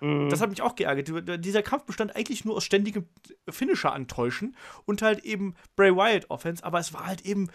[0.00, 0.28] Mhm.
[0.28, 1.44] Das hat mich auch geärgert.
[1.44, 3.06] Dieser Kampf bestand eigentlich nur aus ständigem
[3.48, 7.48] Finisher antäuschen und halt eben Bray Wyatt Offense, aber es war halt eben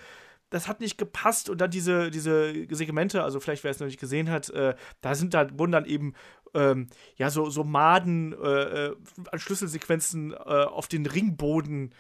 [0.52, 4.00] das hat nicht gepasst und dann diese, diese Segmente, also vielleicht wer es noch nicht
[4.00, 6.14] gesehen hat, äh, da sind da wurden dann eben
[6.54, 8.96] ähm, ja so, so Maden äh, äh
[9.32, 11.94] an Schlüsselsequenzen äh, auf den Ringboden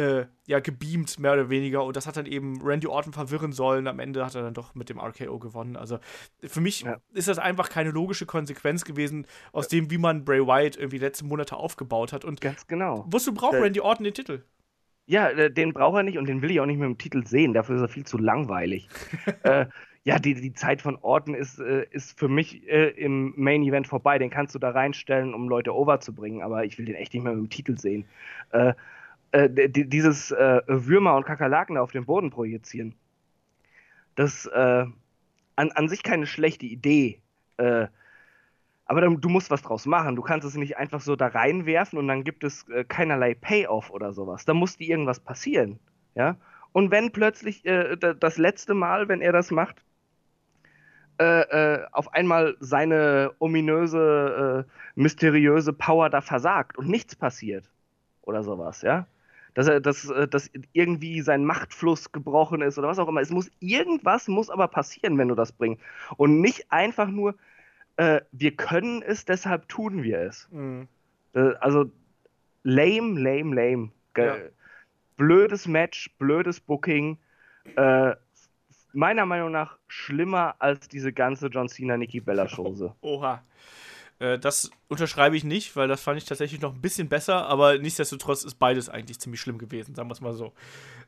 [0.00, 1.84] äh, ja, gebeamt, mehr oder weniger.
[1.84, 3.86] Und das hat dann eben Randy Orton verwirren sollen.
[3.86, 5.76] Am Ende hat er dann doch mit dem RKO gewonnen.
[5.76, 5.98] Also
[6.42, 6.96] für mich ja.
[7.12, 11.26] ist das einfach keine logische Konsequenz gewesen aus dem, wie man Bray Wyatt irgendwie letzte
[11.26, 12.24] Monate aufgebaut hat.
[12.24, 13.04] Und ganz genau.
[13.08, 14.42] Wozu braucht Randy Orton den Titel?
[15.06, 17.26] Ja, äh, den braucht er nicht und den will ich auch nicht mit dem Titel
[17.26, 17.52] sehen.
[17.52, 18.88] Dafür ist er viel zu langweilig.
[19.42, 19.66] äh,
[20.04, 23.86] ja, die, die Zeit von Orton ist, äh, ist für mich äh, im Main Event
[23.86, 24.18] vorbei.
[24.18, 27.12] Den kannst du da reinstellen, um Leute over zu bringen, aber ich will den echt
[27.12, 28.06] nicht mehr mit dem Titel sehen.
[28.50, 28.72] Äh,
[29.32, 32.94] äh, dieses äh, Würmer und Kakerlaken auf den Boden projizieren.
[34.16, 34.86] Das äh,
[35.56, 37.20] an, an sich keine schlechte Idee.
[37.56, 37.86] Äh,
[38.86, 40.16] aber dann, du musst was draus machen.
[40.16, 43.90] Du kannst es nicht einfach so da reinwerfen und dann gibt es äh, keinerlei Payoff
[43.90, 44.44] oder sowas.
[44.46, 45.78] Da muss dir irgendwas passieren.
[46.16, 46.36] Ja?
[46.72, 49.84] Und wenn plötzlich äh, das letzte Mal, wenn er das macht,
[51.22, 57.70] auf einmal seine ominöse, mysteriöse Power da versagt und nichts passiert
[58.22, 59.06] oder sowas, ja,
[59.54, 63.20] dass er, dass, äh, dass irgendwie sein Machtfluss gebrochen ist oder was auch immer.
[63.20, 65.82] Es muss irgendwas muss aber passieren, wenn du das bringst.
[66.16, 67.34] Und nicht einfach nur,
[67.96, 70.48] äh, wir können es, deshalb tun wir es.
[70.50, 70.88] Mhm.
[71.34, 71.90] Äh, also
[72.62, 73.90] lame, lame, lame.
[74.16, 74.36] Ja.
[75.16, 77.18] Blödes Match, blödes Booking.
[77.76, 78.14] Äh,
[78.92, 82.94] meiner Meinung nach schlimmer als diese ganze John Cena Nikki Bella Chose.
[83.02, 83.42] Oha.
[84.20, 87.78] Äh, das unterschreibe ich nicht, weil das fand ich tatsächlich noch ein bisschen besser, aber
[87.78, 90.52] nichtsdestotrotz ist beides eigentlich ziemlich schlimm gewesen, sagen wir es mal so.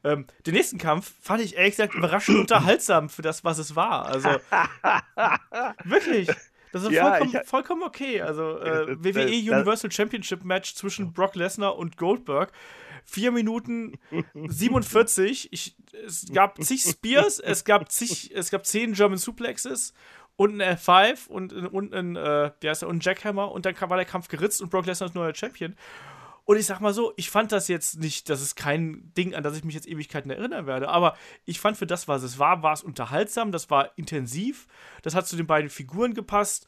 [0.03, 4.07] Ähm, den nächsten Kampf fand ich ehrlich gesagt überraschend unterhaltsam für das, was es war.
[4.07, 4.29] Also
[5.85, 6.29] wirklich.
[6.73, 8.21] Das ist Ja, vollkommen, ich- vollkommen okay.
[8.23, 12.51] Also äh, Äh, WWE äh, das- Universal Championship Match zwischen Brock Lesnar und Goldberg.
[13.05, 13.99] 4 Minuten
[14.33, 15.49] 47.
[15.53, 15.77] Ich,
[16.07, 19.93] es gab zig Spears, es gab zig, es gab 10 German Suplexes
[20.37, 23.75] und ein F5 und, und ein, äh, wie heißt der, und ein Jackhammer und dann
[23.81, 25.77] war der Kampf geritzt und Brock Lesnar ist neuer Champion.
[26.45, 29.45] Und ich sag mal so, ich fand das jetzt nicht, das ist kein Ding, an
[29.45, 32.63] das ich mich jetzt Ewigkeiten erinnern werde, aber ich fand für das, was es war,
[32.63, 34.67] war es unterhaltsam, das war intensiv,
[35.03, 36.67] das hat zu den beiden Figuren gepasst.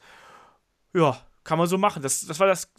[0.93, 2.01] Ja, kann man so machen.
[2.01, 2.71] Das, das war das,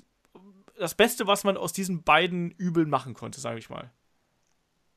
[0.78, 3.90] das Beste, was man aus diesen beiden Übeln machen konnte, sage ich mal.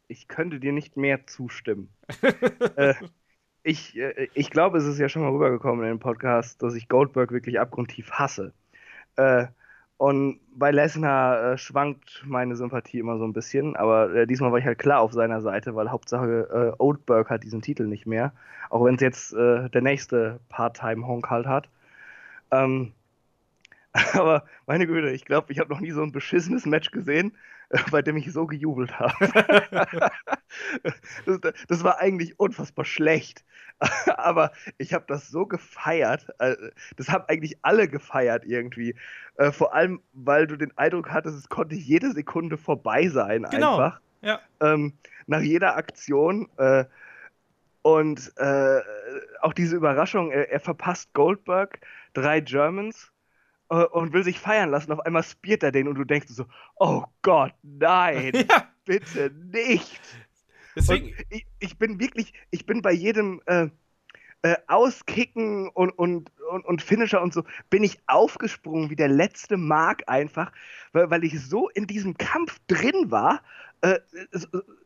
[0.07, 1.93] Ich könnte dir nicht mehr zustimmen.
[2.77, 2.95] äh,
[3.69, 6.89] ich, äh, ich glaube, es ist ja schon mal rübergekommen in dem Podcast, dass ich
[6.89, 8.53] Goldberg wirklich abgrundtief hasse.
[9.15, 9.47] Äh,
[9.97, 14.59] und bei Lesnar äh, schwankt meine Sympathie immer so ein bisschen, aber äh, diesmal war
[14.59, 18.33] ich halt klar auf seiner Seite, weil Hauptsache äh, Oldberg hat diesen Titel nicht mehr,
[18.69, 21.69] auch wenn es jetzt äh, der nächste Part-Time-Honk halt hat.
[22.51, 22.93] Ähm,
[24.13, 27.33] aber meine Güte, ich glaube, ich habe noch nie so ein beschissenes Match gesehen,
[27.91, 29.13] bei dem ich so gejubelt habe.
[31.25, 33.45] das, das war eigentlich unfassbar schlecht.
[34.17, 36.27] Aber ich habe das so gefeiert.
[36.39, 36.55] äh,
[36.97, 38.95] Das haben eigentlich alle gefeiert irgendwie.
[39.35, 43.77] Äh, Vor allem, weil du den Eindruck hattest, es konnte jede Sekunde vorbei sein Genau.
[43.77, 44.01] einfach.
[44.21, 44.39] Ja.
[44.61, 44.93] Ähm,
[45.27, 46.49] nach jeder Aktion.
[46.57, 46.85] Äh,
[47.81, 48.81] und äh,
[49.41, 51.79] auch diese Überraschung, er, er verpasst Goldberg,
[52.13, 53.11] drei Germans
[53.69, 54.91] und will sich feiern lassen.
[54.91, 60.01] Auf einmal spiert er den und du denkst so, oh Gott, nein, ja, bitte nicht.
[60.75, 63.67] deswegen, ich, ich bin wirklich, ich bin bei jedem äh,
[64.41, 69.57] äh, Auskicken und, und, und, und Finisher und so, bin ich aufgesprungen wie der letzte
[69.57, 70.51] Mark einfach,
[70.93, 73.41] weil, weil ich so in diesem Kampf drin war.
[73.81, 73.99] Äh,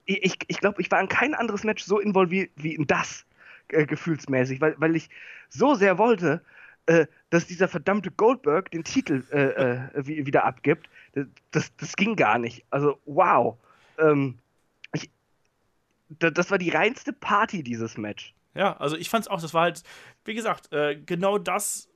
[0.06, 3.26] ich ich glaube, ich war in kein anderes Match so involviert wie in das,
[3.70, 5.10] äh, gefühlsmäßig, weil, weil ich
[5.50, 6.44] so sehr wollte,
[6.86, 10.90] äh, dass dieser verdammte Goldberg den Titel äh, äh, wie- wieder abgibt.
[11.52, 12.66] Das, das ging gar nicht.
[12.72, 13.58] Also, wow.
[13.98, 14.40] Ähm,
[14.94, 15.10] ich,
[16.10, 18.34] da- das war die reinste Party, dieses Match.
[18.56, 19.84] ja, also ich fand's auch, das war halt,
[20.26, 21.90] wie gesagt, äh, genau das,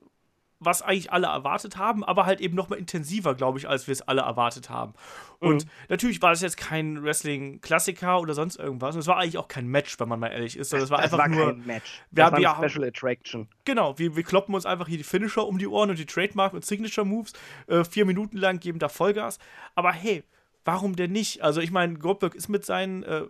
[0.60, 3.92] was eigentlich alle erwartet haben, aber halt eben noch mal intensiver, glaube ich, als wir
[3.92, 4.94] es alle erwartet haben.
[5.38, 5.70] Und Mhm.
[5.88, 8.94] natürlich war es jetzt kein Wrestling-Klassiker oder sonst irgendwas.
[8.94, 10.70] Und es war eigentlich auch kein Match, wenn man mal ehrlich ist.
[10.70, 11.46] sondern es war das einfach war nur.
[11.52, 12.02] kein Match.
[12.10, 13.48] Wir das haben- war eine Special Attraction.
[13.64, 16.52] Genau, wir, wir kloppen uns einfach hier die Finisher um die Ohren und die Trademark
[16.54, 17.32] und Signature Moves
[17.68, 19.38] äh, vier Minuten lang, geben da Vollgas.
[19.76, 20.24] Aber hey,
[20.64, 21.42] warum denn nicht?
[21.42, 23.22] Also ich meine, Goldberg ist mit seinen äh,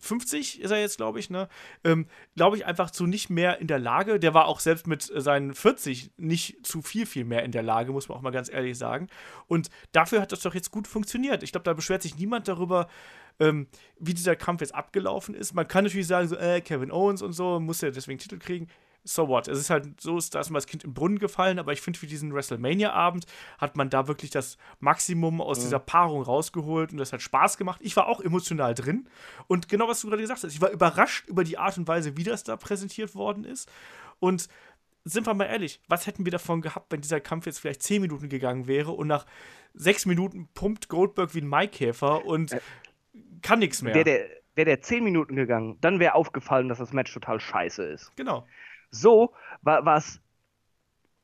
[0.00, 1.48] 50 ist er jetzt, glaube ich, ne?
[1.84, 2.06] Ähm,
[2.36, 4.18] glaube ich, einfach zu nicht mehr in der Lage.
[4.18, 7.62] Der war auch selbst mit äh, seinen 40 nicht zu viel, viel mehr in der
[7.62, 9.08] Lage, muss man auch mal ganz ehrlich sagen.
[9.46, 11.42] Und dafür hat das doch jetzt gut funktioniert.
[11.42, 12.88] Ich glaube, da beschwert sich niemand darüber,
[13.40, 13.66] ähm,
[13.98, 15.54] wie dieser Kampf jetzt abgelaufen ist.
[15.54, 18.68] Man kann natürlich sagen, so, äh, Kevin Owens und so, muss ja deswegen Titel kriegen.
[19.06, 19.48] So what?
[19.48, 21.82] Es ist halt so, ist da ist mal das Kind im Brunnen gefallen, aber ich
[21.82, 23.26] finde, für diesen WrestleMania-Abend
[23.58, 27.80] hat man da wirklich das Maximum aus dieser Paarung rausgeholt und das hat Spaß gemacht.
[27.82, 29.06] Ich war auch emotional drin
[29.46, 32.16] und genau was du gerade gesagt hast, ich war überrascht über die Art und Weise,
[32.16, 33.70] wie das da präsentiert worden ist.
[34.20, 34.48] Und
[35.04, 38.00] sind wir mal ehrlich, was hätten wir davon gehabt, wenn dieser Kampf jetzt vielleicht 10
[38.00, 39.26] Minuten gegangen wäre und nach
[39.74, 42.56] 6 Minuten pumpt Goldberg wie ein Maikäfer und
[43.42, 43.94] kann nichts mehr.
[43.94, 47.84] Wäre der, wär der 10 Minuten gegangen, dann wäre aufgefallen, dass das Match total scheiße
[47.84, 48.16] ist.
[48.16, 48.46] genau.
[48.94, 50.20] So war es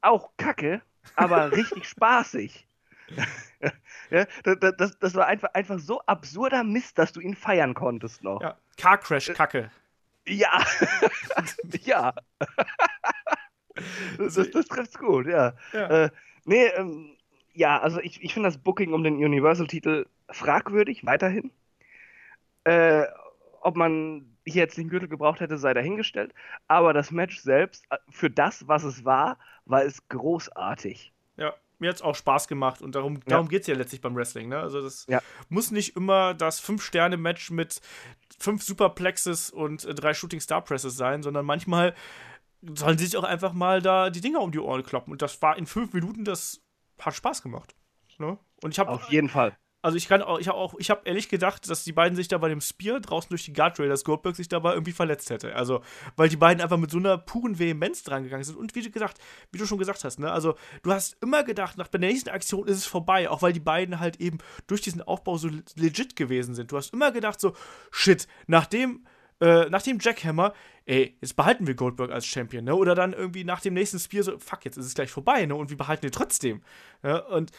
[0.00, 0.82] auch kacke,
[1.16, 2.66] aber richtig spaßig.
[4.10, 8.22] ja, das, das, das war einfach, einfach so absurder Mist, dass du ihn feiern konntest
[8.22, 8.40] noch.
[8.40, 8.56] Ja.
[8.76, 9.70] Car Crash Kacke.
[10.26, 10.64] Ja.
[11.82, 12.14] ja.
[14.18, 15.54] das, das, das trifft's gut, ja.
[15.72, 16.04] Ja.
[16.04, 16.10] Äh,
[16.44, 17.16] nee, ähm,
[17.52, 21.50] ja, also ich, ich finde das Booking um den Universal-Titel fragwürdig, weiterhin.
[22.64, 23.06] Äh,
[23.60, 26.34] ob man hier jetzt den Gürtel gebraucht hätte, sei dahingestellt.
[26.68, 31.12] Aber das Match selbst, äh, für das, was es war, war es großartig.
[31.36, 34.14] Ja, mir hat es auch Spaß gemacht und darum, darum geht es ja letztlich beim
[34.14, 34.48] Wrestling.
[34.48, 34.58] Ne?
[34.58, 35.20] Also das Ja.
[35.48, 37.80] muss nicht immer das 5-Sterne-Match mit
[38.38, 41.94] fünf Superplexes und äh, drei Shooting Star Presses sein, sondern manchmal
[42.62, 45.12] sollen sie sich auch einfach mal da die Dinger um die Ohren kloppen.
[45.12, 46.62] Und das war in fünf Minuten, das
[46.98, 47.74] hat Spaß gemacht.
[48.18, 48.38] Ne?
[48.62, 49.56] Und ich habe Auf jeden Fall.
[49.82, 52.28] Also ich kann auch, ich habe auch, ich habe ehrlich gedacht, dass die beiden sich
[52.28, 55.54] da bei dem Spear draußen durch die Guardrail, dass Goldberg sich dabei irgendwie verletzt hätte.
[55.54, 55.82] Also,
[56.16, 58.56] weil die beiden einfach mit so einer puren Vehemenz dran gegangen sind.
[58.56, 59.18] Und wie du gesagt,
[59.52, 62.66] wie du schon gesagt hast, ne, also du hast immer gedacht, nach der nächsten Aktion
[62.68, 66.54] ist es vorbei, auch weil die beiden halt eben durch diesen Aufbau so legit gewesen
[66.54, 66.72] sind.
[66.72, 67.54] Du hast immer gedacht, so,
[67.90, 69.06] shit, nachdem
[69.40, 70.52] äh, nach dem Jackhammer,
[70.84, 72.74] ey, jetzt behalten wir Goldberg als Champion, ne?
[72.74, 75.54] Oder dann irgendwie nach dem nächsten Spear so, fuck, jetzt ist es gleich vorbei, ne?
[75.54, 76.62] Und wir behalten ihn trotzdem.
[77.02, 77.18] Ja?
[77.20, 77.50] Und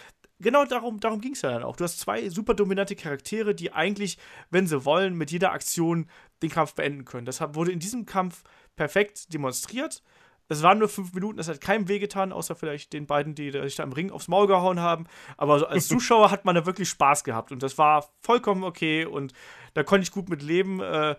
[0.41, 1.76] genau darum, darum ging es ja dann auch.
[1.76, 4.18] Du hast zwei super dominante Charaktere, die eigentlich,
[4.49, 6.07] wenn sie wollen, mit jeder Aktion
[6.41, 7.26] den Kampf beenden können.
[7.26, 8.43] Das wurde in diesem Kampf
[8.76, 10.01] perfekt demonstriert.
[10.49, 13.76] es waren nur fünf Minuten, es hat keinem wehgetan, außer vielleicht den beiden, die sich
[13.76, 15.05] da im Ring aufs Maul gehauen haben.
[15.38, 19.34] Aber als Zuschauer hat man da wirklich Spaß gehabt und das war vollkommen okay und
[19.73, 20.81] da konnte ich gut mit leben.
[20.81, 21.15] Äh,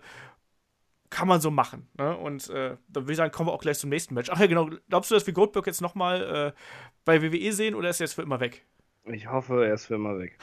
[1.09, 1.87] kann man so machen.
[1.95, 2.17] Ne?
[2.17, 4.31] Und äh, dann würde ich sagen, kommen wir auch gleich zum nächsten Match.
[4.31, 4.71] Ach ja, genau.
[4.89, 6.59] Glaubst du, dass wir Goldberg jetzt nochmal äh,
[7.05, 8.65] bei WWE sehen oder ist er jetzt für immer weg?
[9.05, 10.37] Ich hoffe, er ist für immer weg.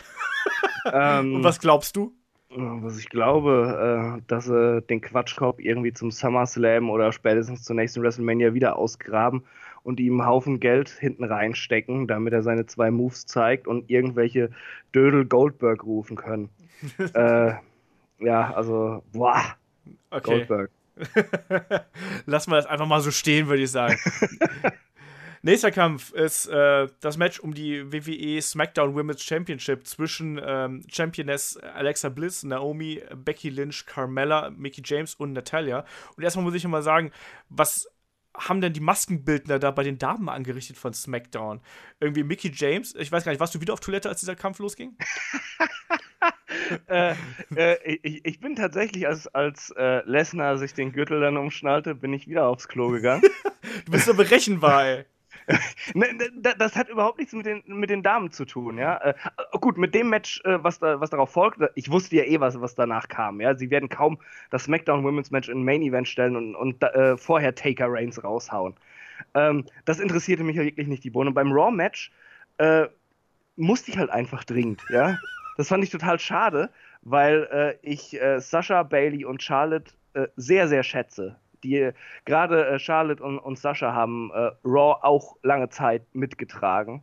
[0.93, 2.13] ähm, Und was glaubst du?
[2.53, 8.03] Was ich glaube, äh, dass sie den Quatschkopf irgendwie zum SummerSlam oder spätestens zur nächsten
[8.03, 9.45] WrestleMania wieder ausgraben
[9.85, 14.51] und ihm einen Haufen Geld hinten reinstecken, damit er seine zwei Moves zeigt und irgendwelche
[14.93, 16.51] Dödel Goldberg rufen können.
[17.15, 17.53] äh,
[18.19, 19.57] ja, also, boah,
[20.11, 20.45] Okay.
[20.47, 20.71] Goldberg.
[22.27, 23.97] Lassen wir das einfach mal so stehen, würde ich sagen.
[25.43, 31.57] Nächster Kampf ist äh, das Match um die WWE SmackDown Women's Championship zwischen ähm, Championess
[31.57, 35.87] Alexa Bliss, Naomi, Becky Lynch, Carmella, Mickey James und Natalia.
[36.17, 37.11] Und erstmal muss ich mal sagen,
[37.49, 37.89] was
[38.37, 41.63] haben denn die Maskenbildner da bei den Damen angerichtet von SmackDown?
[42.01, 44.59] Irgendwie Mickey James, ich weiß gar nicht, warst du wieder auf Toilette, als dieser Kampf
[44.59, 44.95] losging?
[46.87, 47.15] äh,
[47.57, 52.13] äh, ich, ich, bin tatsächlich, als, als äh, Lesnar sich den Gürtel dann umschnallte, bin
[52.13, 53.23] ich wieder aufs Klo gegangen.
[53.87, 55.05] du bist so berechenbar, ey.
[55.95, 58.97] Ne, ne, das hat überhaupt nichts mit den, mit den Damen zu tun, ja.
[58.99, 59.15] Äh,
[59.61, 62.61] gut, mit dem Match, äh, was, da, was darauf folgt, ich wusste ja eh, was,
[62.61, 63.55] was danach kam, ja.
[63.57, 64.19] Sie werden kaum
[64.51, 68.75] das SmackDown Women's Match in Main Event stellen und, und äh, vorher Taker Reigns raushauen.
[69.35, 71.33] Ähm, das interessierte mich ja wirklich nicht die Bohne.
[71.33, 72.13] Beim Raw Match
[72.59, 72.87] äh,
[73.57, 75.19] musste ich halt einfach dringend, ja.
[75.57, 76.71] Das fand ich total schade,
[77.03, 81.37] weil äh, ich äh, Sascha, Bailey und Charlotte äh, sehr, sehr schätze.
[81.63, 81.91] Die
[82.25, 87.03] gerade äh, Charlotte und, und Sascha haben äh, Raw auch lange Zeit mitgetragen.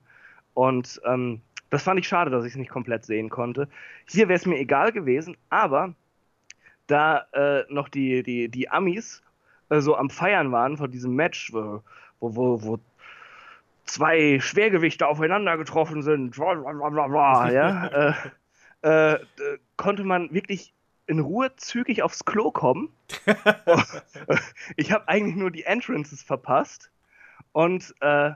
[0.53, 3.67] Und ähm, das fand ich schade, dass ich es nicht komplett sehen konnte.
[4.07, 5.93] Hier wäre es mir egal gewesen, aber
[6.88, 9.21] da äh, noch die, die, die Amis
[9.69, 11.84] so am Feiern waren von diesem Match, wo,
[12.19, 12.79] wo, wo
[13.85, 16.38] zwei Schwergewichte aufeinander getroffen sind,
[17.51, 18.15] ja,
[18.81, 19.19] äh,
[19.75, 20.73] konnte man wirklich
[21.07, 22.89] in Ruhe zügig aufs Klo kommen.
[24.75, 26.91] ich habe eigentlich nur die Entrances verpasst
[27.53, 28.31] und äh,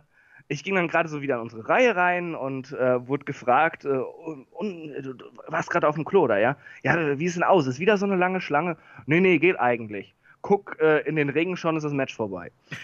[0.48, 3.90] ich ging dann gerade so wieder in unsere Reihe rein und äh, wurde gefragt, äh,
[3.90, 5.16] und, und, du
[5.48, 6.58] warst gerade auf dem Klo da, ja?
[6.84, 7.68] Ja, wie ist denn aus?
[7.68, 8.78] Ist wieder so eine lange Schlange?
[9.06, 10.14] Nee, nee, geht eigentlich.
[10.42, 12.52] Guck äh, in den Ring, schon ist das Match vorbei.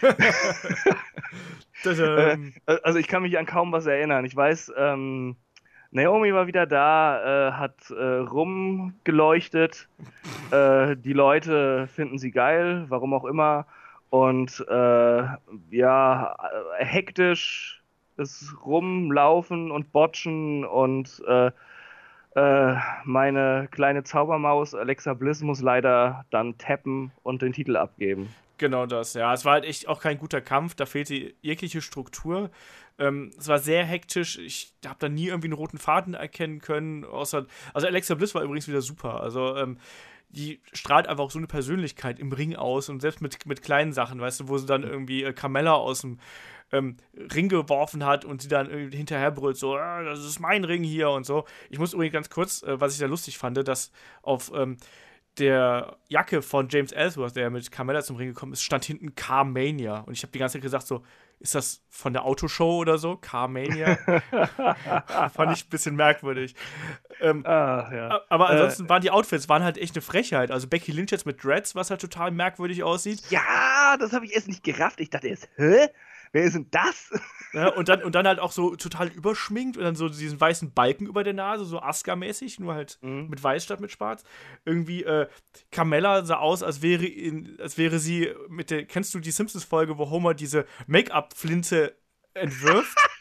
[1.84, 2.54] das, ähm...
[2.66, 4.24] Äh, also ich kann mich an kaum was erinnern.
[4.24, 5.36] Ich weiß, ähm,
[5.90, 9.88] Naomi war wieder da, äh, hat äh, rumgeleuchtet.
[10.50, 13.66] äh, die Leute finden sie geil, warum auch immer.
[14.10, 15.22] Und äh,
[15.70, 16.36] ja,
[16.78, 17.82] äh, hektisch
[18.16, 21.50] ist rumlaufen und botchen und äh,
[23.04, 28.28] meine kleine Zaubermaus Alexa Bliss muss leider dann tappen und den Titel abgeben.
[28.58, 29.32] Genau das, ja.
[29.32, 32.50] Es war halt echt auch kein guter Kampf, da fehlte jegliche Struktur.
[32.98, 34.38] Ähm, es war sehr hektisch.
[34.38, 37.04] Ich habe da nie irgendwie einen roten Faden erkennen können.
[37.04, 39.20] Außer, also Alexa Bliss war übrigens wieder super.
[39.20, 39.78] Also ähm,
[40.30, 43.92] die strahlt einfach auch so eine Persönlichkeit im Ring aus und selbst mit, mit kleinen
[43.92, 46.18] Sachen, weißt du, wo sie dann irgendwie äh, Carmella aus dem
[46.70, 46.96] ähm,
[47.34, 51.10] Ring geworfen hat und sie dann hinterher brüllt, so, ah, das ist mein Ring hier
[51.10, 51.44] und so.
[51.70, 53.90] Ich muss übrigens ganz kurz, äh, was ich sehr lustig fand, dass
[54.22, 54.76] auf ähm,
[55.38, 60.00] der Jacke von James Ellsworth, der mit Carmella zum Ring gekommen ist, stand hinten Carmania.
[60.00, 61.04] Und ich habe die ganze Zeit gesagt, so,
[61.40, 63.16] ist das von der Autoshow oder so?
[63.16, 63.96] Carmania?
[65.34, 66.54] Fand ich ein bisschen merkwürdig.
[67.20, 68.20] Ähm, Ach, ja.
[68.28, 70.50] Aber ansonsten äh, waren die Outfits waren halt echt eine Frechheit.
[70.50, 73.22] Also Becky Lynch jetzt mit Dreads, was halt total merkwürdig aussieht.
[73.30, 75.00] Ja, das habe ich erst nicht gerafft.
[75.00, 75.88] Ich dachte erst, hä?
[76.32, 77.10] Wer ist denn das?
[77.52, 80.72] Ja, und, dann, und dann halt auch so total überschminkt und dann so diesen weißen
[80.72, 83.28] Balken über der Nase, so Aska-mäßig, nur halt mhm.
[83.28, 84.24] mit weiß statt mit schwarz.
[84.64, 85.28] Irgendwie, äh,
[85.70, 89.98] Carmella sah aus, als wäre, in, als wäre sie mit der, kennst du die Simpsons-Folge,
[89.98, 91.96] wo Homer diese Make-up-Flinte
[92.34, 92.96] entwirft?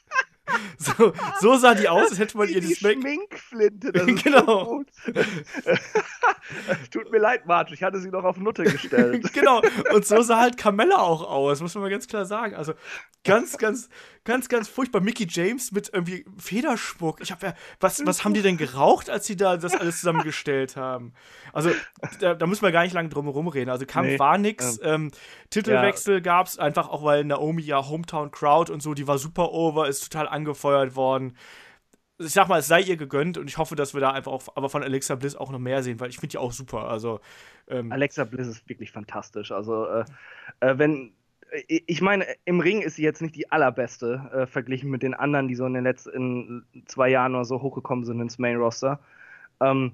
[0.77, 3.91] So, so sah die aus, als hätte man ihr die Schminkflinte.
[3.91, 4.83] Das ist genau.
[6.91, 9.33] Tut mir leid, Marge, ich hatte sie noch auf Nutte gestellt.
[9.33, 9.61] genau.
[9.93, 12.55] Und so sah halt Carmella auch aus, muss man mal ganz klar sagen.
[12.55, 12.73] Also
[13.23, 13.89] ganz, ganz,
[14.27, 15.01] ganz, ganz furchtbar.
[15.01, 17.21] Mickey James mit irgendwie Federschmuck.
[17.21, 20.75] Ich hab ja, was, was haben die denn geraucht, als sie da das alles zusammengestellt
[20.75, 21.13] haben?
[21.53, 21.71] Also,
[22.19, 23.69] da, da müssen wir gar nicht lange drum herum reden.
[23.69, 24.79] Also, Kampf nee, war nix.
[24.83, 25.11] Ähm,
[25.49, 26.19] Titelwechsel ja.
[26.19, 30.11] gab's einfach auch, weil Naomi ja Hometown Crowd und so, die war super over, ist
[30.11, 31.37] total angefeuert worden
[32.19, 34.43] ich sag mal, es sei ihr gegönnt und ich hoffe, dass wir da einfach auch,
[34.55, 36.89] aber von Alexa Bliss auch noch mehr sehen, weil ich finde die auch super.
[36.89, 37.19] Also
[37.67, 39.51] ähm Alexa Bliss ist wirklich fantastisch.
[39.51, 40.05] Also äh,
[40.59, 41.13] äh, wenn
[41.67, 45.47] ich meine, im Ring ist sie jetzt nicht die allerbeste äh, verglichen mit den anderen,
[45.47, 48.99] die so in den letzten zwei Jahren oder so hochgekommen sind ins Main Roster.
[49.61, 49.93] Ähm,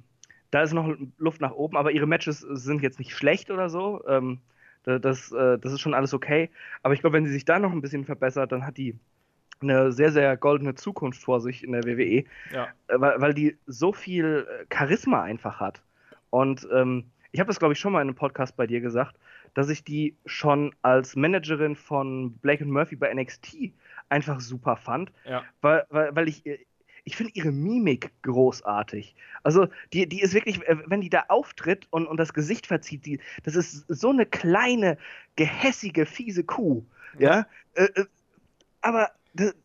[0.51, 4.03] da ist noch Luft nach oben, aber ihre Matches sind jetzt nicht schlecht oder so.
[4.07, 4.39] Ähm,
[4.85, 6.49] Das, äh, das ist schon alles okay.
[6.81, 8.99] Aber ich glaube, wenn sie sich da noch ein bisschen verbessert, dann hat die
[9.61, 12.67] eine sehr, sehr goldene Zukunft vor sich in der WWE, ja.
[12.87, 15.81] Äh, weil, weil die so viel äh, Charisma einfach hat.
[16.31, 19.15] Und ähm, ich habe das, glaube ich, schon mal in einem Podcast bei dir gesagt,
[19.53, 23.73] dass ich die schon als Managerin von Blake und Murphy bei NXT
[24.09, 25.43] einfach super fand, ja.
[25.61, 26.43] weil, weil, weil ich,
[27.03, 29.15] ich finde ihre Mimik großartig.
[29.43, 33.05] Also, die, die ist wirklich, äh, wenn die da auftritt und, und das Gesicht verzieht,
[33.05, 34.97] die, das ist so eine kleine,
[35.35, 36.83] gehässige, fiese Kuh.
[37.19, 37.45] Ja.
[37.75, 37.83] ja?
[37.83, 38.05] Äh,
[38.81, 39.55] aber das,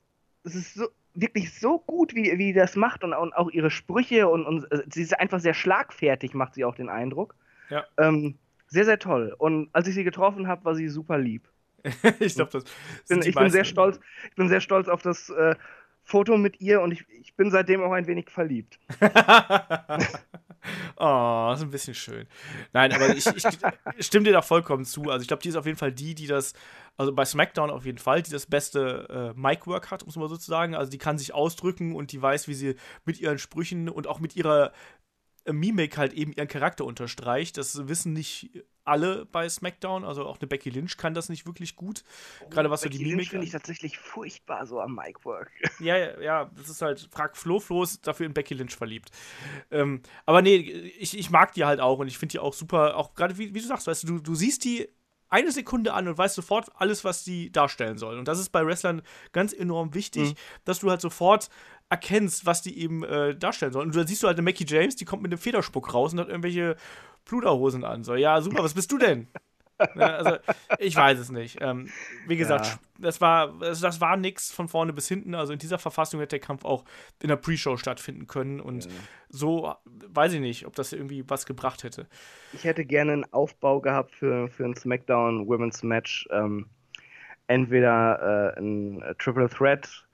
[0.45, 3.71] das ist so, wirklich so gut, wie, wie die das macht und, und auch ihre
[3.71, 7.35] Sprüche und, und äh, sie ist einfach sehr schlagfertig, macht sie auch den Eindruck.
[7.71, 7.85] Ja.
[7.99, 8.39] Ähm,
[8.69, 9.35] sehr, sehr toll.
[9.39, 11.49] Und als ich sie getroffen habe, war sie super lieb.
[12.21, 12.65] ich glaube, das.
[13.09, 13.99] Bin, ich bin sehr stolz.
[14.31, 15.55] Ich bin sehr stolz auf das äh,
[16.03, 18.79] Foto mit ihr und ich, ich bin seitdem auch ein wenig verliebt.
[20.97, 22.27] oh, ist ein bisschen schön.
[22.73, 23.45] Nein, aber ich, ich,
[23.97, 25.11] ich stimme dir da vollkommen zu.
[25.11, 26.55] Also ich glaube, die ist auf jeden Fall die, die das
[26.99, 30.29] also bei SmackDown auf jeden Fall, die das beste äh, Mic-Work hat, um es mal
[30.29, 30.75] so zu sagen.
[30.75, 32.75] Also die kann sich ausdrücken und die weiß, wie sie
[33.05, 34.73] mit ihren Sprüchen und auch mit ihrer
[35.53, 37.57] Mimik halt eben ihren Charakter unterstreicht.
[37.57, 38.51] Das wissen nicht
[38.85, 40.05] alle bei SmackDown.
[40.05, 42.03] Also auch eine Becky Lynch kann das nicht wirklich gut.
[42.45, 43.29] Oh, Gerade was Becky so die Mimik.
[43.29, 45.51] finde ich tatsächlich furchtbar so am Mic-Work.
[45.81, 49.11] Ja, ja, ja, das ist halt, frag Flo, Flo ist dafür in Becky Lynch verliebt.
[49.71, 52.97] Ähm, aber nee, ich, ich mag die halt auch und ich finde die auch super,
[52.97, 54.89] auch gerade wie, wie du sagst, weißt du, du siehst die
[55.31, 58.19] eine Sekunde an und weißt sofort alles, was die darstellen sollen.
[58.19, 59.03] Und das ist bei Wrestlern
[59.33, 60.35] ganz enorm wichtig, mhm.
[60.65, 61.51] dass du halt sofort
[61.91, 63.89] erkennst, was die eben äh, darstellen sollen.
[63.89, 66.21] Und dann siehst du halt eine Mackie James, die kommt mit einem Federspuck raus und
[66.21, 66.77] hat irgendwelche
[67.25, 68.05] Pluderhosen an.
[68.05, 69.29] So, ja, super, was bist du denn?
[69.95, 70.37] Ne, also,
[70.79, 71.59] ich weiß es nicht.
[71.61, 71.89] Ähm,
[72.27, 72.79] wie gesagt, ja.
[72.99, 75.35] das war, also das war nichts von vorne bis hinten.
[75.35, 76.85] Also in dieser Verfassung hätte der Kampf auch
[77.23, 78.61] in der Pre-Show stattfinden können.
[78.61, 78.91] Und ja.
[79.29, 82.07] so weiß ich nicht, ob das irgendwie was gebracht hätte.
[82.53, 86.29] Ich hätte gerne einen Aufbau gehabt für, für ein SmackDown Women's Match.
[86.31, 86.67] Ähm,
[87.47, 90.05] entweder äh, ein Triple Threat,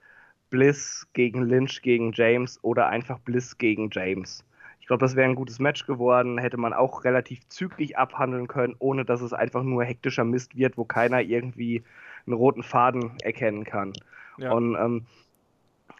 [0.49, 4.43] Bliss gegen Lynch gegen James oder einfach Bliss gegen James.
[4.85, 8.75] Ich glaube, das wäre ein gutes Match geworden, hätte man auch relativ zügig abhandeln können,
[8.77, 11.83] ohne dass es einfach nur hektischer Mist wird, wo keiner irgendwie
[12.27, 13.93] einen roten Faden erkennen kann.
[14.37, 14.51] Ja.
[14.51, 15.07] Und ähm,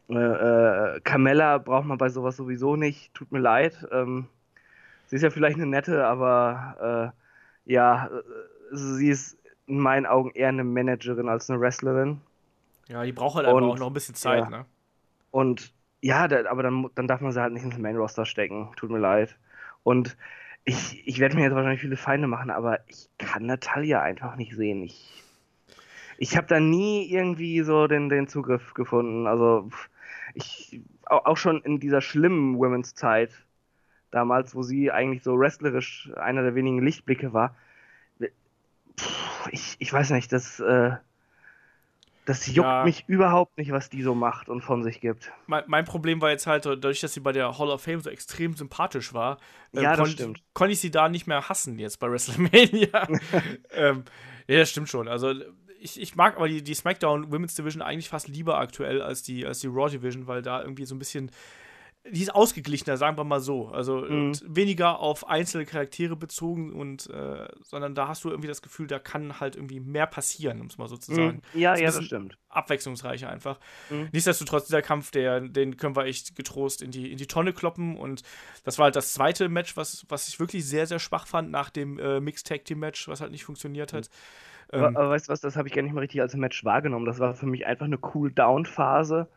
[0.07, 3.87] äh, äh, Carmella braucht man bei sowas sowieso nicht, tut mir leid.
[3.91, 4.27] Ähm,
[5.07, 7.11] sie ist ja vielleicht eine nette, aber
[7.65, 8.11] äh, ja, äh,
[8.71, 9.35] sie ist
[9.65, 12.21] in meinen Augen eher eine Managerin als eine Wrestlerin.
[12.87, 14.49] Ja, die braucht halt einfach auch noch ein bisschen Zeit, ja.
[14.51, 14.65] ne?
[15.31, 18.71] Und ja, da, aber dann, dann darf man sie halt nicht ins Main Roster stecken.
[18.75, 19.37] Tut mir leid.
[19.83, 20.17] Und
[20.63, 24.55] ich, ich werde mir jetzt wahrscheinlich viele Feinde machen, aber ich kann Natalia einfach nicht
[24.55, 24.83] sehen.
[24.83, 25.23] Ich,
[26.17, 29.27] ich habe da nie irgendwie so den, den Zugriff gefunden.
[29.27, 29.69] Also
[30.33, 33.31] ich auch schon in dieser schlimmen Women's Zeit
[34.11, 37.55] damals, wo sie eigentlich so wrestlerisch einer der wenigen Lichtblicke war.
[39.51, 40.93] Ich, ich weiß nicht, das äh,
[42.25, 42.83] das juckt ja.
[42.83, 45.31] mich überhaupt nicht, was die so macht und von sich gibt.
[45.45, 48.09] Mein, mein, Problem war jetzt halt, dadurch, dass sie bei der Hall of Fame so
[48.09, 49.37] extrem sympathisch war,
[49.73, 49.95] äh, ja,
[50.53, 53.07] konnte ich sie da nicht mehr hassen jetzt bei WrestleMania.
[53.71, 54.03] ähm,
[54.47, 55.07] ja, das stimmt schon.
[55.07, 55.33] Also
[55.79, 59.45] ich, ich mag aber die, die SmackDown Women's Division eigentlich fast lieber aktuell als die,
[59.45, 61.29] als die Raw Division, weil da irgendwie so ein bisschen
[62.11, 63.69] die ist ausgeglichener, sagen wir mal so.
[63.69, 64.33] Also mhm.
[64.45, 68.99] weniger auf einzelne Charaktere bezogen und äh, sondern da hast du irgendwie das Gefühl, da
[68.99, 71.41] kann halt irgendwie mehr passieren, um es mal so zu sagen.
[71.53, 71.59] Mhm.
[71.59, 72.37] Ja, ja, das stimmt.
[72.49, 73.59] Abwechslungsreicher einfach.
[73.89, 74.09] Mhm.
[74.11, 77.97] Nichtsdestotrotz, dieser Kampf, der, den können wir echt getrost in die, in die Tonne kloppen.
[77.97, 78.21] Und
[78.63, 81.71] das war halt das zweite Match, was, was ich wirklich sehr, sehr schwach fand nach
[81.71, 84.09] dem äh, Mixed Tag Team Match, was halt nicht funktioniert hat.
[84.71, 84.77] Mhm.
[84.77, 86.63] Aber, ähm, aber weißt du was, das habe ich gar nicht mal richtig als Match
[86.63, 87.05] wahrgenommen.
[87.05, 89.27] Das war für mich einfach eine Cool-Down-Phase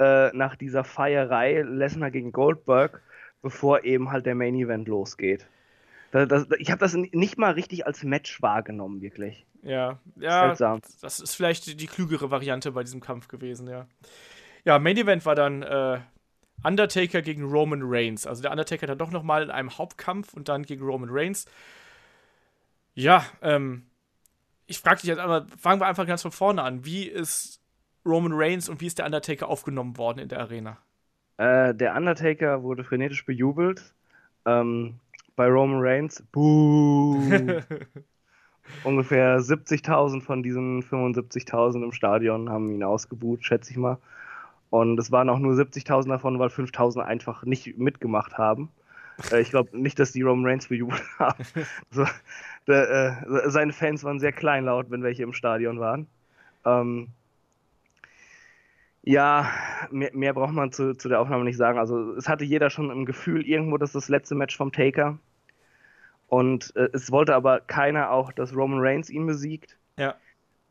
[0.00, 3.02] äh, nach dieser Feierei Lesnar gegen Goldberg,
[3.42, 5.46] bevor eben halt der Main Event losgeht.
[6.10, 9.46] Das, das, ich habe das nicht mal richtig als Match wahrgenommen, wirklich.
[9.62, 10.46] Ja, ja.
[10.46, 10.80] Seltsam.
[11.02, 13.86] Das ist vielleicht die klügere Variante bei diesem Kampf gewesen, ja.
[14.64, 16.00] Ja, Main Event war dann äh,
[16.62, 18.26] Undertaker gegen Roman Reigns.
[18.26, 21.46] Also der Undertaker dann doch nochmal in einem Hauptkampf und dann gegen Roman Reigns.
[22.94, 23.86] Ja, ähm,
[24.66, 26.84] ich frage dich jetzt einmal, fangen wir einfach ganz von vorne an.
[26.84, 27.59] Wie ist
[28.06, 30.78] Roman Reigns und wie ist der Undertaker aufgenommen worden in der Arena?
[31.36, 33.94] Äh, der Undertaker wurde frenetisch bejubelt.
[34.46, 34.94] Ähm,
[35.36, 37.18] bei Roman Reigns, buh.
[38.84, 43.98] Ungefähr 70.000 von diesen 75.000 im Stadion haben ihn ausgebuht, schätze ich mal.
[44.70, 48.70] Und es waren auch nur 70.000 davon, weil 5.000 einfach nicht mitgemacht haben.
[49.32, 51.44] Äh, ich glaube nicht, dass die Roman Reigns bejubelt haben.
[51.90, 52.06] so,
[52.66, 56.06] der, äh, seine Fans waren sehr kleinlaut, wenn welche im Stadion waren.
[56.64, 57.08] Ähm,
[59.02, 59.50] ja,
[59.90, 61.78] mehr, mehr, braucht man zu, zu der Aufnahme nicht sagen.
[61.78, 65.18] Also es hatte jeder schon im Gefühl irgendwo, dass das letzte Match vom Taker.
[66.28, 69.78] Und äh, es wollte aber keiner auch, dass Roman Reigns ihn besiegt.
[69.98, 70.14] Ja.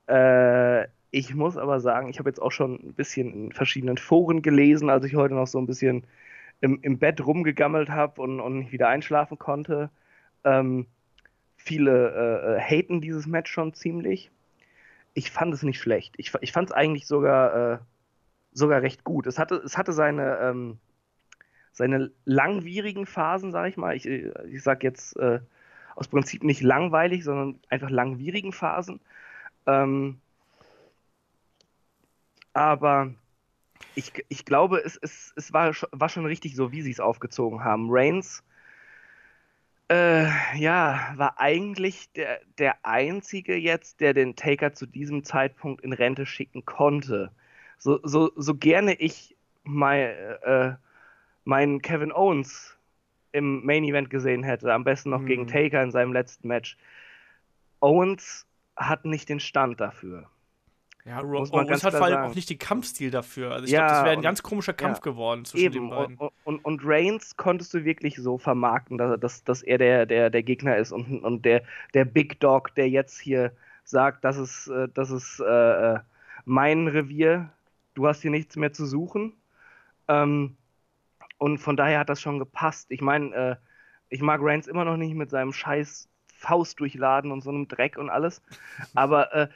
[0.07, 4.41] Äh, ich muss aber sagen, ich habe jetzt auch schon ein bisschen in verschiedenen Foren
[4.41, 6.05] gelesen, als ich heute noch so ein bisschen
[6.61, 9.89] im, im Bett rumgegammelt habe und, und nicht wieder einschlafen konnte.
[10.43, 10.85] Ähm,
[11.57, 14.31] viele äh, haten dieses Match schon ziemlich.
[15.13, 16.13] Ich fand es nicht schlecht.
[16.17, 17.77] Ich, ich fand es eigentlich sogar, äh,
[18.59, 19.27] sogar recht gut.
[19.27, 20.77] Es hatte, es hatte seine, ähm,
[21.71, 23.95] seine langwierigen Phasen, sag ich mal.
[23.95, 25.39] Ich, ich sag jetzt äh,
[25.95, 28.99] aus Prinzip nicht langweilig, sondern einfach langwierigen Phasen.
[29.65, 30.19] Ähm,
[32.53, 33.13] aber
[33.95, 37.63] ich, ich glaube, es, es, es war, war schon richtig so, wie sie es aufgezogen
[37.63, 37.87] haben.
[37.89, 38.43] Reigns,
[39.89, 40.27] äh,
[40.57, 46.25] ja, war eigentlich der, der Einzige jetzt, der den Taker zu diesem Zeitpunkt in Rente
[46.25, 47.31] schicken konnte.
[47.79, 50.09] So, so, so gerne ich mein,
[50.43, 50.75] äh,
[51.45, 52.77] meinen Kevin Owens
[53.31, 55.27] im Main Event gesehen hätte, am besten noch mhm.
[55.27, 56.77] gegen Taker in seinem letzten Match.
[57.79, 58.45] Owens
[58.75, 60.29] hat nicht den Stand dafür.
[61.05, 63.51] Ja, Owens hat vor allem auch nicht den Kampfstil dafür.
[63.51, 65.73] Also ich ja, glaube, das wäre ein ganz komischer Kampf ja, geworden zwischen eben.
[65.73, 66.17] den beiden.
[66.17, 70.29] Und, und, und, Reigns konntest du wirklich so vermarkten, dass, dass, dass er der, der,
[70.29, 73.53] der Gegner ist und, und der, der Big Dog, der jetzt hier
[73.85, 75.99] sagt, das ist, äh, das ist äh, äh,
[76.45, 77.49] mein Revier,
[77.93, 79.33] du hast hier nichts mehr zu suchen.
[80.07, 80.57] Ähm,
[81.37, 82.87] und von daher hat das schon gepasst.
[82.89, 83.55] Ich meine, äh,
[84.09, 87.97] ich mag Reigns immer noch nicht mit seinem scheiß Faust durchladen und so einem Dreck
[87.97, 88.41] und alles.
[88.95, 89.47] Aber äh,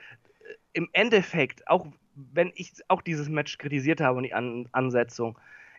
[0.73, 5.38] im Endeffekt, auch wenn ich auch dieses Match kritisiert habe und die An Ansetzung,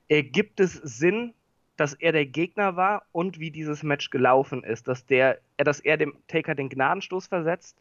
[0.09, 1.35] ergibt es Sinn,
[1.77, 5.97] dass er der Gegner war und wie dieses Match gelaufen ist, dass der, dass er
[5.97, 7.77] dem Taker den Gnadenstoß versetzt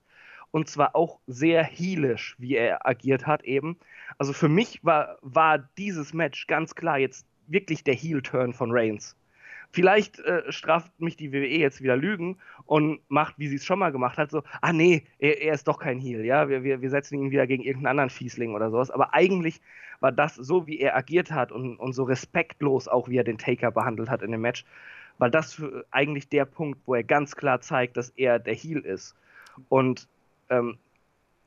[0.53, 3.75] und zwar auch sehr heelisch, wie er agiert hat eben.
[4.19, 9.17] Also für mich war, war dieses Match ganz klar jetzt wirklich der Heel-Turn von Reigns.
[9.71, 13.79] Vielleicht äh, straft mich die WWE jetzt wieder Lügen und macht, wie sie es schon
[13.79, 16.81] mal gemacht hat, so, ah nee, er, er, ist doch kein Heel, ja, wir, wir,
[16.81, 18.91] wir setzen ihn wieder gegen irgendeinen anderen Fiesling oder sowas.
[18.91, 19.59] Aber eigentlich
[20.01, 23.39] war das so, wie er agiert hat und, und so respektlos auch, wie er den
[23.39, 24.65] Taker behandelt hat in dem Match,
[25.17, 25.59] war das
[25.89, 29.15] eigentlich der Punkt, wo er ganz klar zeigt, dass er der Heel ist.
[29.69, 30.07] Und
[30.59, 30.77] ähm,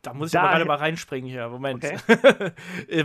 [0.03, 1.49] da muss ich da gerade mal reinspringen hier.
[1.49, 1.85] Moment.
[1.85, 1.99] Okay.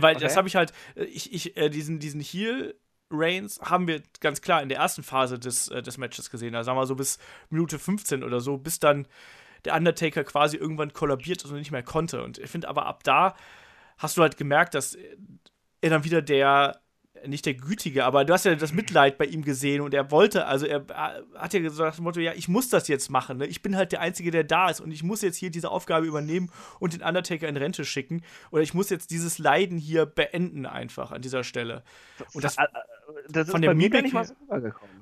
[0.00, 0.24] Weil okay.
[0.24, 2.74] das habe ich halt, ich, ich, äh, diesen, diesen Heal
[3.10, 6.54] Reigns haben wir ganz klar in der ersten Phase des, äh, des Matches gesehen.
[6.54, 7.18] Also sagen wir so bis
[7.50, 9.06] Minute 15 oder so, bis dann
[9.64, 12.22] der Undertaker quasi irgendwann kollabiert und nicht mehr konnte.
[12.22, 13.34] Und ich finde aber ab da
[13.98, 14.96] hast du halt gemerkt, dass
[15.80, 16.80] er dann wieder der
[17.26, 20.46] nicht der Gütige, aber du hast ja das Mitleid bei ihm gesehen und er wollte,
[20.46, 20.84] also er
[21.34, 23.46] hat ja gesagt, das Motto, ja, ich muss das jetzt machen, ne?
[23.46, 26.06] ich bin halt der Einzige, der da ist und ich muss jetzt hier diese Aufgabe
[26.06, 30.66] übernehmen und den Undertaker in Rente schicken oder ich muss jetzt dieses Leiden hier beenden
[30.66, 31.82] einfach an dieser Stelle.
[32.32, 32.56] Und das,
[33.28, 34.34] das von der Mimik her, so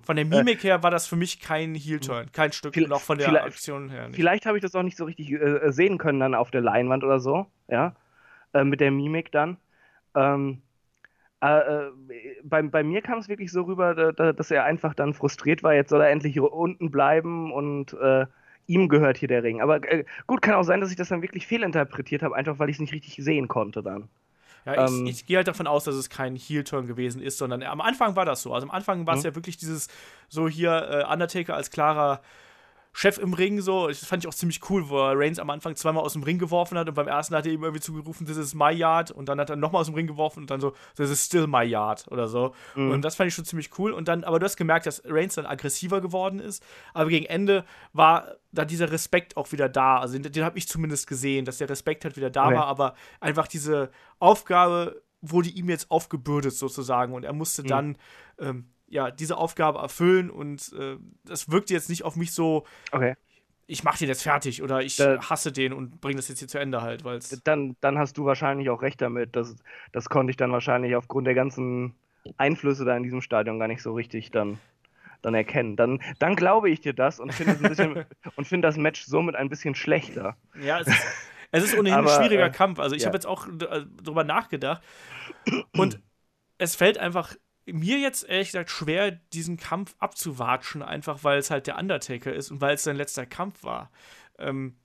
[0.03, 3.19] Von der Mimik her war das für mich kein Heel-Turn, kein Stück und auch von
[3.19, 4.17] der Aktion her nicht.
[4.17, 7.05] Vielleicht habe ich das auch nicht so richtig äh, sehen können dann auf der Leinwand
[7.05, 7.95] oder so, ja,
[8.53, 9.57] äh, mit der Mimik dann.
[10.15, 10.63] Ähm,
[11.43, 11.91] äh, äh,
[12.43, 15.75] bei, bei mir kam es wirklich so rüber, da, dass er einfach dann frustriert war,
[15.75, 18.27] jetzt soll er endlich unten bleiben und äh,
[18.67, 19.61] ihm gehört hier der Ring.
[19.61, 22.69] Aber äh, gut, kann auch sein, dass ich das dann wirklich fehlinterpretiert habe, einfach weil
[22.69, 24.09] ich es nicht richtig sehen konnte dann.
[24.67, 27.63] Ja, ich, ähm, ich gehe halt davon aus, dass es kein Heel-Turn gewesen ist, sondern
[27.63, 28.53] am Anfang war das so.
[28.53, 29.31] Also am Anfang war es mhm.
[29.31, 29.89] ja wirklich dieses,
[30.29, 32.21] so hier äh, Undertaker als klarer
[32.93, 33.89] Chef im Ring so.
[33.89, 36.39] Das fand ich auch ziemlich cool, wo er Reigns am Anfang zweimal aus dem Ring
[36.39, 39.29] geworfen hat und beim ersten hat er ihm irgendwie zugerufen, this is my yard und
[39.29, 41.63] dann hat er nochmal aus dem Ring geworfen und dann so, this is still my
[41.63, 42.55] yard oder so.
[42.75, 42.91] Mhm.
[42.91, 43.93] Und das fand ich schon ziemlich cool.
[43.93, 46.65] Und dann, aber du hast gemerkt, dass Reigns dann aggressiver geworden ist.
[46.93, 49.99] Aber gegen Ende war da dieser Respekt auch wieder da.
[49.99, 52.57] Also den, den habe ich zumindest gesehen, dass der Respekt halt wieder da okay.
[52.57, 57.67] war, aber einfach diese Aufgabe wurde ihm jetzt aufgebürdet sozusagen und er musste mhm.
[57.67, 57.99] dann
[58.39, 63.15] ähm, ja, diese Aufgabe erfüllen und äh, das wirkt jetzt nicht auf mich so, okay.
[63.67, 66.49] ich mach den jetzt fertig oder ich da, hasse den und bringe das jetzt hier
[66.49, 69.37] zu Ende halt, weil dann, dann hast du wahrscheinlich auch recht damit.
[69.37, 69.55] Das,
[69.93, 71.95] das konnte ich dann wahrscheinlich aufgrund der ganzen
[72.37, 74.59] Einflüsse da in diesem Stadion gar nicht so richtig dann,
[75.23, 75.77] dann erkennen.
[75.77, 78.07] Dann, dann glaube ich dir das und finde
[78.43, 80.37] find das Match somit ein bisschen schlechter.
[80.61, 81.03] Ja, es ist,
[81.53, 82.81] es ist ohnehin Aber, ein schwieriger äh, Kampf.
[82.81, 83.07] Also ich ja.
[83.07, 84.83] habe jetzt auch äh, drüber nachgedacht
[85.77, 86.01] und
[86.59, 87.37] es fällt einfach
[87.67, 92.51] mir jetzt ehrlich gesagt schwer, diesen Kampf abzuwatschen, einfach weil es halt der Undertaker ist
[92.51, 93.91] und weil es sein letzter Kampf war.
[94.39, 94.77] Ähm,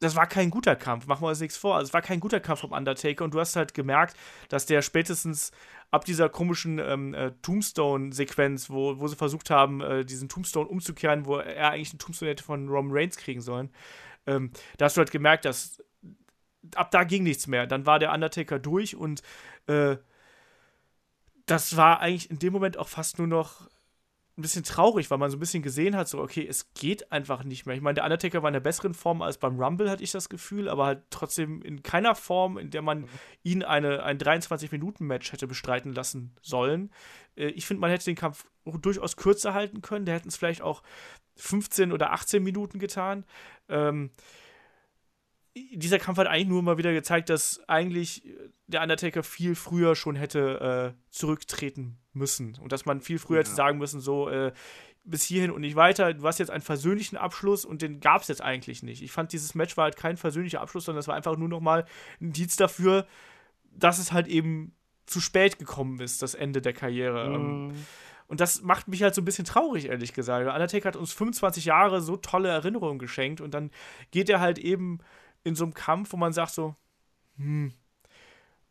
[0.00, 1.76] das war kein guter Kampf, machen wir uns nichts vor.
[1.76, 4.14] Also, es war kein guter Kampf vom Undertaker und du hast halt gemerkt,
[4.48, 5.52] dass der spätestens
[5.90, 11.24] ab dieser komischen ähm, äh, Tombstone-Sequenz, wo, wo sie versucht haben, äh, diesen Tombstone umzukehren,
[11.24, 13.70] wo er eigentlich einen Tombstone hätte von Roman Reigns kriegen sollen,
[14.26, 15.82] ähm, da hast du halt gemerkt, dass
[16.74, 17.66] ab da ging nichts mehr.
[17.66, 19.22] Dann war der Undertaker durch und
[19.68, 19.96] äh,
[21.46, 23.68] das war eigentlich in dem Moment auch fast nur noch
[24.38, 27.42] ein bisschen traurig, weil man so ein bisschen gesehen hat, so, okay, es geht einfach
[27.42, 27.74] nicht mehr.
[27.74, 30.28] Ich meine, der Undertaker war in der besseren Form als beim Rumble, hatte ich das
[30.28, 33.08] Gefühl, aber halt trotzdem in keiner Form, in der man
[33.44, 36.90] ihn eine, ein 23-Minuten-Match hätte bestreiten lassen sollen.
[37.34, 40.04] Äh, ich finde, man hätte den Kampf durchaus kürzer halten können.
[40.04, 40.82] Der hätten es vielleicht auch
[41.36, 43.24] 15 oder 18 Minuten getan.
[43.70, 44.10] Ähm,
[45.72, 48.22] dieser Kampf hat eigentlich nur mal wieder gezeigt, dass eigentlich
[48.66, 53.44] der Undertaker viel früher schon hätte äh, zurücktreten müssen und dass man viel früher ja.
[53.44, 54.52] hätte sagen müssen, so äh,
[55.04, 56.12] bis hierhin und nicht weiter.
[56.14, 59.02] Du hast jetzt einen versöhnlichen Abschluss und den gab es jetzt eigentlich nicht.
[59.02, 61.60] Ich fand, dieses Match war halt kein versöhnlicher Abschluss, sondern es war einfach nur noch
[61.60, 61.86] mal
[62.20, 63.06] ein Indiz dafür,
[63.72, 64.74] dass es halt eben
[65.06, 67.38] zu spät gekommen ist, das Ende der Karriere.
[67.38, 67.74] Mm.
[68.26, 70.52] Und das macht mich halt so ein bisschen traurig, ehrlich gesagt.
[70.52, 73.70] Undertaker hat uns 25 Jahre so tolle Erinnerungen geschenkt und dann
[74.10, 74.98] geht er halt eben
[75.46, 76.74] in so einem Kampf, wo man sagt so,
[77.36, 77.72] hm,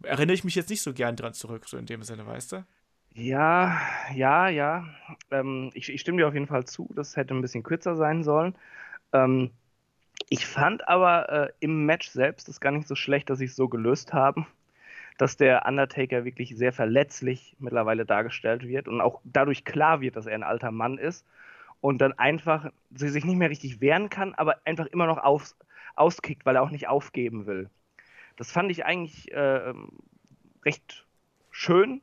[0.03, 2.65] erinnere ich mich jetzt nicht so gern dran zurück, so in dem Sinne, weißt du?
[3.13, 3.79] Ja,
[4.13, 4.85] ja, ja.
[5.31, 8.25] Ähm, ich, ich, stimme dir auf jeden Fall zu, das hätte ein bisschen kürzer sein
[8.25, 8.55] sollen.
[9.13, 9.51] Ähm,
[10.27, 13.55] ich fand aber äh, im Match selbst das gar nicht so schlecht, dass sie es
[13.55, 14.45] so gelöst haben,
[15.17, 20.25] dass der Undertaker wirklich sehr verletzlich mittlerweile dargestellt wird und auch dadurch klar wird, dass
[20.25, 21.25] er ein alter Mann ist
[21.79, 25.55] und dann einfach sich nicht mehr richtig wehren kann, aber einfach immer noch auf,
[25.95, 27.69] auskickt, weil er auch nicht aufgeben will.
[28.37, 29.73] Das fand ich eigentlich äh,
[30.65, 31.05] recht
[31.51, 32.01] schön.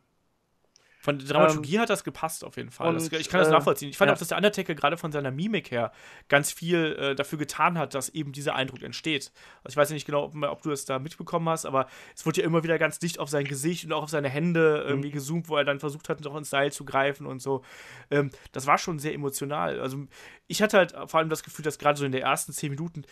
[1.03, 2.87] Von der Dramaturgie ähm, hat das gepasst auf jeden Fall.
[2.87, 3.89] Und, das, ich kann das äh, nachvollziehen.
[3.89, 4.15] Ich fand ja.
[4.15, 5.91] auch, dass der Undertaker gerade von seiner Mimik her
[6.29, 9.33] ganz viel äh, dafür getan hat, dass eben dieser Eindruck entsteht.
[9.65, 12.25] Also ich weiß ja nicht genau, ob, ob, du es da mitbekommen hast, aber es
[12.25, 15.09] wurde ja immer wieder ganz dicht auf sein Gesicht und auch auf seine Hände irgendwie
[15.09, 15.15] mhm.
[15.15, 17.65] gezoomt, wo er dann versucht hat, noch ins Seil zu greifen und so.
[18.13, 19.81] Ähm, das war schon sehr emotional.
[19.81, 20.07] Also
[20.47, 23.03] ich hatte halt vor allem das Gefühl, dass gerade so in den ersten zehn Minuten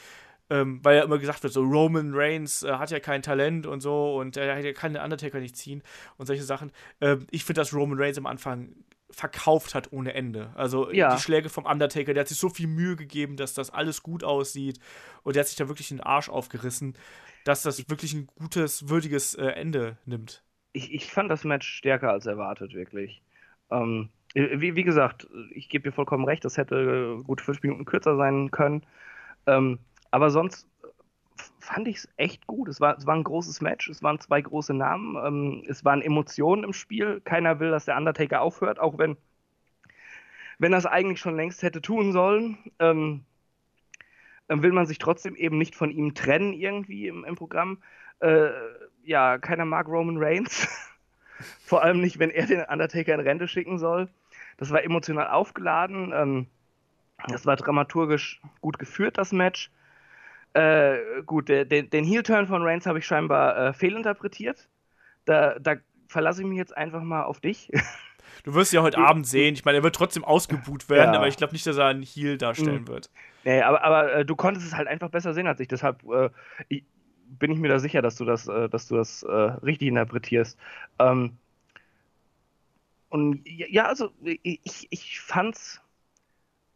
[0.50, 3.80] ähm, weil ja immer gesagt wird, so Roman Reigns äh, hat ja kein Talent und
[3.80, 5.82] so und er kann den Undertaker nicht ziehen
[6.18, 6.72] und solche Sachen.
[7.00, 8.74] Ähm, ich finde, dass Roman Reigns am Anfang
[9.10, 10.52] verkauft hat ohne Ende.
[10.54, 11.14] Also ja.
[11.14, 14.24] die Schläge vom Undertaker, der hat sich so viel Mühe gegeben, dass das alles gut
[14.24, 14.78] aussieht
[15.22, 16.94] und der hat sich da wirklich den Arsch aufgerissen,
[17.44, 20.42] dass das wirklich ein gutes, würdiges äh, Ende nimmt.
[20.72, 23.22] Ich, ich fand das Match stärker als erwartet, wirklich.
[23.70, 28.16] Ähm, wie, wie, gesagt, ich gebe dir vollkommen recht, das hätte gut fünf Minuten kürzer
[28.16, 28.84] sein können.
[29.46, 30.88] Ähm, aber sonst äh,
[31.58, 32.68] fand ich es echt gut.
[32.68, 36.02] Es war, es war ein großes Match, es waren zwei große Namen, ähm, es waren
[36.02, 37.20] Emotionen im Spiel.
[37.22, 39.16] Keiner will, dass der Undertaker aufhört, auch wenn,
[40.58, 42.58] wenn das eigentlich schon längst hätte tun sollen.
[42.78, 43.24] Ähm,
[44.48, 47.78] will man sich trotzdem eben nicht von ihm trennen irgendwie im, im Programm.
[48.18, 48.50] Äh,
[49.04, 50.68] ja, keiner mag Roman Reigns.
[51.64, 54.08] Vor allem nicht, wenn er den Undertaker in Rente schicken soll.
[54.58, 56.12] Das war emotional aufgeladen.
[56.14, 56.46] Ähm,
[57.28, 59.70] das war dramaturgisch gut geführt, das Match.
[60.52, 64.68] Äh, gut, den, den Heel-Turn von Reigns habe ich scheinbar äh, fehlinterpretiert.
[65.24, 65.76] Da, da
[66.08, 67.70] verlasse ich mich jetzt einfach mal auf dich.
[68.44, 69.54] Du wirst ja heute Abend sehen.
[69.54, 71.18] Ich meine, er wird trotzdem ausgebuht werden, ja.
[71.18, 72.88] aber ich glaube nicht, dass er einen Heel darstellen mhm.
[72.88, 73.10] wird.
[73.44, 75.68] Nee, aber, aber äh, du konntest es halt einfach besser sehen als ich.
[75.68, 76.30] Deshalb äh,
[76.68, 76.84] ich,
[77.38, 80.58] bin ich mir da sicher, dass du das, äh, dass du das äh, richtig interpretierst.
[80.98, 81.36] Ähm,
[83.08, 85.82] und ja, also ich, ich fand's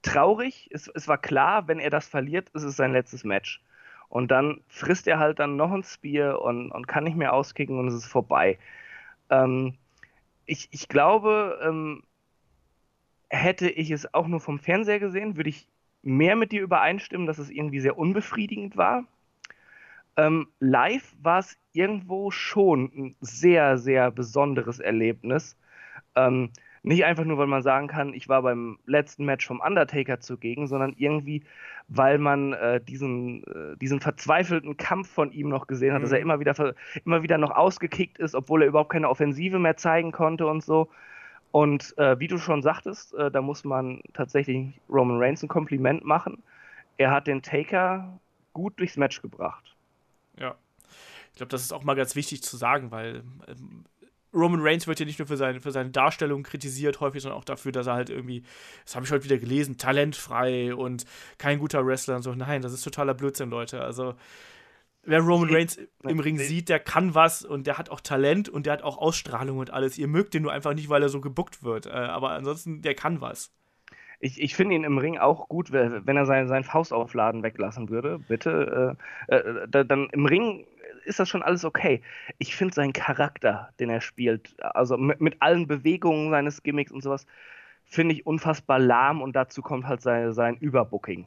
[0.05, 0.69] traurig.
[0.73, 3.63] Es, es war klar, wenn er das verliert, ist es sein letztes Match.
[4.09, 7.79] Und dann frisst er halt dann noch ein Spear und, und kann nicht mehr auskicken
[7.79, 8.59] und es ist vorbei.
[9.31, 9.75] Ähm,
[10.47, 12.05] ich, ich glaube, ähm,
[13.29, 15.69] hätte ich es auch nur vom Fernseher gesehen, würde ich
[16.03, 19.05] mehr mit dir übereinstimmen, dass es irgendwie sehr unbefriedigend war.
[20.17, 25.57] Ähm, live war es irgendwo schon ein sehr, sehr besonderes Erlebnis.
[26.15, 26.51] Ähm,
[26.85, 30.67] nicht einfach nur, weil man sagen kann, ich war beim letzten Match vom Undertaker zugegen,
[30.67, 31.43] sondern irgendwie,
[31.89, 36.05] weil man äh, diesen, äh, diesen verzweifelten Kampf von ihm noch gesehen hat, mhm.
[36.05, 36.25] dass er mhm.
[36.25, 36.75] immer wieder,
[37.07, 40.91] immer wieder noch ausgekickt ist, obwohl er überhaupt keine Offensive mehr zeigen konnte und so.
[41.53, 46.05] Und äh, wie du schon sagtest, äh, da muss man tatsächlich Roman Reigns ein Kompliment
[46.05, 46.43] machen.
[46.99, 48.19] Er hat den Taker
[48.53, 49.75] gut durchs Match gebracht.
[50.39, 50.55] Ja.
[51.33, 53.85] Ich glaube, das ist auch mal ganz wichtig zu sagen, weil ähm,
[54.35, 57.45] Roman Reigns wird ja nicht nur für seine, für seine Darstellung kritisiert, häufig, sondern auch
[57.45, 58.43] dafür, dass er halt irgendwie,
[58.85, 61.05] das habe ich heute wieder gelesen, talentfrei und
[61.39, 62.35] kein guter Wrestler und so.
[62.35, 63.81] Nein, das ist totaler Blödsinn, Leute.
[63.83, 64.15] Also,
[65.05, 68.67] wer Roman Reigns im Ring sieht, der kann was und der hat auch Talent und
[68.67, 69.99] der hat auch Ausstrahlung und alles.
[69.99, 71.87] Ihr mögt den nur einfach nicht, weil er so gebuckt wird.
[71.87, 73.53] Äh, aber ansonsten, der kann was.
[74.21, 78.19] Ich, ich finde ihn im Ring auch gut, wenn er sein, sein Faustaufladen weglassen würde,
[78.19, 78.97] bitte.
[79.29, 80.67] Äh, äh, dann im Ring
[81.05, 82.03] ist das schon alles okay.
[82.39, 87.03] Ich finde seinen Charakter, den er spielt, also mit, mit allen Bewegungen seines Gimmicks und
[87.03, 87.27] sowas,
[87.85, 91.27] finde ich unfassbar lahm und dazu kommt halt sein, sein Überbooking.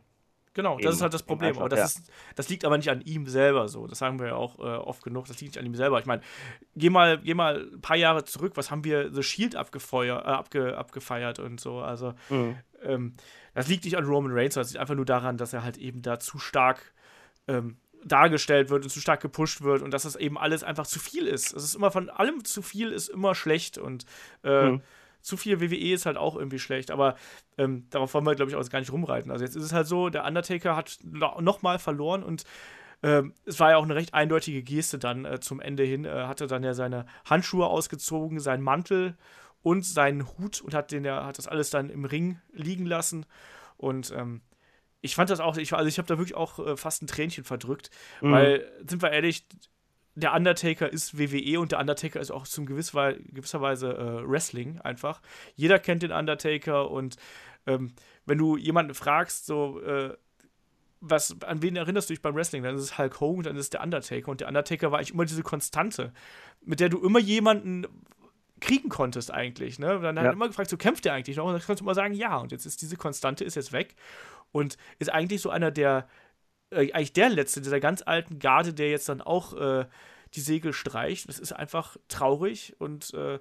[0.58, 1.56] Genau, das ist halt das Problem.
[1.60, 1.86] Aber das, ja.
[1.86, 3.86] ist, das liegt aber nicht an ihm selber so.
[3.86, 5.28] Das sagen wir ja auch äh, oft genug.
[5.28, 5.99] Das liegt nicht an ihm selber.
[5.99, 6.24] Ich meine,
[6.76, 8.54] geh mal, geh mal ein paar Jahre zurück.
[8.56, 11.78] Was haben wir The Shield abgefeuert, äh, abge, abgefeiert und so.
[11.78, 12.56] Also, mhm.
[12.82, 13.14] ähm,
[13.54, 15.78] das liegt nicht an Roman Reigns, sondern es liegt einfach nur daran, dass er halt
[15.78, 16.91] eben da zu stark
[17.48, 20.99] ähm, dargestellt wird und zu stark gepusht wird und dass das eben alles einfach zu
[20.99, 21.53] viel ist.
[21.53, 24.06] Es ist immer von allem zu viel ist immer schlecht und
[24.44, 24.82] äh, mhm
[25.28, 27.15] zu viel WWE ist halt auch irgendwie schlecht, aber
[27.57, 29.30] ähm, darauf wollen wir, glaube ich, auch gar nicht rumreiten.
[29.30, 32.45] Also jetzt ist es halt so, der Undertaker hat nochmal verloren und
[33.03, 36.06] ähm, es war ja auch eine recht eindeutige Geste dann äh, zum Ende hin.
[36.06, 39.18] Er hatte dann ja seine Handschuhe ausgezogen, seinen Mantel
[39.61, 43.26] und seinen Hut und hat, den, ja, hat das alles dann im Ring liegen lassen.
[43.76, 44.41] Und ähm,
[45.07, 47.43] ich fand das auch, ich, also ich habe da wirklich auch äh, fast ein Tränchen
[47.43, 47.89] verdrückt,
[48.21, 48.31] mhm.
[48.31, 49.45] weil, sind wir ehrlich,
[50.15, 54.81] der Undertaker ist WWE und der Undertaker ist auch zum gewisser, gewisser Weise äh, Wrestling
[54.81, 55.21] einfach.
[55.55, 57.17] Jeder kennt den Undertaker und
[57.67, 57.93] ähm,
[58.25, 60.15] wenn du jemanden fragst, so, äh,
[60.99, 62.63] was, an wen erinnerst du dich beim Wrestling?
[62.63, 64.31] Dann ist es Hulk Hogan, dann ist es der Undertaker.
[64.31, 66.11] Und der Undertaker war eigentlich immer diese Konstante,
[66.65, 67.85] mit der du immer jemanden
[68.59, 69.77] kriegen konntest eigentlich.
[69.77, 69.99] Ne?
[69.99, 70.23] Dann ja.
[70.23, 71.45] hat immer gefragt, so kämpft der eigentlich noch?
[71.45, 72.38] Und dann kannst du immer sagen, ja.
[72.38, 73.95] Und jetzt ist diese Konstante ist jetzt weg
[74.57, 76.07] und ist eigentlich so einer der
[76.71, 79.85] äh, eigentlich der letzte dieser ganz alten Garde, der jetzt dann auch äh,
[80.34, 81.29] die Segel streicht.
[81.29, 83.39] Das ist einfach traurig und äh,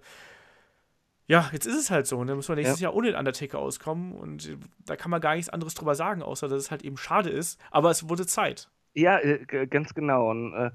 [1.28, 2.18] ja, jetzt ist es halt so.
[2.18, 2.88] Und dann muss man nächstes ja.
[2.88, 6.22] Jahr ohne den Undertaker auskommen und äh, da kann man gar nichts anderes drüber sagen,
[6.22, 7.60] außer dass es halt eben schade ist.
[7.70, 8.68] Aber es wurde Zeit.
[8.94, 10.30] Ja, äh, ganz genau.
[10.30, 10.70] Und äh,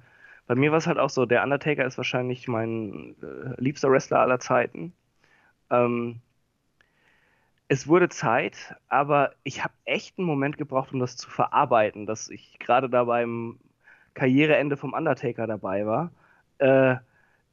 [0.48, 3.16] bei mir war es halt auch so, der Undertaker ist wahrscheinlich mein
[3.58, 4.94] liebster Wrestler aller Zeiten.
[5.70, 6.20] Ähm,
[7.72, 12.30] es wurde Zeit, aber ich habe echt einen Moment gebraucht, um das zu verarbeiten, dass
[12.30, 13.60] ich gerade da beim
[14.14, 16.12] Karriereende vom Undertaker dabei war.
[16.58, 16.98] Äh,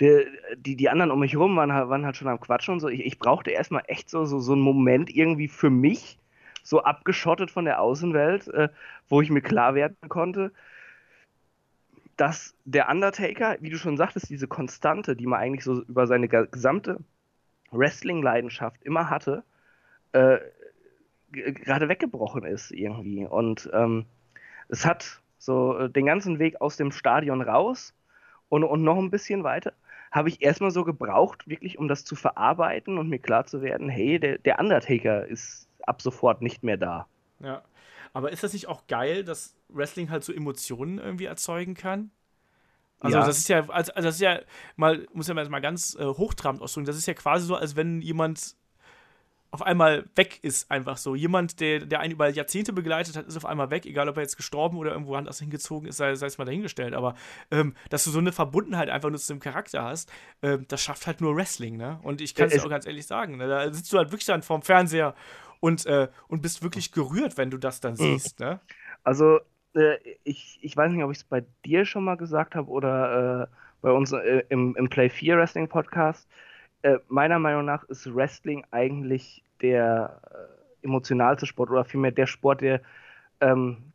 [0.00, 0.24] die,
[0.56, 2.88] die, die, anderen um mich herum waren, waren halt schon am Quatschen und so.
[2.88, 6.18] Ich, ich brauchte erstmal echt so, so, so einen Moment irgendwie für mich,
[6.64, 8.70] so abgeschottet von der Außenwelt, äh,
[9.08, 10.50] wo ich mir klar werden konnte,
[12.16, 16.26] dass der Undertaker, wie du schon sagtest, diese Konstante, die man eigentlich so über seine
[16.26, 16.98] gesamte
[17.70, 19.44] Wrestling-Leidenschaft immer hatte,
[20.12, 20.38] äh,
[21.32, 23.26] gerade weggebrochen ist irgendwie.
[23.26, 24.06] Und ähm,
[24.68, 27.94] es hat so äh, den ganzen Weg aus dem Stadion raus
[28.48, 29.72] und, und noch ein bisschen weiter,
[30.10, 33.88] habe ich erstmal so gebraucht, wirklich um das zu verarbeiten und mir klar zu werden,
[33.88, 37.06] hey, der, der Undertaker ist ab sofort nicht mehr da.
[37.40, 37.62] Ja.
[38.12, 42.10] Aber ist das nicht auch geil, dass Wrestling halt so Emotionen irgendwie erzeugen kann?
[43.00, 43.26] Also ja.
[43.26, 44.40] das ist ja, also, das ist ja
[44.76, 48.00] mal, muss ja mal ganz äh, hochtrabend ausdrücken, das ist ja quasi so, als wenn
[48.00, 48.56] jemand
[49.50, 51.14] auf einmal weg ist, einfach so.
[51.14, 54.22] Jemand, der, der einen über Jahrzehnte begleitet hat, ist auf einmal weg, egal ob er
[54.22, 56.94] jetzt gestorben oder irgendwo anders hingezogen ist, sei, sei es mal dahingestellt.
[56.94, 57.14] Aber
[57.50, 60.12] ähm, dass du so eine Verbundenheit einfach nur zu dem Charakter hast,
[60.42, 61.98] ähm, das schafft halt nur Wrestling, ne?
[62.02, 63.48] Und ich kann es auch ganz ehrlich sagen, ne?
[63.48, 65.14] da sitzt du halt wirklich dann vorm Fernseher
[65.60, 67.96] und, äh, und bist wirklich gerührt, wenn du das dann mhm.
[67.96, 68.60] siehst, ne?
[69.02, 69.40] Also,
[69.74, 73.42] äh, ich, ich weiß nicht, ob ich es bei dir schon mal gesagt habe oder
[73.42, 73.46] äh,
[73.80, 76.28] bei uns äh, im, im Play 4 Wrestling Podcast
[76.82, 80.20] äh, meiner Meinung nach ist Wrestling eigentlich der
[80.82, 82.82] äh, emotionalste Sport oder vielmehr der Sport, der
[83.40, 83.92] ähm,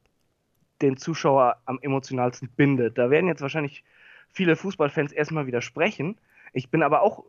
[0.81, 2.97] den Zuschauer am emotionalsten bindet.
[2.97, 3.83] Da werden jetzt wahrscheinlich
[4.31, 6.17] viele Fußballfans erstmal widersprechen.
[6.53, 7.25] Ich bin aber auch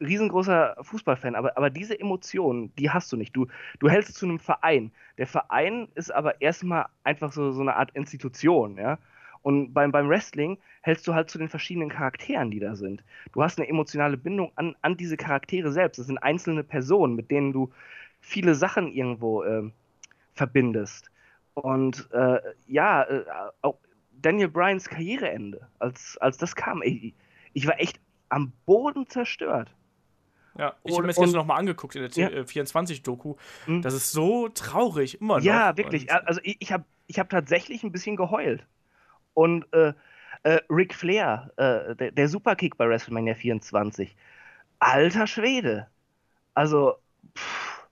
[0.00, 3.34] riesengroßer Fußballfan, aber, aber diese Emotionen, die hast du nicht.
[3.36, 3.46] Du,
[3.78, 4.92] du hältst zu einem Verein.
[5.18, 8.98] Der Verein ist aber erstmal einfach so, so eine Art Institution, ja.
[9.44, 13.04] Und beim, beim Wrestling hältst du halt zu den verschiedenen Charakteren, die da sind.
[13.32, 15.98] Du hast eine emotionale Bindung an, an diese Charaktere selbst.
[15.98, 17.70] Das sind einzelne Personen, mit denen du
[18.20, 19.70] viele Sachen irgendwo äh,
[20.32, 21.10] verbindest.
[21.52, 23.24] Und äh, ja, äh,
[23.60, 23.76] auch
[24.12, 27.12] Daniel Bryans Karriereende, als, als das kam, ich,
[27.52, 28.00] ich war echt
[28.30, 29.70] am Boden zerstört.
[30.56, 32.28] Ja, ich habe mir das gestern nochmal angeguckt in der ja.
[32.28, 33.34] 24-Doku.
[33.66, 33.82] Mhm.
[33.82, 35.44] Das ist so traurig, immer noch.
[35.44, 36.10] Ja, wirklich.
[36.10, 38.64] Also ich, ich habe ich hab tatsächlich ein bisschen geheult.
[39.34, 39.92] Und äh,
[40.44, 44.16] äh, Ric Flair, äh, der, der, Superkick bei WrestleMania 24,
[44.78, 45.88] alter Schwede.
[46.54, 46.94] Also,
[47.36, 47.88] pff,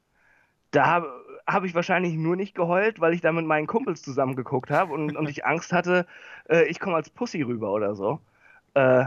[0.70, 1.09] da habe
[1.47, 4.93] hab ich wahrscheinlich nur nicht geheult, weil ich da mit meinen Kumpels zusammen geguckt habe
[4.93, 6.06] und, und ich Angst hatte,
[6.48, 8.20] äh, ich komme als Pussy rüber oder so.
[8.74, 9.06] Äh,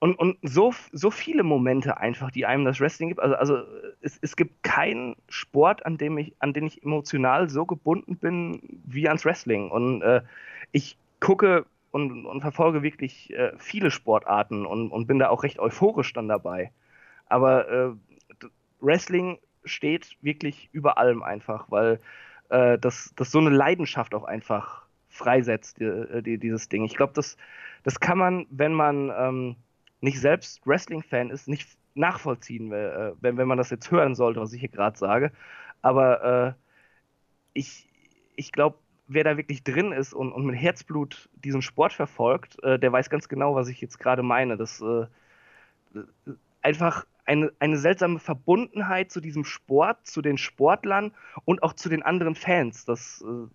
[0.00, 3.20] und, und so, so viele Momente einfach, die einem das Wrestling gibt.
[3.20, 3.62] Also, also
[4.00, 8.80] es, es gibt keinen Sport, an dem ich, an den ich emotional so gebunden bin
[8.86, 9.70] wie ans Wrestling.
[9.70, 10.22] Und äh,
[10.72, 15.58] ich gucke und, und verfolge wirklich äh, viele Sportarten und, und bin da auch recht
[15.58, 16.72] euphorisch dann dabei.
[17.26, 17.90] Aber äh,
[18.80, 22.00] Wrestling steht wirklich über allem einfach, weil
[22.48, 26.84] äh, das, das so eine Leidenschaft auch einfach freisetzt, die, die, dieses Ding.
[26.84, 27.36] Ich glaube, das,
[27.82, 29.56] das kann man, wenn man ähm,
[30.00, 34.52] nicht selbst Wrestling-Fan ist, nicht nachvollziehen, äh, wenn, wenn man das jetzt hören sollte, was
[34.52, 35.32] ich hier gerade sage.
[35.82, 36.52] Aber äh,
[37.52, 37.88] ich,
[38.36, 38.78] ich glaube,
[39.12, 43.10] wer da wirklich drin ist und, und mit Herzblut diesen Sport verfolgt, äh, der weiß
[43.10, 44.56] ganz genau, was ich jetzt gerade meine.
[44.56, 45.06] Das äh,
[46.62, 51.12] einfach eine, eine seltsame Verbundenheit zu diesem Sport, zu den Sportlern
[51.44, 52.84] und auch zu den anderen Fans.
[52.84, 53.48] Das äh,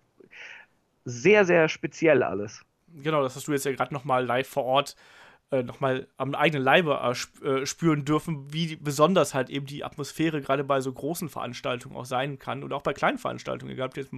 [1.06, 2.62] sehr, sehr speziell alles.
[2.88, 4.96] Genau, das hast du jetzt ja gerade nochmal live vor Ort
[5.50, 6.98] äh, nochmal am eigenen Leibe
[7.42, 11.96] äh, äh, spüren dürfen, wie besonders halt eben die Atmosphäre gerade bei so großen Veranstaltungen
[11.96, 13.72] auch sein kann und auch bei kleinen Veranstaltungen.
[13.72, 14.12] Egal, ob du jetzt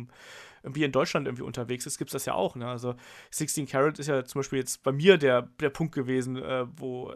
[0.62, 2.56] irgendwie in Deutschland irgendwie unterwegs ist, gibt es das ja auch.
[2.56, 2.66] Ne?
[2.66, 2.94] Also
[3.30, 7.12] 16 Carat ist ja zum Beispiel jetzt bei mir der, der Punkt gewesen, äh, wo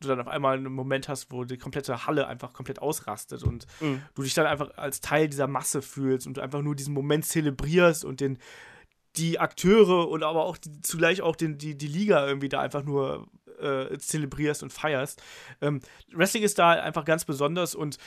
[0.00, 3.66] du dann auf einmal einen Moment hast, wo die komplette Halle einfach komplett ausrastet und
[3.80, 4.02] mhm.
[4.14, 7.24] du dich dann einfach als Teil dieser Masse fühlst und du einfach nur diesen Moment
[7.24, 8.38] zelebrierst und den
[9.16, 12.84] die Akteure und aber auch die, zugleich auch den, die, die Liga irgendwie da einfach
[12.84, 13.26] nur
[13.60, 15.22] äh, zelebrierst und feierst.
[15.60, 15.80] Ähm,
[16.12, 17.98] Wrestling ist da einfach ganz besonders und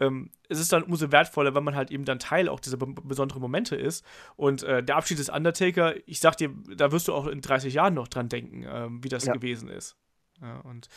[0.00, 3.42] ähm, es ist dann umso wertvoller, wenn man halt eben dann Teil auch dieser besonderen
[3.42, 4.04] Momente ist.
[4.36, 7.74] Und äh, der Abschied des Undertaker, ich sag dir, da wirst du auch in 30
[7.74, 9.32] Jahren noch dran denken, ähm, wie das ja.
[9.32, 9.96] gewesen ist.
[10.40, 10.88] Ja, und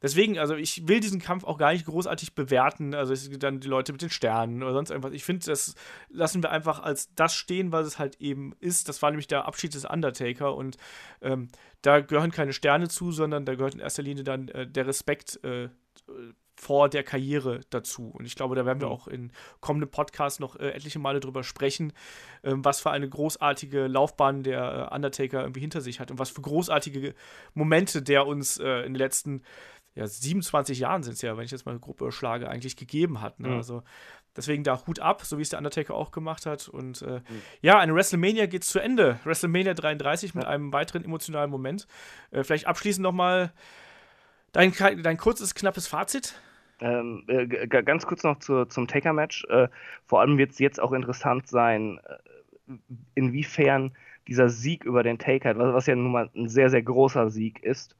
[0.00, 2.94] deswegen, also ich will diesen Kampf auch gar nicht großartig bewerten.
[2.94, 5.12] Also dann die Leute mit den Sternen oder sonst irgendwas.
[5.12, 5.74] Ich finde, das
[6.08, 8.88] lassen wir einfach als das stehen, was es halt eben ist.
[8.88, 10.76] Das war nämlich der Abschied des Undertaker und
[11.20, 11.48] ähm,
[11.82, 15.42] da gehören keine Sterne zu, sondern da gehört in erster Linie dann äh, der Respekt
[15.44, 15.68] äh,
[16.56, 18.08] vor der Karriere dazu.
[18.08, 18.92] Und ich glaube, da werden wir mhm.
[18.92, 19.30] auch in
[19.60, 21.92] kommenden Podcasts noch äh, etliche Male drüber sprechen,
[22.42, 26.30] ähm, was für eine großartige Laufbahn der äh, Undertaker irgendwie hinter sich hat und was
[26.30, 27.14] für großartige
[27.54, 29.42] Momente der uns äh, in den letzten
[29.94, 33.22] ja, 27 Jahren sind es ja, wenn ich jetzt mal eine Gruppe schlage, eigentlich gegeben
[33.22, 33.40] hat.
[33.40, 33.48] Ne?
[33.48, 33.56] Mhm.
[33.56, 33.82] Also
[34.36, 36.68] deswegen da Hut ab, so wie es der Undertaker auch gemacht hat.
[36.68, 37.42] Und äh, mhm.
[37.62, 39.18] ja, eine WrestleMania geht zu Ende.
[39.24, 41.86] WrestleMania 33 mit einem weiteren emotionalen Moment.
[42.30, 43.52] Äh, vielleicht abschließend nochmal
[44.52, 46.34] dein, dein kurzes, knappes Fazit.
[46.80, 49.46] Ähm, äh, ganz kurz noch zu, zum Taker-Match.
[49.48, 49.68] Äh,
[50.04, 52.72] vor allem wird es jetzt auch interessant sein, äh,
[53.14, 53.92] inwiefern
[54.28, 57.62] dieser Sieg über den Taker, was, was, ja nun mal ein sehr, sehr großer Sieg
[57.62, 57.96] ist,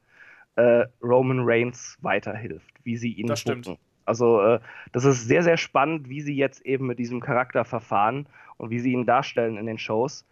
[0.55, 3.77] äh, Roman Reigns weiterhilft, wie sie ihn das stimmt.
[4.05, 4.59] Also äh,
[4.91, 8.79] das ist sehr, sehr spannend, wie sie jetzt eben mit diesem Charakter verfahren und wie
[8.79, 10.25] sie ihn darstellen in den Shows.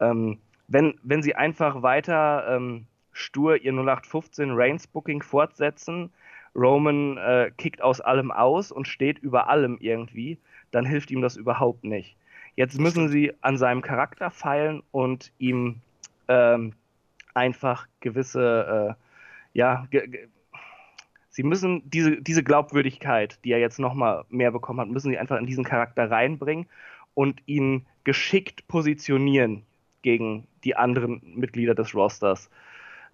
[0.00, 0.38] Ähm,
[0.68, 6.10] wenn, wenn sie einfach weiter ähm, stur ihr 0815 Reigns Booking fortsetzen,
[6.54, 10.38] Roman äh, kickt aus allem aus und steht über allem irgendwie,
[10.70, 12.16] dann hilft ihm das überhaupt nicht.
[12.56, 15.76] Jetzt müssen sie an seinem Charakter feilen und ihm
[16.28, 16.72] ähm,
[17.34, 19.86] einfach gewisse, äh, ja,
[21.30, 25.38] sie müssen diese, diese Glaubwürdigkeit, die er jetzt nochmal mehr bekommen hat, müssen sie einfach
[25.38, 26.66] in diesen Charakter reinbringen
[27.14, 29.62] und ihn geschickt positionieren
[30.02, 32.50] gegen die anderen Mitglieder des Rosters.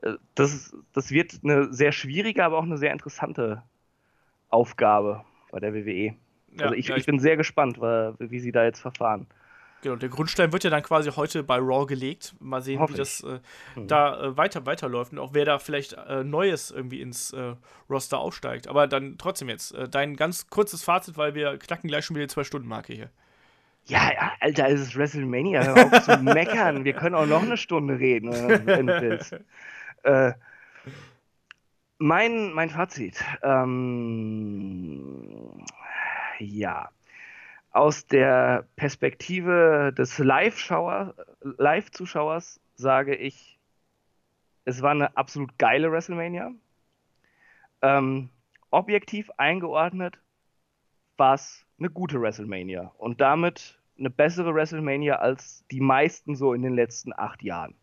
[0.03, 3.63] Äh, das, das wird eine sehr schwierige, aber auch eine sehr interessante
[4.49, 6.15] Aufgabe bei der WWE.
[6.59, 9.27] Ja, also ich, ja, ich, ich, bin sehr gespannt, wie sie da jetzt verfahren.
[9.83, 12.35] Genau, der Grundstein wird ja dann quasi heute bei Raw gelegt.
[12.41, 13.39] Mal sehen, wie das äh,
[13.77, 13.87] mhm.
[13.87, 17.55] da äh, weiter weiterläuft und auch wer da vielleicht äh, Neues irgendwie ins äh,
[17.91, 18.69] Roster aufsteigt.
[18.69, 22.27] Aber dann trotzdem jetzt äh, dein ganz kurzes Fazit, weil wir knacken gleich schon wieder
[22.27, 23.11] die Zwei-Stunden-Marke hier.
[23.85, 24.11] Ja,
[24.41, 25.63] Alter, es ist WrestleMania.
[25.63, 26.85] Hör auf zu meckern.
[26.85, 28.33] Wir können auch noch eine Stunde reden,
[28.67, 29.37] wenn du willst.
[30.03, 30.33] Äh,
[31.99, 33.23] mein, mein Fazit.
[33.43, 35.65] Ähm,
[36.39, 36.89] ja.
[37.71, 43.59] Aus der Perspektive des Live-Zuschauers sage ich,
[44.65, 46.53] es war eine absolut geile WrestleMania.
[47.83, 48.31] Ähm,
[48.71, 50.19] objektiv eingeordnet
[51.17, 56.63] war es eine gute WrestleMania und damit eine bessere WrestleMania als die meisten so in
[56.63, 57.75] den letzten acht Jahren.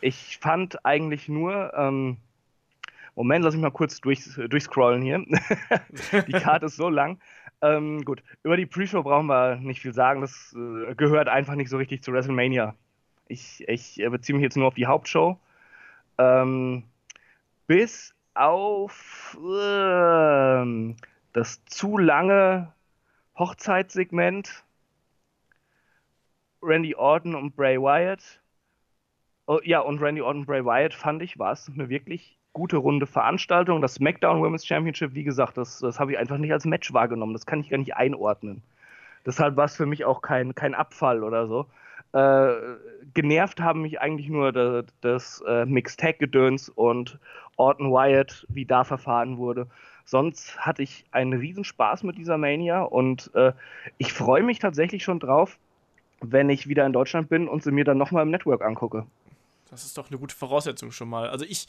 [0.00, 2.18] Ich fand eigentlich nur, ähm,
[3.14, 5.24] Moment, lass mich mal kurz durch, durchscrollen hier.
[6.28, 7.18] die Karte ist so lang.
[7.60, 10.20] Ähm, gut, über die Pre-Show brauchen wir nicht viel sagen.
[10.20, 12.74] Das äh, gehört einfach nicht so richtig zu WrestleMania.
[13.26, 15.38] Ich, ich äh, beziehe mich jetzt nur auf die Hauptshow.
[16.18, 16.84] Ähm,
[17.66, 20.94] bis auf äh,
[21.32, 22.72] das zu lange
[23.36, 24.64] Hochzeitssegment
[26.62, 28.40] Randy Orton und Bray Wyatt
[29.50, 33.06] Oh, ja, und Randy Orton Bray Wyatt fand ich, war es eine wirklich gute runde
[33.06, 33.80] Veranstaltung.
[33.80, 37.32] Das SmackDown Women's Championship, wie gesagt, das, das habe ich einfach nicht als Match wahrgenommen.
[37.32, 38.62] Das kann ich gar nicht einordnen.
[39.24, 41.66] Deshalb war es für mich auch kein, kein Abfall oder so.
[42.12, 42.52] Äh,
[43.14, 47.18] genervt haben mich eigentlich nur das, das äh, Mixed Tag Gedöns und
[47.56, 49.66] Orton Wyatt, wie da verfahren wurde.
[50.04, 53.52] Sonst hatte ich einen Riesenspaß mit dieser Mania und äh,
[53.96, 55.58] ich freue mich tatsächlich schon drauf,
[56.20, 59.06] wenn ich wieder in Deutschland bin und sie mir dann nochmal im Network angucke.
[59.70, 61.28] Das ist doch eine gute Voraussetzung schon mal.
[61.28, 61.66] Also ich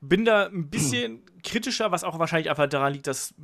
[0.00, 3.34] bin da ein bisschen kritischer, was auch wahrscheinlich einfach daran liegt, dass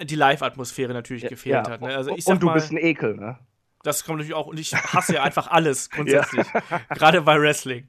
[0.00, 1.80] die Live-Atmosphäre natürlich gefehlt ja, hat.
[1.80, 1.96] Ne?
[1.96, 3.38] Also und du mal, bist ein Ekel, ne?
[3.82, 6.46] Das kommt natürlich auch, und ich hasse ja einfach alles grundsätzlich.
[6.52, 6.80] Ja.
[6.94, 7.88] Gerade bei Wrestling.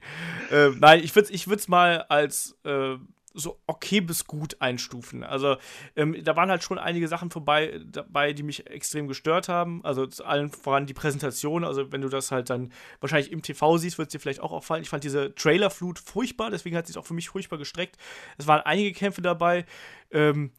[0.50, 2.96] Äh, nein, ich würde es ich mal als äh,
[3.34, 5.24] so okay bis gut einstufen.
[5.24, 5.58] Also
[5.96, 9.84] ähm, da waren halt schon einige Sachen vorbei dabei, die mich extrem gestört haben.
[9.84, 11.64] Also allen voran die Präsentation.
[11.64, 14.52] Also wenn du das halt dann wahrscheinlich im TV siehst, wird es dir vielleicht auch
[14.52, 14.84] auffallen.
[14.84, 17.98] Ich fand diese Trailerflut furchtbar, deswegen hat sich auch für mich furchtbar gestreckt.
[18.38, 19.66] Es waren einige Kämpfe dabei,
[20.12, 20.52] ähm,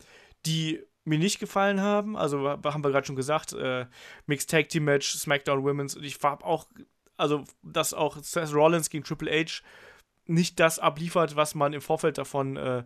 [0.46, 2.16] die mir nicht gefallen haben.
[2.16, 3.86] Also haben wir gerade schon gesagt, äh,
[4.26, 5.96] Mixed Tag Team Match, SmackDown Women's.
[5.96, 6.66] Und ich war auch,
[7.16, 9.62] also dass auch Seth Rollins gegen Triple H
[10.26, 12.84] nicht das abliefert, was man im Vorfeld davon äh,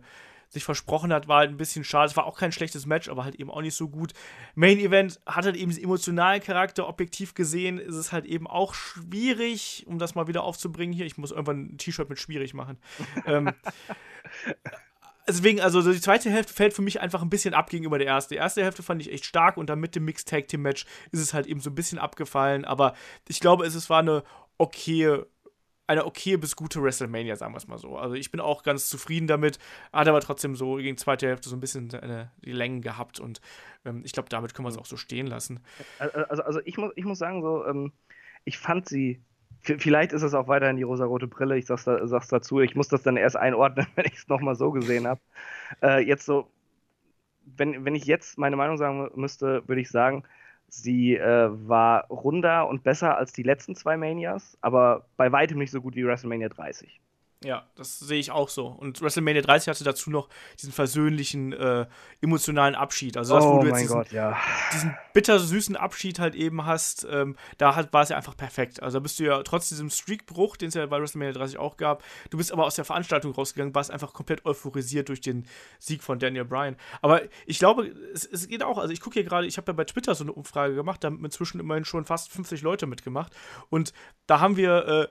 [0.49, 2.09] sich versprochen hat, war halt ein bisschen schade.
[2.09, 4.13] Es war auch kein schlechtes Match, aber halt eben auch nicht so gut.
[4.55, 6.87] Main Event hat halt eben diesen emotionalen Charakter.
[6.87, 11.05] Objektiv gesehen ist es halt eben auch schwierig, um das mal wieder aufzubringen hier.
[11.05, 12.77] Ich muss irgendwann ein T-Shirt mit schwierig machen.
[13.25, 13.51] ähm,
[15.27, 18.33] deswegen, also die zweite Hälfte fällt für mich einfach ein bisschen ab gegenüber der ersten.
[18.33, 20.85] Die erste Hälfte fand ich echt stark und dann mit dem Mixed Tag Team Match
[21.11, 22.63] ist es halt eben so ein bisschen abgefallen.
[22.63, 22.93] Aber
[23.27, 24.23] ich glaube, es, es war eine
[24.57, 25.25] okaye
[25.87, 27.97] eine okay bis gute WrestleMania, sagen wir es mal so.
[27.97, 29.57] Also ich bin auch ganz zufrieden damit,
[29.93, 33.19] hat aber trotzdem so gegen die zweite Hälfte so ein bisschen eine, die Längen gehabt
[33.19, 33.41] und
[33.85, 35.61] ähm, ich glaube, damit können wir es auch so stehen lassen.
[35.97, 37.93] Also, also ich, muss, ich muss sagen, so, ähm,
[38.43, 39.21] ich fand sie,
[39.61, 42.89] vielleicht ist es auch weiterhin die rosarote Brille, ich sag's, da, sag's dazu, ich muss
[42.89, 45.21] das dann erst einordnen, wenn ich es nochmal so gesehen habe.
[45.81, 46.51] Äh, jetzt so,
[47.45, 50.23] wenn, wenn ich jetzt meine Meinung sagen müsste, würde ich sagen,
[50.67, 55.71] Sie äh, war runder und besser als die letzten zwei Manias, aber bei weitem nicht
[55.71, 56.99] so gut wie WrestleMania 30.
[57.43, 58.65] Ja, das sehe ich auch so.
[58.65, 60.27] Und WrestleMania 30 hatte dazu noch
[60.59, 61.85] diesen versöhnlichen, äh,
[62.19, 63.15] emotionalen Abschied.
[63.15, 64.35] Also das, oh wo du jetzt diesen, Gott, ja.
[64.73, 68.81] diesen bittersüßen Abschied halt eben hast, ähm, da hat, war es ja einfach perfekt.
[68.81, 71.77] Also da bist du ja trotz diesem Streakbruch, den es ja bei WrestleMania 30 auch
[71.77, 75.45] gab, du bist aber aus der Veranstaltung rausgegangen, warst einfach komplett euphorisiert durch den
[75.77, 76.75] Sieg von Daniel Bryan.
[77.03, 77.85] Aber ich glaube,
[78.15, 80.23] es, es geht auch, also ich gucke hier gerade, ich habe ja bei Twitter so
[80.23, 83.31] eine Umfrage gemacht, da haben inzwischen immerhin schon fast 50 Leute mitgemacht.
[83.69, 83.93] Und
[84.25, 85.07] da haben wir äh,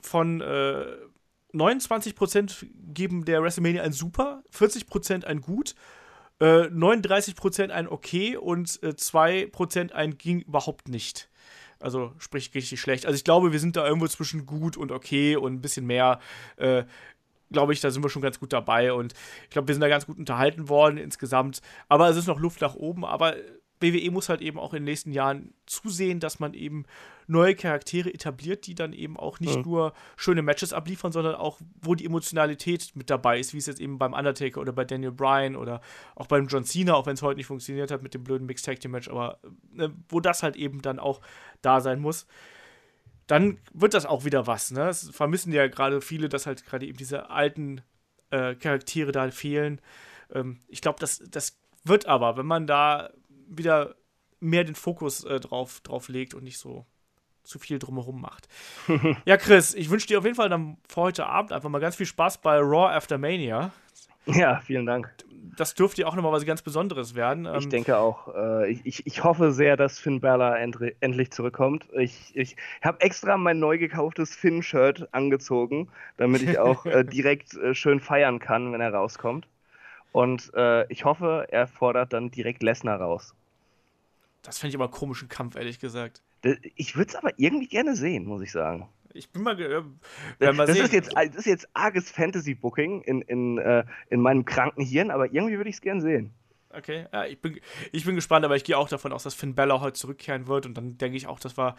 [0.00, 0.86] von äh,
[1.54, 5.74] 29% geben der WrestleMania ein Super, 40% ein Gut,
[6.40, 11.28] äh, 39% ein Okay und äh, 2% ein ging überhaupt nicht.
[11.80, 13.06] Also sprich richtig schlecht.
[13.06, 16.20] Also ich glaube, wir sind da irgendwo zwischen gut und okay und ein bisschen mehr.
[16.56, 16.84] Äh,
[17.52, 19.14] glaube ich, da sind wir schon ganz gut dabei und
[19.44, 21.60] ich glaube, wir sind da ganz gut unterhalten worden insgesamt.
[21.88, 23.04] Aber es ist noch Luft nach oben.
[23.04, 23.34] Aber
[23.80, 26.84] WWE muss halt eben auch in den nächsten Jahren zusehen, dass man eben
[27.26, 29.62] neue Charaktere etabliert, die dann eben auch nicht mhm.
[29.62, 33.80] nur schöne Matches abliefern, sondern auch, wo die Emotionalität mit dabei ist, wie es jetzt
[33.80, 35.80] eben beim Undertaker oder bei Daniel Bryan oder
[36.16, 38.66] auch beim John Cena, auch wenn es heute nicht funktioniert hat mit dem blöden Mixed
[38.66, 39.38] Tag Team Match, aber
[39.72, 41.20] ne, wo das halt eben dann auch
[41.62, 42.26] da sein muss.
[43.26, 44.72] Dann wird das auch wieder was.
[44.72, 44.88] Ne?
[44.88, 47.80] Es vermissen ja gerade viele, dass halt gerade eben diese alten
[48.30, 49.80] äh, Charaktere da fehlen.
[50.32, 53.10] Ähm, ich glaube, das, das wird aber, wenn man da
[53.50, 53.94] wieder
[54.40, 56.86] mehr den Fokus äh, drauf, drauf legt und nicht so
[57.42, 58.48] zu viel drumherum macht.
[59.24, 61.96] ja, Chris, ich wünsche dir auf jeden Fall dann für heute Abend einfach mal ganz
[61.96, 63.72] viel Spaß bei Raw After Mania.
[64.26, 65.12] Ja, vielen Dank.
[65.56, 67.46] Das dürfte ja auch nochmal was ganz Besonderes werden.
[67.56, 68.34] Ich ähm, denke auch.
[68.34, 71.88] Äh, ich, ich hoffe sehr, dass Finn Balor endlich zurückkommt.
[71.94, 77.74] Ich, ich habe extra mein neu gekauftes Finn-Shirt angezogen, damit ich auch äh, direkt äh,
[77.74, 79.48] schön feiern kann, wenn er rauskommt.
[80.12, 80.50] Und
[80.88, 83.32] ich hoffe, er fordert dann direkt Lesnar raus.
[84.42, 86.22] Das fände ich aber einen komischen Kampf, ehrlich gesagt.
[86.74, 88.88] Ich würde es aber irgendwie gerne sehen, muss ich sagen.
[89.12, 93.58] Ich bin mal, äh, mal das, Ist jetzt, das ist jetzt arges Fantasy-Booking in, in,
[93.58, 96.32] äh, in meinem kranken Hirn, aber irgendwie würde ich es gerne sehen.
[96.72, 97.58] Okay, ja, ich bin,
[97.90, 100.66] ich bin gespannt, aber ich gehe auch davon aus, dass Finn Bella heute zurückkehren wird
[100.66, 101.76] und dann denke ich auch, das war.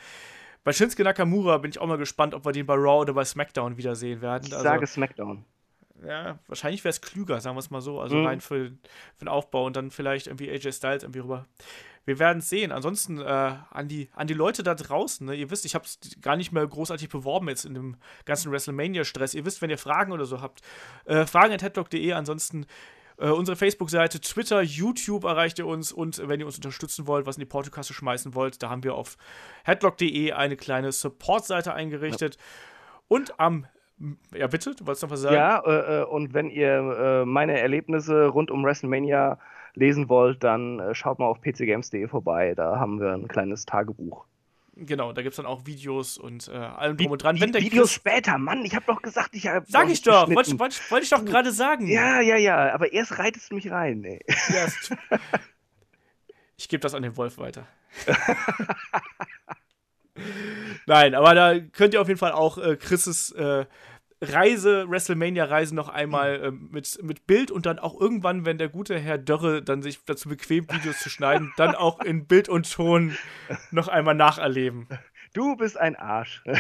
[0.64, 3.26] Bei Shinsuke Nakamura bin ich auch mal gespannt, ob wir den bei Raw oder bei
[3.26, 4.44] SmackDown wiedersehen werden.
[4.46, 5.44] Ich also, sage SmackDown.
[6.06, 8.00] Ja, wahrscheinlich wäre es klüger, sagen wir es mal so.
[8.00, 8.26] Also mhm.
[8.26, 8.76] rein für, für
[9.20, 11.48] den Aufbau und dann vielleicht irgendwie AJ Styles irgendwie rüber
[12.06, 12.72] wir werden es sehen.
[12.72, 15.36] Ansonsten äh, an, die, an die Leute da draußen, ne?
[15.36, 19.34] ihr wisst, ich habe es gar nicht mehr großartig beworben jetzt in dem ganzen WrestleMania-Stress.
[19.34, 20.61] Ihr wisst, wenn ihr Fragen oder so habt,
[21.06, 22.14] äh, fragen at headlock.de.
[22.14, 22.65] Ansonsten
[23.18, 27.38] äh, unsere Facebook-Seite, Twitter, YouTube erreicht ihr uns und wenn ihr uns unterstützen wollt, was
[27.38, 29.18] in die Portokasse schmeißen wollt, da haben wir auf
[29.64, 32.36] headlock.de eine kleine Support-Seite eingerichtet.
[32.36, 32.41] Ja.
[33.07, 33.68] Und am
[34.34, 35.36] ja, bitte, du wolltest noch was sagen?
[35.36, 39.38] Ja, äh, äh und wenn ihr äh, meine Erlebnisse rund um WrestleMania
[39.73, 42.53] lesen wollt, dann äh, schaut mal auf pcgames.de vorbei.
[42.56, 44.26] Da haben wir ein kleines Tagebuch.
[44.76, 47.39] Genau, da gibt es dann auch Videos und äh, allem drum und dran.
[47.39, 49.65] Wenn der Videos Chris später, Mann, ich habe doch gesagt, ich habe.
[49.68, 51.88] Sag ich doch, wollte wollt, wollt ich doch gerade sagen.
[51.88, 54.23] Ja, ja, ja, aber erst reitest du mich rein, ey.
[54.49, 54.91] Yes.
[56.57, 57.68] ich gebe das an den Wolf weiter.
[60.85, 63.65] Nein, aber da könnt ihr auf jeden Fall auch äh, Chris' äh,
[64.22, 68.98] Reise, WrestleMania-Reise noch einmal äh, mit, mit Bild und dann auch irgendwann, wenn der gute
[68.99, 73.18] Herr Dörre dann sich dazu bequemt, Videos zu schneiden, dann auch in Bild und Ton
[73.72, 74.88] noch einmal nacherleben.
[75.34, 76.43] Du bist ein Arsch.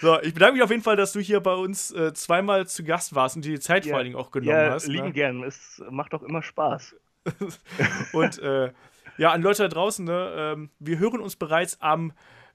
[0.00, 2.84] So, ich bedanke mich auf jeden Fall, dass du hier bei uns äh, zweimal zu
[2.84, 4.86] Gast warst und dir die Zeit ja, vor allen Dingen auch genommen ja, hast.
[4.86, 5.12] Lieben ne?
[5.12, 6.94] gern, es macht doch immer Spaß.
[8.12, 8.72] und äh,
[9.16, 12.12] ja, an Leute da draußen, ne, ähm, wir hören uns bereits am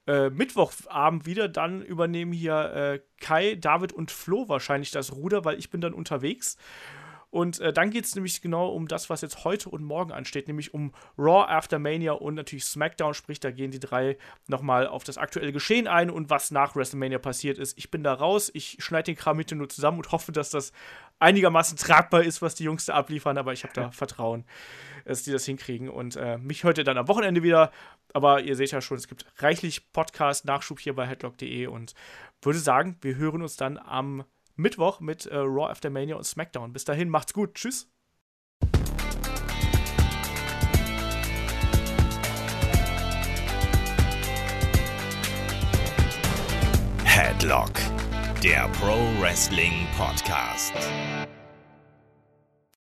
[0.07, 1.47] äh, Mittwochabend wieder.
[1.49, 5.93] Dann übernehmen hier äh, Kai, David und Flo wahrscheinlich das Ruder, weil ich bin dann
[5.93, 6.57] unterwegs.
[7.33, 10.47] Und äh, dann geht es nämlich genau um das, was jetzt heute und morgen ansteht,
[10.47, 13.15] nämlich um Raw After Mania und natürlich SmackDown.
[13.15, 17.17] Sprich, da gehen die drei nochmal auf das aktuelle Geschehen ein und was nach WrestleMania
[17.17, 17.75] passiert ist.
[17.75, 20.73] Ich bin da raus, ich schneide den Kram heute nur zusammen und hoffe, dass das
[21.17, 24.45] einigermaßen tragbar ist, was die Jungs da abliefern, aber ich habe da Vertrauen,
[25.03, 25.89] dass die das hinkriegen.
[25.89, 27.71] Und äh, mich heute dann am Wochenende wieder.
[28.13, 31.95] Aber ihr seht ja schon, es gibt reichlich Podcast-Nachschub hier bei headlock.de und
[32.43, 34.23] würde sagen, wir hören uns dann am
[34.55, 36.73] Mittwoch mit äh, Raw After Mania und SmackDown.
[36.73, 37.55] Bis dahin, macht's gut.
[37.55, 37.89] Tschüss.
[47.03, 47.73] Headlock,
[48.43, 50.73] der Pro Wrestling Podcast.